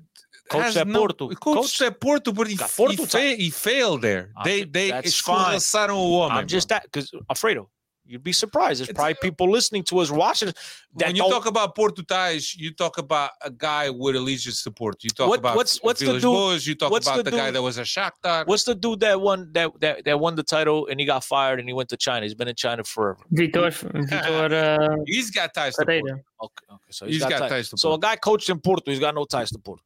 [0.49, 1.30] Coach at no, Porto.
[1.30, 4.30] Coach, at Porto, but he, Got he, fa- he failed there.
[4.38, 5.55] Ah, they they that's fine.
[5.57, 6.38] escorraçaram o homem.
[6.38, 7.67] I'm just that because Alfredo,
[8.07, 8.80] you'd be surprised.
[8.80, 10.49] There's It's- probably people listening to us watching
[10.98, 14.72] that when you talk about Porto ties, you talk about a guy with allegiance to
[14.72, 14.99] Porto.
[15.03, 17.32] You talk What- about what's- what's the dude- Boas, You talk what's about the the,
[17.32, 18.45] guy dude- that was a Shakhtar.
[18.48, 21.60] What's the dude that won that, that that won the title and he got fired
[21.60, 22.26] and he went to China?
[22.26, 23.22] He's been in China forever.
[23.34, 23.72] Vitor,
[24.10, 26.14] Vitor uh, He's got ties to Porto.
[26.44, 26.91] Okay, okay.
[26.91, 29.49] So He's got ties to So a guy coached in Porto, he's got no ties
[29.52, 29.84] to Porto.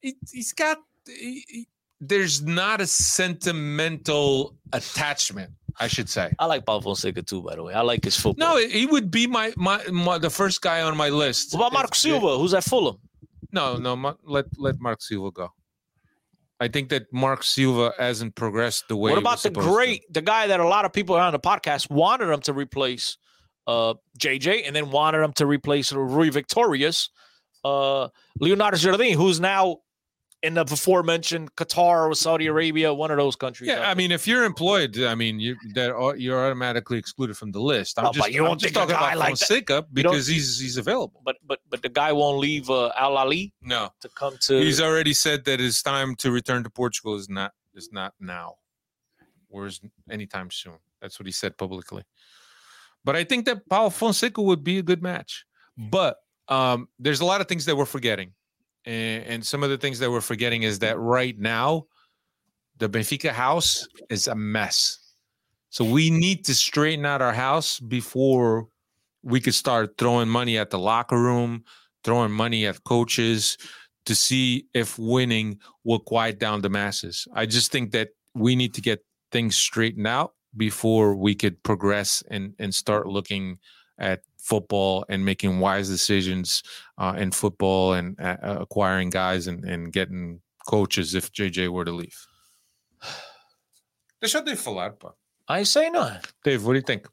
[0.00, 0.78] He, he's got.
[1.06, 1.68] he- he-
[2.00, 6.32] there's not a sentimental attachment, I should say.
[6.38, 7.74] I like Paulo Fonseca too, by the way.
[7.74, 8.56] I like his football.
[8.56, 11.54] No, he would be my, my my the first guy on my list.
[11.54, 12.96] what about Marco Silva, who's at Fulham?
[13.52, 15.48] No, no, let let Mark Silva go.
[16.60, 19.12] I think that Mark Silva hasn't progressed the way.
[19.12, 19.72] What about the supposed to.
[19.72, 23.16] great, the guy that a lot of people on the podcast wanted him to replace
[23.66, 27.08] uh, JJ and then wanted him to replace Rui Vitória,
[27.64, 28.08] uh,
[28.38, 29.78] Leonardo Jardim, who's now
[30.42, 33.68] in the before mentioned Qatar or Saudi Arabia, one of those countries.
[33.68, 37.60] Yeah, I mean, if you're employed, I mean, you that you're automatically excluded from the
[37.60, 37.98] list.
[37.98, 40.26] I'm but just, you I'm don't just talking guy about like that- Fonseca don't- because
[40.26, 41.20] he's he's available.
[41.24, 44.58] but but but the guy won't leave uh, Al Ali No, to come to.
[44.60, 48.54] he's already said that his time to return to Portugal is not is not now,
[49.50, 49.80] or is
[50.10, 50.78] anytime soon.
[51.02, 52.02] That's what he said publicly.
[53.04, 55.44] But I think that Paulo Fonseca would be a good match.
[55.76, 56.16] But
[56.48, 58.32] um, there's a lot of things that we're forgetting,
[58.84, 61.86] and, and some of the things that we're forgetting is that right now,
[62.78, 64.98] the Benfica house is a mess.
[65.68, 68.66] So we need to straighten out our house before
[69.22, 71.64] we could start throwing money at the locker room,
[72.04, 73.58] throwing money at coaches
[74.06, 77.28] to see if winning will quiet down the masses.
[77.34, 82.22] I just think that we need to get things straightened out before we could progress
[82.30, 83.58] and and start looking
[83.98, 86.62] at football and making wise decisions
[86.98, 91.84] uh, in football and uh, uh, acquiring guys and, and getting coaches if JJ were
[91.84, 92.18] to leave.
[94.20, 95.14] Deixa eu te falar, pá.
[95.48, 96.20] I say saying nothing.
[96.44, 97.06] Dave, what do you think?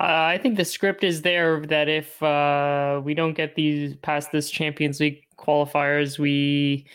[0.00, 4.30] Uh, I think the script is there that if uh, we don't get these past
[4.30, 6.86] this Champions League qualifiers, we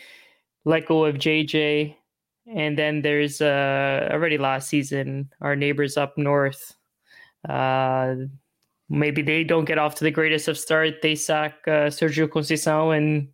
[0.64, 1.94] let go of JJ,
[2.46, 6.74] and then there's uh, already last season our neighbors up north.
[8.94, 11.02] Maybe they don't get off to the greatest of start.
[11.02, 13.28] They sack uh, Sergio Conceição, and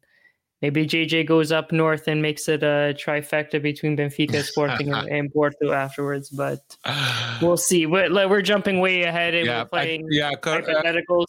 [0.62, 5.32] maybe JJ goes up north and makes it a trifecta between Benfica, Sporting, and, and
[5.32, 6.30] Porto afterwards.
[6.30, 6.60] But
[7.42, 7.86] we'll see.
[7.86, 11.26] We're, we're jumping way ahead, and Yeah, we're I- playing yeah, Car- uh, hypotheticals.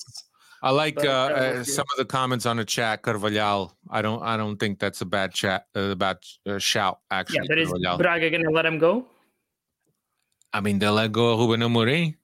[0.64, 1.14] I like But, uh, uh,
[1.60, 3.02] uh, some of the comments on the chat.
[3.02, 7.00] Carvalhal, I don't, I don't think that's a bad chat, uh, bad uh, shout.
[7.12, 7.98] Yeah, Actually, but is Carvalhal.
[7.98, 9.08] Braga going to let him go?
[10.54, 12.16] I mean, they let go of Ruben Amorim.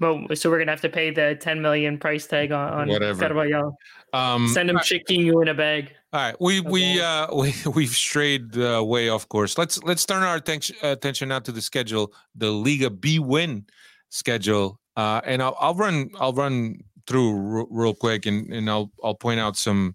[0.00, 3.72] But so we're gonna have to pay the 10 million price tag on, on Whatever.
[4.12, 5.92] Um, Send him chiquinho in a bag.
[6.12, 9.58] All right, we we uh, we we've strayed uh, way off course.
[9.58, 13.66] Let's let's turn our attention attention now to the schedule, the Liga bwin
[14.08, 18.90] schedule, uh, and I'll I'll run I'll run through r- real quick, and and I'll
[19.04, 19.94] I'll point out some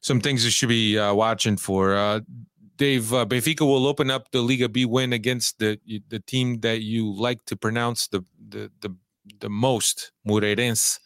[0.00, 1.94] some things you should be uh, watching for.
[1.94, 2.20] Uh,
[2.76, 5.78] Dave uh, Benfica will open up the Liga bwin against the
[6.08, 8.94] the team that you like to pronounce the the the,
[9.40, 10.98] the most, Moreirense.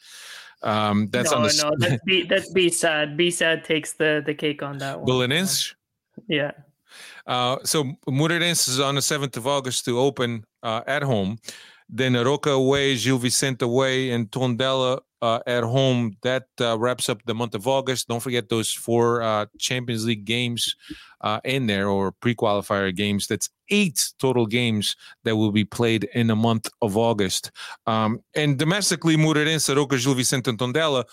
[0.63, 3.17] Um, that's no, on the no, that's B, that's B sad.
[3.17, 5.07] B sad takes the the cake on that one.
[5.07, 5.75] Belenenses.
[6.29, 6.53] Yeah.
[7.27, 11.39] Uh, so Moreirense is on the 7th of August to open uh, at home.
[11.89, 16.17] Then Roca away, Gil Vicente away, and Tondela uh, at home.
[16.23, 18.09] That uh, wraps up the month of August.
[18.09, 20.75] Don't forget those four uh, Champions League games
[21.21, 23.27] uh, in there or pre-qualifier games.
[23.27, 24.95] That's eight total games
[25.25, 27.51] that will be played in the month of August.
[27.87, 31.05] Um, and domestically, Moreirense, Arouca, Gil Vicente, and Tondela,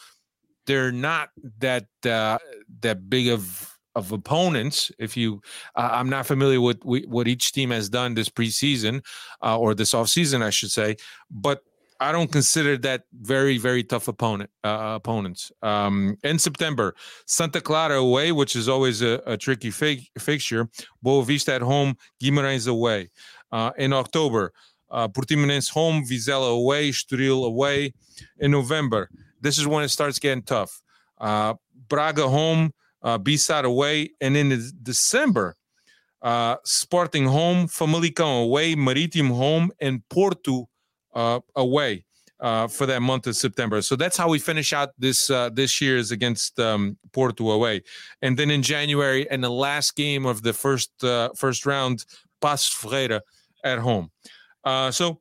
[0.68, 1.30] they're not
[1.60, 2.38] that uh,
[2.82, 4.92] that big of of opponents.
[5.00, 5.42] If you,
[5.76, 9.04] uh, I'm not familiar with what each team has done this preseason
[9.42, 10.96] uh, or this offseason, I should say,
[11.32, 11.64] but
[12.02, 15.52] I don't consider that very, very tough opponent uh, opponents.
[15.62, 16.96] Um, in September,
[17.26, 20.70] Santa Clara away, which is always a, a tricky fi- fixture.
[21.04, 23.10] Boavista at home, Guimarães away.
[23.52, 24.54] Uh, in October,
[24.92, 27.94] uh, Portimonense home, Vizela away, Estoril away.
[28.40, 29.10] In November,
[29.42, 30.82] this is when it starts getting tough.
[31.20, 31.56] Uh,
[31.90, 32.72] Braga home,
[33.02, 35.56] uh, B-SAD away, and in December,
[36.22, 40.70] uh, Sporting home, Famalicão away, Marítimo home, and Porto
[41.14, 42.06] uh, away
[42.40, 43.82] uh, for that month of September.
[43.82, 47.84] So that's how we finish out this uh, this year's against um, Porto away,
[48.22, 52.06] and then in January, and the last game of the first uh, first round,
[52.42, 53.22] Paços Ferreira
[53.64, 54.12] at home.
[54.64, 55.20] Uh, so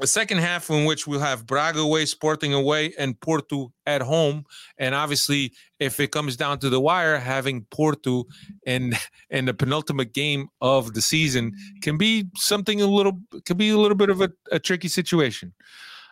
[0.00, 4.44] a second half in which we'll have Braga away, Sporting away, and Porto at home.
[4.76, 8.24] And obviously, if it comes down to the wire, having Porto
[8.66, 8.94] in
[9.30, 13.78] in the penultimate game of the season can be something a little can be a
[13.78, 15.52] little bit of a, a tricky situation.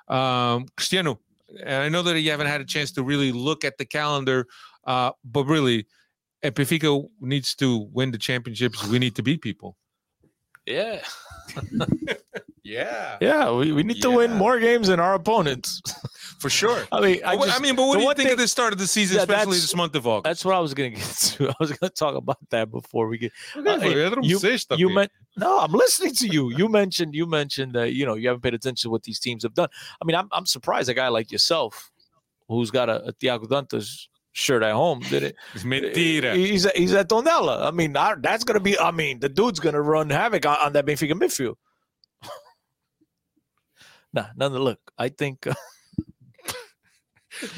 [0.08, 1.18] Um, Cristiano,
[1.64, 4.46] and I know that you haven't had a chance to really look at the calendar,
[4.86, 5.86] uh, but really,
[6.42, 9.76] if Benfica needs to win the championships, we need to beat people.
[10.66, 11.02] Yeah.
[12.64, 13.16] yeah.
[13.20, 14.02] Yeah, we, we need Yeah.
[14.02, 15.80] to win more games than our opponents.
[16.38, 16.84] For sure.
[16.92, 18.72] I mean, I, just, I mean, but what do you think thing- of the start
[18.72, 20.24] of the season, Yeah, especially this month of August?
[20.24, 21.48] That's what I was going to get to.
[21.50, 23.32] I was going to talk about that before we get.
[23.56, 24.38] Okay, Uh, well, eu não you,
[24.76, 25.60] you meant no.
[25.60, 26.50] I'm listening to you.
[26.50, 29.44] You mentioned you mentioned that you know you haven't paid attention to what these teams
[29.44, 29.68] have done.
[30.00, 31.90] I mean, I'm I'm surprised a guy like yourself,
[32.48, 35.36] who's got a, a Thiago Dantas shirt at home, did it?
[35.54, 36.34] Mentira.
[36.34, 37.66] He's at, he's at Tondela.
[37.66, 38.76] I mean, that's gonna be.
[38.78, 41.54] I mean, the dude's gonna run havoc on, on that Benfica midfield.
[44.12, 44.52] Nah, none.
[44.54, 45.46] Look, I think.
[45.46, 45.54] Uh,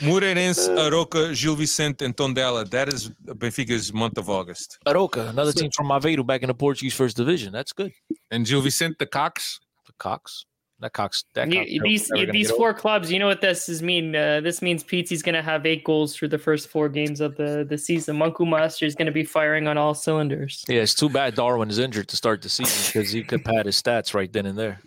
[0.01, 2.69] Moreirense, Arouca, Gil Vicente, and Tondela.
[2.71, 4.79] That is Benfica's month of August.
[4.87, 7.53] Arouca, another team from Aveiro back in the Portuguese First Division.
[7.53, 7.93] That's good.
[8.31, 9.61] And Gil Vicente, the Cox.
[9.87, 10.47] The Cox.
[10.81, 11.25] That Cox.
[11.35, 12.77] That Cox never- these these four old.
[12.79, 14.15] clubs, you know what this is mean?
[14.15, 17.37] Uh, this means Pizzi's going to have eight goals through the first four games of
[17.37, 18.17] the, the season.
[18.17, 20.65] Munku Master is going to be firing on all cylinders.
[20.69, 23.67] Yeah, it's too bad Darwin is injured to start the season because he could pad
[23.67, 24.81] his stats right then and there.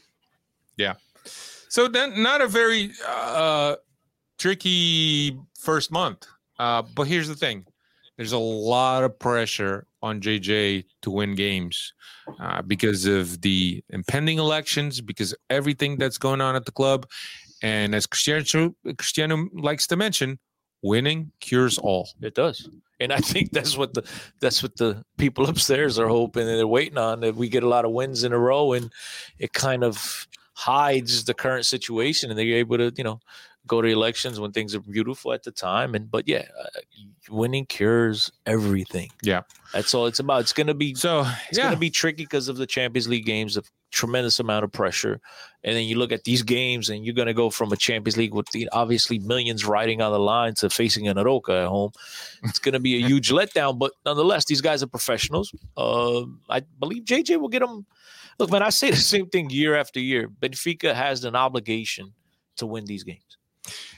[0.77, 0.93] Yeah.
[1.69, 3.75] So then, not a very uh,
[4.37, 6.25] tricky first month.
[6.59, 7.65] Uh, but here's the thing:
[8.17, 11.93] there's a lot of pressure on JJ to win games
[12.39, 17.07] uh, because of the impending elections, because everything that's going on at the club,
[17.61, 20.39] and as Cristiano, Cristiano likes to mention,
[20.81, 22.09] winning cures all.
[22.21, 22.69] It does.
[22.99, 24.03] And I think that's what the
[24.41, 27.67] that's what the people upstairs are hoping and they're waiting on that we get a
[27.67, 28.91] lot of wins in a row and
[29.37, 30.27] it kind of
[30.57, 33.19] hides the current situation and they're able to, you know,
[33.67, 36.79] go to elections when things are beautiful at the time and but yeah, uh,
[37.29, 39.11] winning cures everything.
[39.21, 39.41] Yeah.
[39.71, 40.41] That's all it's about.
[40.41, 43.07] It's going to be So it's yeah, going to be tricky because of the Champions
[43.07, 45.19] League games, a tremendous amount of pressure.
[45.63, 48.17] And then you look at these games, and you're going to go from a Champions
[48.17, 51.91] League with the, obviously millions riding on the line to facing an Arouca at home.
[52.43, 55.53] It's going to be a huge letdown, but nonetheless, these guys are professionals.
[55.75, 57.85] Uh, I believe JJ will get them.
[58.39, 60.27] Look, man, I say the same thing year after year.
[60.27, 62.13] Benfica has an obligation
[62.57, 63.37] to win these games.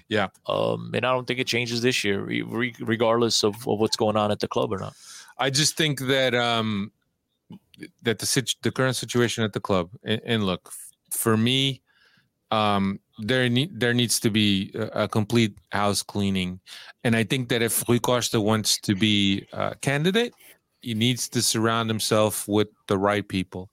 [0.07, 0.27] Yeah.
[0.47, 3.95] Um, and I don't think it changes this year, re- re- regardless of, of what's
[3.95, 4.93] going on at the club or not.
[5.37, 6.91] I just think that um
[8.03, 10.71] that the situ- the current situation at the club and, and look
[11.11, 11.81] for me
[12.51, 16.59] um there need there needs to be a, a complete house cleaning
[17.03, 20.33] and I think that if Rui Costa wants to be a candidate
[20.81, 23.69] he needs to surround himself with the right people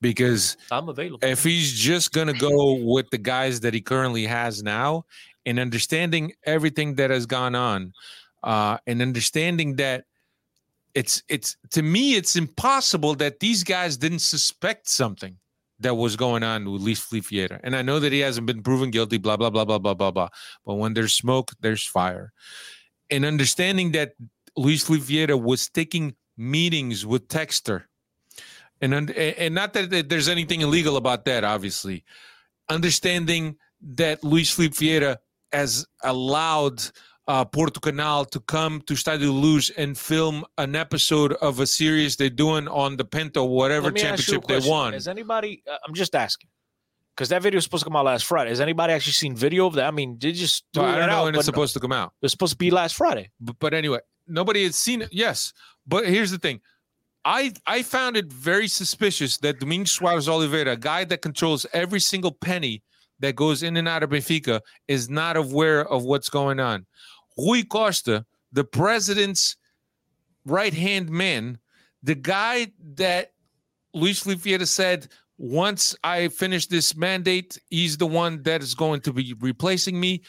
[0.00, 1.18] because I'm available.
[1.22, 5.04] if he's just going to go with the guys that he currently has now
[5.46, 7.92] and understanding everything that has gone on
[8.42, 10.04] uh, and understanding that
[10.94, 15.36] it's it's to me it's impossible that these guys didn't suspect something
[15.80, 17.60] that was going on with Luis Filipe Vieira.
[17.62, 20.10] And I know that he hasn't been proven guilty, blah, blah, blah, blah, blah, blah,
[20.10, 20.28] blah.
[20.64, 22.32] But when there's smoke, there's fire.
[23.10, 24.12] And understanding that
[24.56, 27.84] Luis Filipe Vieira was taking meetings with Textor
[28.80, 32.04] and and not that there's anything illegal about that obviously
[32.68, 35.16] understanding that luis felipe vieira
[35.52, 36.82] has allowed
[37.26, 42.16] uh, porto canal to come to Stadio Luz and film an episode of a series
[42.16, 45.08] they're doing on the Pinto whatever Let me ask you a championship they won Has
[45.08, 45.62] anybody?
[45.70, 46.50] uh, I'm just asking.
[47.16, 48.50] Because that video was supposed to come out last Friday.
[48.50, 49.86] Has anybody actually seen video of that?
[49.86, 52.08] I mean, they just I don't know out, when it's supposed to come out.
[52.20, 53.30] It was supposed to be last Friday.
[53.40, 55.08] But, but anyway, nobody had seen it.
[55.12, 55.52] Yes,
[55.86, 56.60] but here's the thing.
[57.24, 62.00] I I found it very suspicious that Domingos Soares Oliveira, a guy that controls every
[62.00, 62.82] single penny
[63.20, 66.86] that goes in and out of Benfica, is not aware of what's going on.
[67.38, 69.56] Rui Costa, the president's
[70.44, 71.58] right hand man,
[72.02, 73.32] the guy that
[73.94, 79.12] Luis Felipe said, once I finish this mandate, he's the one that is going to
[79.12, 80.22] be replacing me.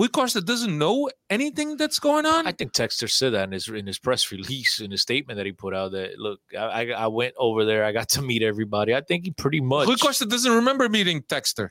[0.00, 2.46] Rui Costa doesn't know anything that's going on.
[2.46, 5.44] I think Textor said that in his in his press release in his statement that
[5.44, 5.92] he put out.
[5.92, 7.84] That look, I, I went over there.
[7.84, 8.94] I got to meet everybody.
[8.94, 9.86] I think he pretty much.
[9.86, 11.70] Rui Costa doesn't remember meeting Textor.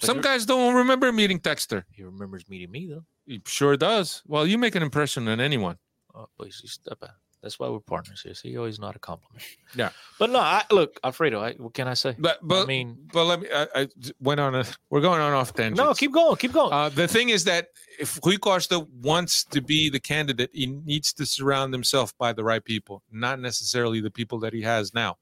[0.00, 1.84] But Some guys don't remember meeting Textor.
[1.90, 3.04] He remembers meeting me though.
[3.26, 4.22] He sure does.
[4.26, 5.76] Well, you make an impression on anyone.
[6.14, 7.10] Oh, please, step back.
[7.44, 8.32] That's why we're partners here.
[8.32, 9.44] See, always not a compliment.
[9.74, 9.90] Yeah.
[10.18, 11.42] But no, I look, Alfredo.
[11.42, 12.16] I, what can I say?
[12.18, 13.48] But but I mean, but let me.
[13.54, 13.88] I, I
[14.18, 14.64] went on a.
[14.88, 15.76] We're going on off tangent.
[15.76, 16.72] no, keep going, keep going.
[16.72, 17.68] Uh, the thing is that
[18.00, 22.42] if Rui Costa wants to be the candidate, he needs to surround himself by the
[22.42, 25.18] right people, not necessarily the people that he has now.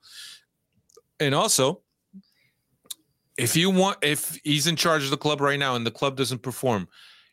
[1.18, 1.80] And also,
[3.36, 6.16] if you want, if he's in charge of the club right now and the club
[6.16, 6.86] doesn't perform,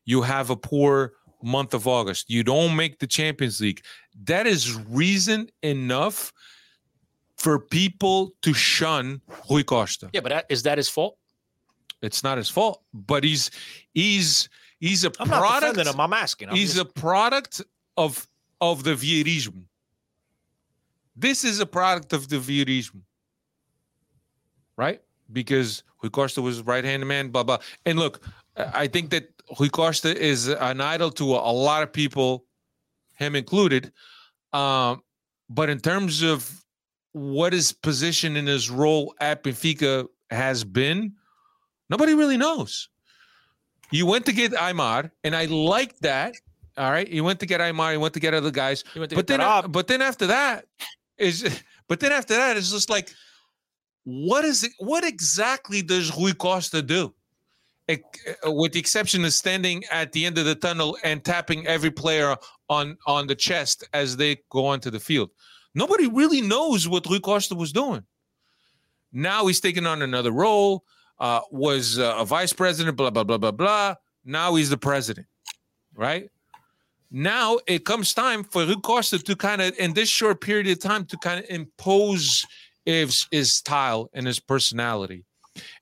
[0.04, 2.30] you have a poor month of August.
[2.30, 3.82] You don't make the Champions League.
[4.26, 6.34] That is reason enough
[7.38, 10.10] for people to shun Rui Costa.
[10.14, 11.18] yeah, but uh, is that his fault?
[12.02, 13.50] It's not his fault, but he's
[13.94, 15.74] he's he's a I'm not product.
[15.76, 16.00] defending him.
[16.02, 16.50] I'm asking.
[16.50, 17.62] I'm he's just- a product
[17.98, 18.28] of
[18.62, 19.64] of the Vieirismo.
[21.16, 23.02] This is a product of the Vieirismo,
[24.78, 25.02] right?
[25.32, 27.60] Because Rui Costa was right hand man, blah blah.
[27.86, 28.22] And look,
[28.58, 29.30] I I think that
[29.60, 32.46] Rui Costa is an idol to a, a lot of people,
[33.20, 33.92] him included.
[34.54, 35.04] Um,
[35.50, 36.50] but in terms of
[37.12, 41.14] what his position in his role at Benfica has been,
[41.90, 42.90] nobody really knows.
[43.92, 46.36] You went to get Aimar, and I liked that.
[46.78, 49.10] All right, you went to get Aimar, you went to get other guys, You went
[49.10, 49.40] to but then,
[49.72, 50.66] but then after that
[51.18, 53.12] is, but then after that it's just like,
[54.06, 54.72] what is it?
[54.80, 57.14] What exactly does Rui Costa do?
[57.90, 61.92] Uh, With the exception of standing at the end of the tunnel and tapping every
[61.92, 62.36] player
[62.68, 65.32] on on the chest as they go onto the field,
[65.74, 68.04] nobody really knows what Rui Costa was doing.
[69.12, 70.84] Now he's taking on another role.
[71.20, 73.96] Uh, was uh, a vice president, blah blah blah blah blah.
[74.24, 75.28] Now he's the president,
[75.96, 76.30] right?
[77.12, 80.80] Now it comes time for Rui Costa to kind of, in this short period of
[80.80, 82.46] time, to kind of impose
[82.86, 85.26] his, his style and his personality.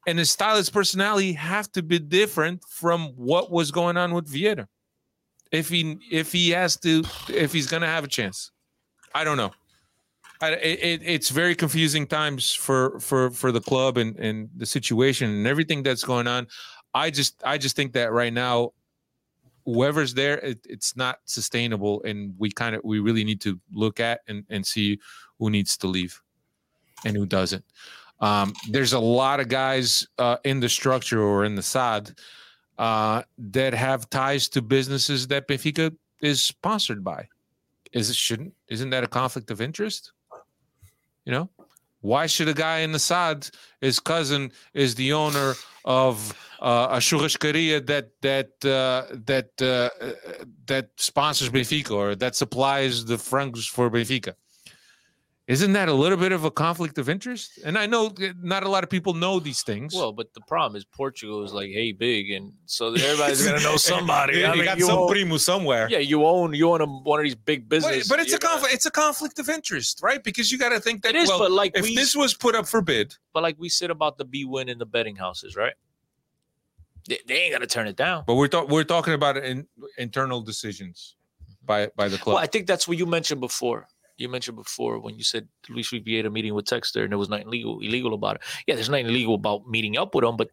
[0.06, 4.32] And his style, his personality have to be different from what was going on with
[4.32, 4.68] Vieira.
[5.52, 8.52] If he if he has to, if he's gonna have a chance,
[9.16, 9.54] I don't know.
[10.42, 14.66] I, it, it- it's very confusing times for for for the club and and the
[14.66, 16.48] situation and everything that's going on.
[16.94, 18.74] I just I just think that right now
[19.66, 24.00] whoever's there it, it's not sustainable and we kind of we really need to look
[24.00, 24.98] at and, and see
[25.40, 26.22] who needs to leave
[27.06, 27.66] and who doesn't
[28.20, 32.12] um, there's a lot of guys uh, in the structure or in the sad
[32.78, 37.28] uh, that have ties to businesses that benfica is sponsored by
[37.94, 40.12] is it shouldn't isn't that a conflict of interest
[41.26, 41.50] you know
[42.02, 43.50] why should a guy in the sad
[43.82, 45.54] his cousin is the owner
[45.86, 49.90] of uh, a churrascaria that that uh, that uh,
[50.66, 54.34] that sponsors Benfica or that supplies the francs for Benfica.
[55.48, 57.58] Isn't that a little bit of a conflict of interest?
[57.64, 59.94] And I know not a lot of people know these things.
[59.96, 63.78] Well, but the problem is Portugal is like, hey, big, and so everybody's gonna know
[63.78, 64.40] somebody.
[64.40, 65.88] You I mean, got you some own- primo somewhere.
[65.90, 68.10] yeah, you own you own a, one of these big businesses.
[68.10, 68.76] but it's a conflict.
[68.76, 70.22] It's a conflict of interest, right?
[70.22, 71.16] Because you got to think that.
[71.16, 73.56] It is, well, but like if we, this was put up for bid, but like
[73.58, 75.76] we said about the bwin in the betting houses, right?
[77.08, 78.26] They, they ain't gonna turn it down.
[78.28, 79.66] but we're we're talking about in,
[79.98, 81.66] internal decisions mm-hmm.
[81.66, 82.34] by by the club.
[82.36, 83.88] Well, I think that's what you mentioned before.
[84.18, 87.48] You mentioned before when you said Luis Riviera meeting with Textor and there was nothing
[87.48, 88.42] illegal illegal about it.
[88.66, 90.50] Yeah, there's nothing illegal about meeting up with him, but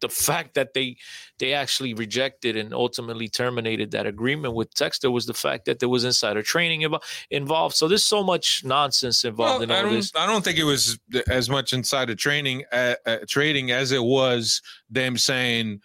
[0.00, 0.96] the fact that they
[1.38, 5.88] they actually rejected and ultimately terminated that agreement with Textor was the fact that there
[5.88, 7.74] was insider training invo- involved.
[7.76, 10.12] So there's so much nonsense involved in I all don't, this.
[10.14, 14.62] I don't think it was as much insider training, uh, uh, trading as it was
[14.88, 15.80] them saying,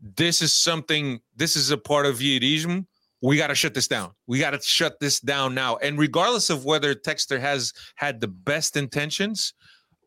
[0.00, 1.20] "This is something.
[1.36, 2.86] This is a part of Vieirismo.
[3.20, 4.12] We got to shut this down.
[4.26, 8.28] We got to shut this down now." And regardless of whether Textor has had the
[8.28, 9.54] best intentions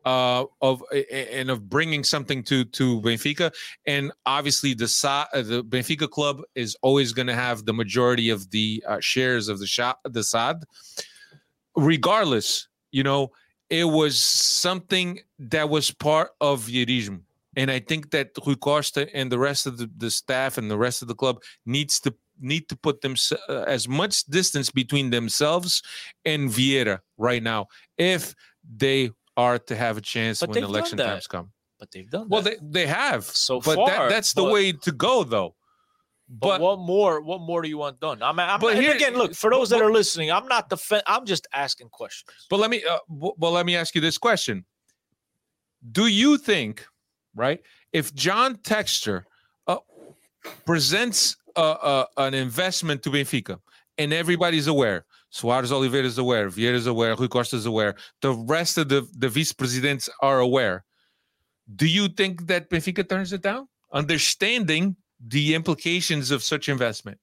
[0.04, 3.52] uh, of and of bringing something to to Benfica,
[3.86, 8.30] and obviously the Sa- uh, the Benfica club is always going to have the majority
[8.30, 10.64] of the uh, shares of the shop the SAD.
[11.76, 13.30] Regardless, you know,
[13.70, 17.20] it was something that was part of Vieirismo.
[17.56, 20.78] And I think that Rui Costa and the rest of the, the staff and the
[20.78, 23.14] rest of the club needs to need to put them
[23.48, 25.82] uh, as much distance between themselves
[26.24, 28.34] and Vieira right now if
[28.76, 31.52] they are to have a chance But when election times come.
[31.78, 32.58] But they've done Well, that.
[32.72, 33.86] they, they have so but far.
[33.88, 35.54] that, that's the but- way to go though.
[36.28, 37.20] But, But, what more?
[37.20, 38.22] What more do you want done?
[38.22, 40.30] I'm, I'm But here- again, look for those that are listening.
[40.30, 42.46] I'm not defen- I'm just asking questions.
[42.48, 44.64] but let me uh, well let me ask you this question:
[45.90, 46.86] Do you think,
[47.34, 47.60] right,
[47.92, 49.24] if John Textor
[49.66, 49.78] uh,
[50.64, 53.58] presents an investment to Benfica
[53.98, 58.32] and everybody's aware, Soares Oliveira is aware, Vieira is aware, Rui Costa is aware, the
[58.32, 60.84] rest of the the vice presidents are aware.
[61.76, 67.18] Do you think that Benfica turns it down, understanding the implications of such investment?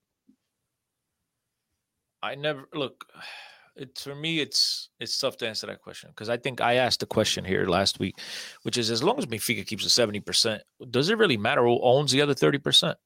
[2.22, 3.06] I never look.
[3.95, 4.41] For me.
[4.41, 7.65] It's it's tough to answer that question because I think I asked the question here
[7.65, 8.19] last week,
[8.64, 11.80] which is as long as Benfica keeps the seventy percent, does it really matter who
[11.81, 12.97] owns the other thirty percent?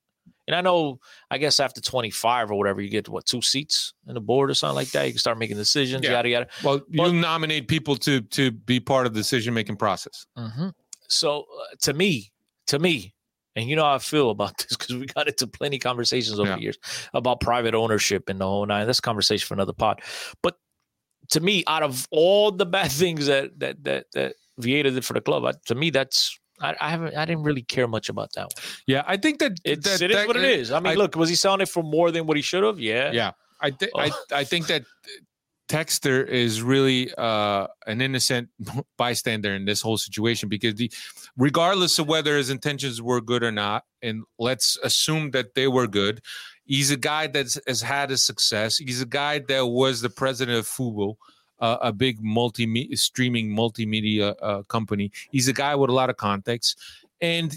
[0.48, 1.00] And I know,
[1.32, 4.50] I guess after twenty five or whatever, you get what two seats in the board
[4.52, 5.06] or something like that.
[5.06, 6.04] You can start making decisions.
[6.04, 6.12] Yeah.
[6.12, 6.48] Yada yada.
[6.64, 10.26] Well, you nominate people to to be part of the decision making process.
[10.38, 10.70] Mm-hmm.
[11.08, 12.32] So uh, to me,
[12.68, 13.14] to me,
[13.56, 16.50] and you know how I feel about this because we got into plenty conversations over
[16.50, 16.56] Yeah.
[16.58, 16.78] the years
[17.14, 18.86] about private ownership and the whole nine.
[18.86, 20.02] That's a conversation for another pod.
[20.42, 20.58] But
[21.30, 25.14] to me, out of all the bad things that that that that Vieira did for
[25.14, 28.32] the club, I, to me, that's I, I haven't I didn't really care much about
[28.34, 28.64] that one.
[28.88, 30.72] Yeah, I think that It's that, it is that- what it is.
[30.72, 32.80] I mean, look, was he selling it for more than what he should have?
[32.80, 33.12] Yeah.
[33.12, 34.00] Yeah, I think Oh.
[34.00, 34.84] I I think that
[35.70, 38.50] Textor is really uh, an innocent
[38.98, 40.92] bystander in this whole situation because the,
[41.38, 45.88] regardless of whether his intentions were good or not, and let's assume that they were
[45.88, 46.22] good,
[46.66, 48.78] he's a guy that has had a success.
[48.78, 51.16] He's a guy that was the president of Fubo.
[51.64, 55.10] Uh, a big multi streaming multimedia uh, company.
[55.32, 56.78] He's a guy with a lot of context,
[57.22, 57.56] and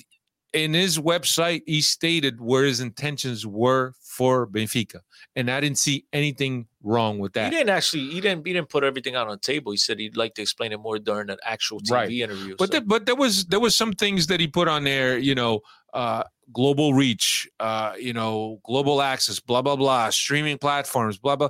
[0.53, 5.01] in his website, he stated where his intentions were for Benfica,
[5.35, 7.53] and I didn't see anything wrong with that.
[7.53, 8.09] He didn't actually.
[8.11, 8.47] He didn't.
[8.47, 9.73] He didn't put everything out on the table.
[9.73, 12.11] He said he'd like to explain it more during an actual TV Right.
[12.13, 12.55] interview.
[12.57, 15.19] But so- there, but there was there was some things that he put on there,
[15.19, 15.63] you know,
[15.95, 16.23] uh,
[16.53, 21.49] global reach, uh, you know, global access, blah blah blah, streaming platforms, blah blah.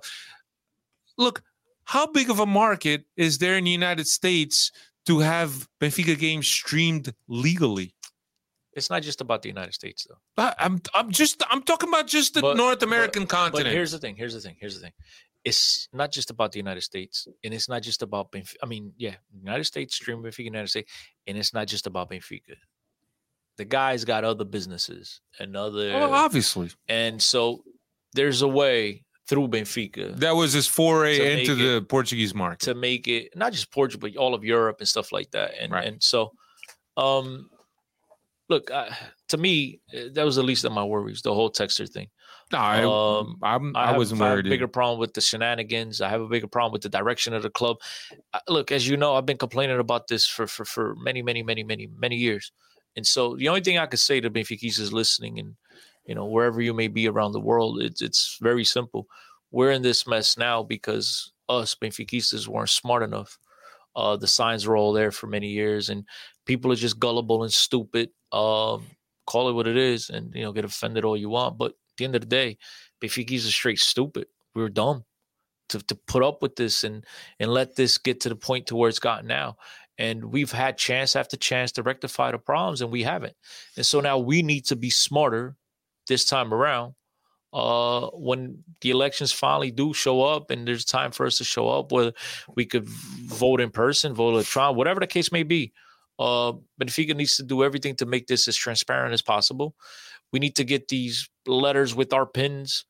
[1.18, 1.42] Look,
[1.86, 4.70] how big of a market is there in the United States
[5.06, 7.92] to have Benfica games streamed legally?
[8.74, 10.18] it's not just about the United States, though.
[10.44, 13.64] I- I'm I'm just I'm talking about just the But- North but- American continent.
[13.64, 14.16] But here's the thing.
[14.16, 14.56] Here's the thing.
[14.60, 14.92] Here's the thing.
[15.46, 18.56] It's not just about the United States, and it's not just about Benfica.
[18.62, 20.92] I mean, yeah, United States stream Benfica, United States,
[21.26, 22.56] and it's not just about Benfica.
[23.56, 27.64] The guy's got other businesses and other, Oh, obviously, and so
[28.12, 32.60] there's a way through Benfica that was his foray into make the Portuguese market.
[32.60, 35.50] to make it not just Portugal, but all of Europe and stuff like that.
[35.60, 35.86] And Right.
[35.88, 36.32] and so,
[36.96, 37.50] um,
[38.48, 38.90] look, uh,
[39.28, 41.22] to me, uh, that was the least of my worries.
[41.22, 42.08] The whole Textor thing.
[42.52, 44.46] No, I, Um, I'm, I, I, have, wasn't I have worried.
[44.46, 46.00] a bigger problem with the shenanigans.
[46.00, 47.78] I have a bigger problem with the direction of the club.
[48.48, 51.64] Look, as you know, I've been complaining about this for for for many, many, many,
[51.64, 52.52] many, many years.
[52.94, 55.56] And so the only thing I could say to Benfica is listening, and
[56.06, 59.06] you know wherever you may be around the world, it's it's very simple.
[59.50, 63.38] We're in this mess now because us Benfiquistas weren't smart enough.
[63.94, 66.04] Uh, the signs were all there for many years, and
[66.44, 68.10] people are just gullible and stupid.
[68.32, 68.84] Um,
[69.26, 71.58] call it what it is, and you know get offended all you want.
[71.58, 72.58] But at the end of the day,
[73.02, 74.26] Benfica's are straight stupid.
[74.54, 75.04] We were dumb
[75.70, 77.04] to, to put up with this and
[77.40, 79.56] and let this get to the point to where it's gotten now.
[79.98, 83.34] And we've had chance after chance to rectify the problems, and we haven't.
[83.76, 85.56] And so now we need to be smarter
[86.08, 86.94] this time around.
[87.52, 91.68] Uh, when the elections finally do show up, and there's time for us to show
[91.68, 92.12] up, whether
[92.54, 95.72] we could vote in person, vote electronic, whatever the case may be.
[96.18, 99.74] Uh, Benfica needs to do everything to make this as transparent as possible.
[100.32, 102.84] We need to get these letters with our pins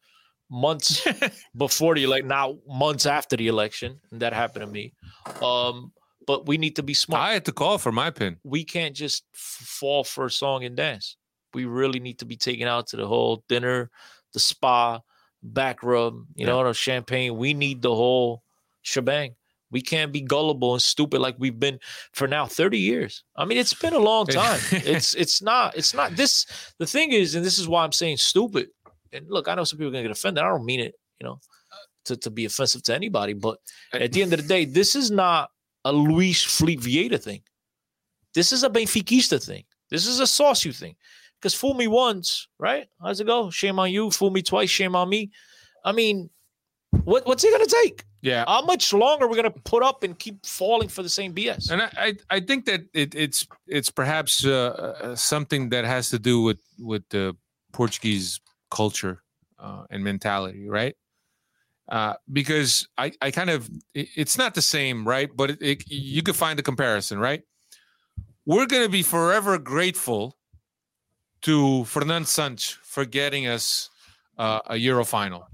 [0.51, 1.07] months
[1.57, 4.01] before the elect, not months after the election.
[4.11, 4.95] And that happened to me.
[5.43, 5.93] Um,
[6.27, 7.23] but we need to be smart.
[7.23, 8.39] I had to call for my pin.
[8.43, 11.17] We can't just f- fall for a song and dance.
[11.57, 13.91] We really need to be taken out to the whole dinner,
[14.35, 15.01] the spa,
[15.43, 17.39] back rub, you know, the champagne.
[17.39, 18.43] We need the whole
[18.83, 19.37] shebang.
[19.71, 21.81] We can't be gullible and stupid like we've been
[22.13, 23.25] for now 30 years.
[23.35, 24.61] I mean, it's been a long time.
[24.71, 26.45] it's it's not it's not this
[26.79, 28.69] the thing is, and this is why I'm saying stupid.
[29.15, 30.45] And look, I know some people are gonna get offended.
[30.45, 31.41] I don't mean it, you know,
[32.05, 33.61] to, to be offensive to anybody, but
[33.95, 35.51] at the end of the day, this is not
[35.87, 37.41] a Luis Filipe Vieira thing.
[38.35, 39.65] This is a Benfiquista thing.
[39.89, 40.97] This is a sócio thing.
[41.41, 42.87] Because fool me once, right?
[43.01, 43.51] How's it go?
[43.51, 44.11] Shame on you.
[44.11, 44.71] Fool me twice.
[44.71, 45.31] Shame on me.
[45.85, 46.31] I mean,
[47.05, 48.05] what what's it gonna take?
[48.27, 48.45] Yeah.
[48.49, 51.33] How much longer are we going to put up and keep falling for the same
[51.33, 51.71] BS?
[51.71, 54.51] And I, I, I think that it, it's it's perhaps uh,
[55.01, 57.37] uh, something that has to do with with the
[57.73, 58.41] Portuguese
[58.73, 59.23] culture
[59.61, 60.97] uh, and mentality, right?
[61.89, 65.31] Uh, because I, I kind of it, it's not the same, right?
[65.33, 67.43] But it, it, you could find a comparison, right?
[68.45, 70.37] We're going to be forever grateful
[71.47, 73.89] to Fernando Santos for getting us
[74.37, 75.47] uh, a Euro final,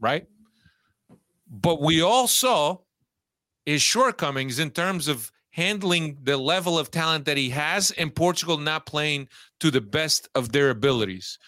[0.00, 0.26] right?
[1.46, 2.78] But we all saw
[3.66, 8.56] his shortcomings in terms of handling the level of talent that he has and Portugal
[8.56, 9.28] not playing
[9.60, 11.38] to the best of their abilities.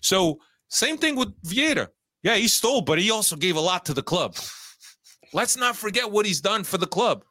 [0.00, 1.90] So, same thing with Vieira.
[2.24, 4.34] Yeah, he stole, but he also gave a lot to the club.
[5.32, 7.24] Let's not forget what he's done for the club.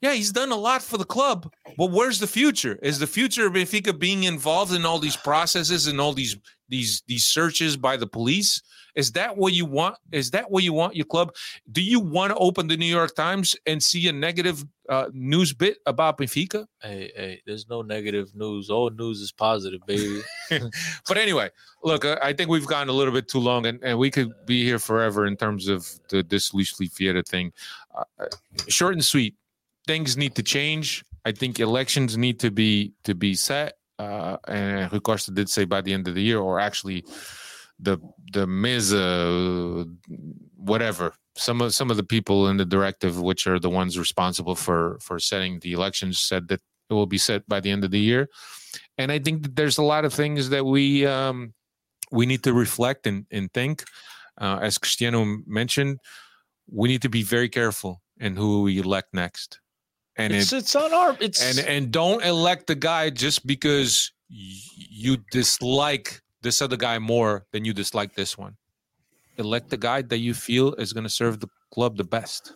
[0.00, 2.78] Yeah, he's done a lot for the club, but where's the future?
[2.82, 6.36] Is the future of Benfica being involved in all these processes and all these
[6.70, 8.62] these these searches by the police?
[8.94, 9.96] Is that what you want?
[10.10, 11.34] Is that what you want your club?
[11.70, 15.52] Do you want to open the New York Times and see a negative uh, news
[15.52, 16.66] bit about Benfica?
[16.82, 18.70] Hey, hey, there's no negative news.
[18.70, 20.22] All news is positive, baby.
[21.08, 21.50] but anyway,
[21.84, 24.32] look, uh, I think we've gone a little bit too long, and, and we could
[24.46, 27.52] be here forever in terms of the this Luis Fiera thing.
[27.94, 28.26] Uh,
[28.68, 29.34] short and sweet.
[29.90, 31.04] Things need to change.
[31.24, 33.74] I think elections need to be to be set.
[33.98, 37.04] Uh, and Rui Costa did say by the end of the year, or actually
[37.82, 37.98] the
[38.32, 39.84] the mesa
[40.56, 44.54] whatever some of some of the people in the directive which are the ones responsible
[44.54, 47.90] for for setting the elections said that it will be set by the end of
[47.90, 48.28] the year
[48.98, 51.54] and i think that there's a lot of things that we um
[52.12, 53.84] we need to reflect and, and think
[54.40, 55.98] uh, as cristiano mentioned
[56.70, 59.59] we need to be very careful in who we elect next
[60.20, 64.12] and it's, it, it's on our it's and and don't elect the guy just because
[64.30, 64.36] y-
[64.90, 68.56] you dislike this other guy more than you dislike this one.
[69.36, 72.52] Elect the guy that you feel is going to serve the club the best.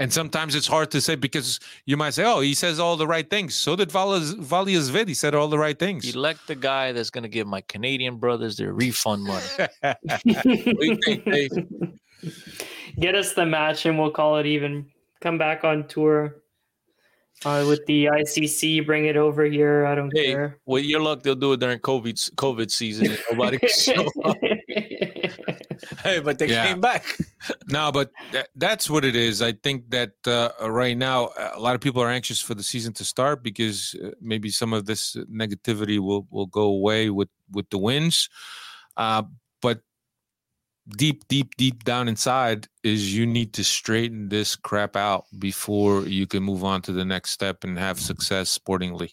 [0.00, 3.06] And sometimes it's hard to say because you might say, "Oh, he says all the
[3.06, 5.08] right things." So did Valias Vid.
[5.08, 6.14] He said all the right things.
[6.14, 9.44] Elect the guy that's going to give my Canadian brothers their refund money.
[13.00, 14.86] Get us the match, and we'll call it even.
[15.20, 16.42] Come back on tour
[17.44, 19.86] uh, with the ICC, bring it over here.
[19.86, 20.58] I don't hey, care.
[20.66, 23.16] With your luck, they'll do it during COVID COVID season.
[23.30, 24.36] Nobody can show up.
[26.02, 26.66] hey, but they Yeah.
[26.66, 27.04] came back.
[27.68, 29.40] no, but that, that's what it is.
[29.40, 32.92] I think that uh, right now a lot of people are anxious for the season
[32.94, 37.70] to start because uh, maybe some of this negativity will will go away with with
[37.70, 38.28] the wins.
[40.96, 46.26] Deep, deep, deep down inside is you need to straighten this crap out before you
[46.26, 49.12] can move on to the next step and have success sportingly,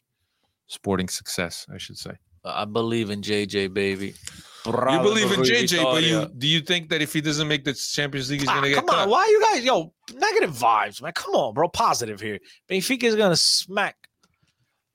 [0.67, 2.11] sporting success, I should say.
[2.45, 4.13] I believe in JJ, baby.
[4.65, 7.73] you believe in JJ, but you do you think that if he doesn't make the
[7.73, 8.99] Champions League, he's Ah, going to get come cut?
[8.99, 11.11] on, why you guys, yo, negative vibes, man?
[11.13, 12.39] Come on, bro, positive here.
[12.69, 13.95] Benfica is gonna smack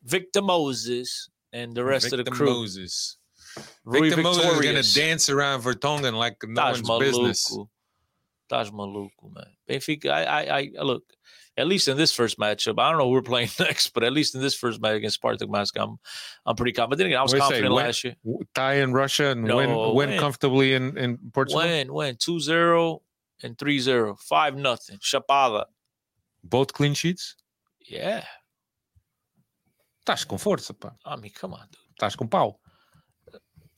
[0.05, 2.47] Victor Moses and the rest of the crew.
[2.47, 3.17] Moses.
[3.85, 7.51] Rui Victor Moses is gonna dance around Vertonghen like no Taj one's business.
[7.53, 7.69] Maluku.
[8.49, 9.47] Taj Maluku, man.
[9.69, 11.03] Benfica, I, I, I look.
[11.57, 14.13] At least in this first matchup, I don't know who we're playing next, but at
[14.13, 15.99] least in this first match against Spartak Moscow, I'm,
[16.47, 17.09] I'm pretty confident.
[17.09, 18.17] Again, I was What do say, confident win- last year.
[18.25, 20.19] w- Tie in Russia and No, win win win.
[20.19, 21.61] comfortably in, in Portugal.
[21.63, 23.01] Win, win, 2-0
[23.43, 24.99] and 3-0, 5 nothing.
[24.99, 25.65] Chapada.
[26.43, 27.37] Both clean sheets.
[27.87, 28.25] Yeah.
[30.01, 30.93] Estás com força, pá.
[31.05, 31.77] Ah, I mean, come on, dude.
[31.99, 32.59] Estás com pau.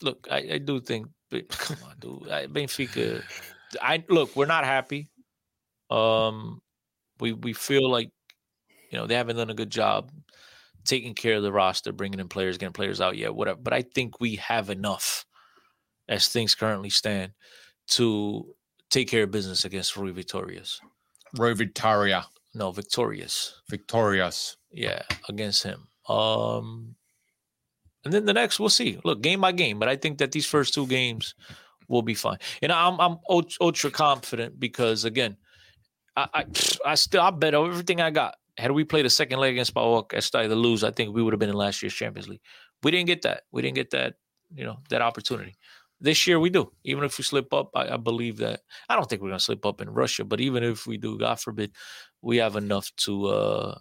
[0.03, 1.07] Look, I, I do think,
[1.49, 2.29] come on, dude.
[2.29, 3.23] I, Benfica.
[3.81, 5.09] I look, we're not happy.
[5.89, 6.61] Um,
[7.19, 8.09] we we feel like
[8.91, 10.11] you know they haven't done a good job
[10.85, 13.59] taking care of the roster, bringing in players, getting players out yet, whatever.
[13.61, 15.25] But I think we have enough,
[16.07, 17.31] as things currently stand,
[17.89, 18.53] to
[18.89, 20.79] take care of business against Rui Victorious.
[21.37, 22.25] Roy Victoria.
[22.53, 23.61] No, Victorious.
[23.69, 24.57] Victorious.
[24.71, 25.87] Yeah, against him.
[26.07, 26.95] Um,
[28.05, 28.99] and then the next, we'll see.
[29.03, 31.35] Look, game by game, but I think that these first two games
[31.87, 32.37] will be fine.
[32.61, 35.37] And I'm I'm ultra confident because again,
[36.15, 36.45] I I,
[36.85, 38.35] I still I bet everything I got.
[38.57, 41.23] Had we played a second leg against PAOK at Estádio da Luz, I think we
[41.23, 42.41] would have been in last year's Champions League.
[42.83, 43.43] We didn't get that.
[43.51, 44.15] We didn't get that.
[44.53, 45.55] You know that opportunity.
[45.99, 46.71] This year we do.
[46.83, 48.61] Even if we slip up, I, I believe that.
[48.89, 51.39] I don't think we're gonna slip up in Russia, but even if we do, God
[51.39, 51.71] forbid,
[52.21, 53.77] we have enough to uh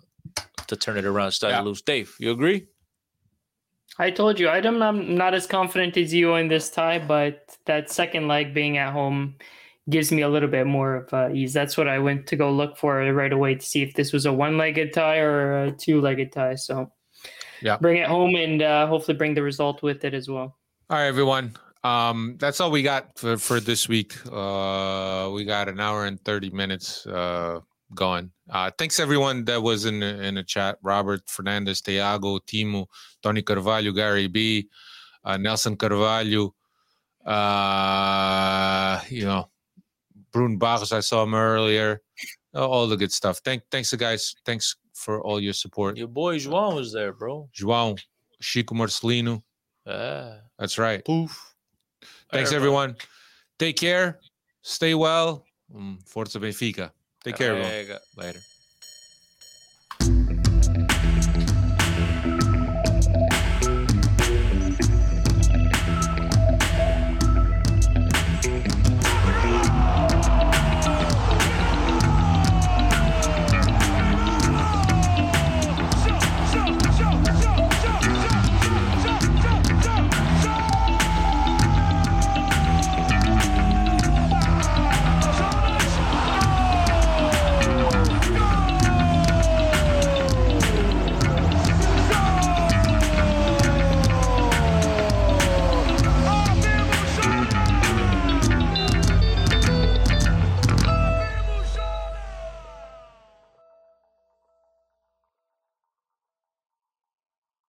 [0.69, 1.83] to turn it around, start to lose.
[1.83, 2.67] Dave, you agree?
[3.99, 8.27] I told you I'm not, as confident as you in this tie, but that second
[8.29, 9.37] leg being at home
[9.91, 11.53] gives me a little bit more of uh, ease.
[11.53, 14.27] That's what I went to go look for right away to see if this was
[14.27, 16.55] a one-legged tie or a two-legged tie.
[16.55, 16.91] So
[17.61, 17.77] Yeah.
[17.79, 20.57] bring it home and uh, hopefully bring the result with it as well.
[20.89, 21.57] All right, everyone.
[21.85, 24.15] Um, that's all we got for, for this week.
[24.31, 27.61] Uh, we got an hour and 30 minutes uh,
[27.95, 28.31] going.
[28.51, 30.79] Uh, thanks everyone that was in the, in the chat.
[30.83, 32.87] Robert Fernandez, Tiago, Timo,
[33.23, 34.69] Tony Carvalho, Gary B,
[35.25, 36.55] uh, Nelson Carvalho,
[37.25, 39.49] uh, you know,
[40.33, 42.01] Brun Barros, I saw him earlier.
[42.55, 43.39] All the good stuff.
[43.45, 44.35] Thank, thanks, guys.
[44.45, 45.97] Thanks for all your support.
[45.97, 47.49] Your boy João was there, bro.
[47.55, 47.99] João,
[48.41, 49.43] Chico Marcelino.
[49.87, 50.39] Yeah.
[50.59, 51.05] That's right.
[51.05, 51.55] Poof.
[52.31, 52.97] Thanks, everyone.
[53.59, 54.21] Take care.
[54.63, 55.45] Stay well.
[55.75, 56.91] Um, Forza Benfica.
[57.25, 58.01] Take care, everyone.
[58.17, 58.41] Later.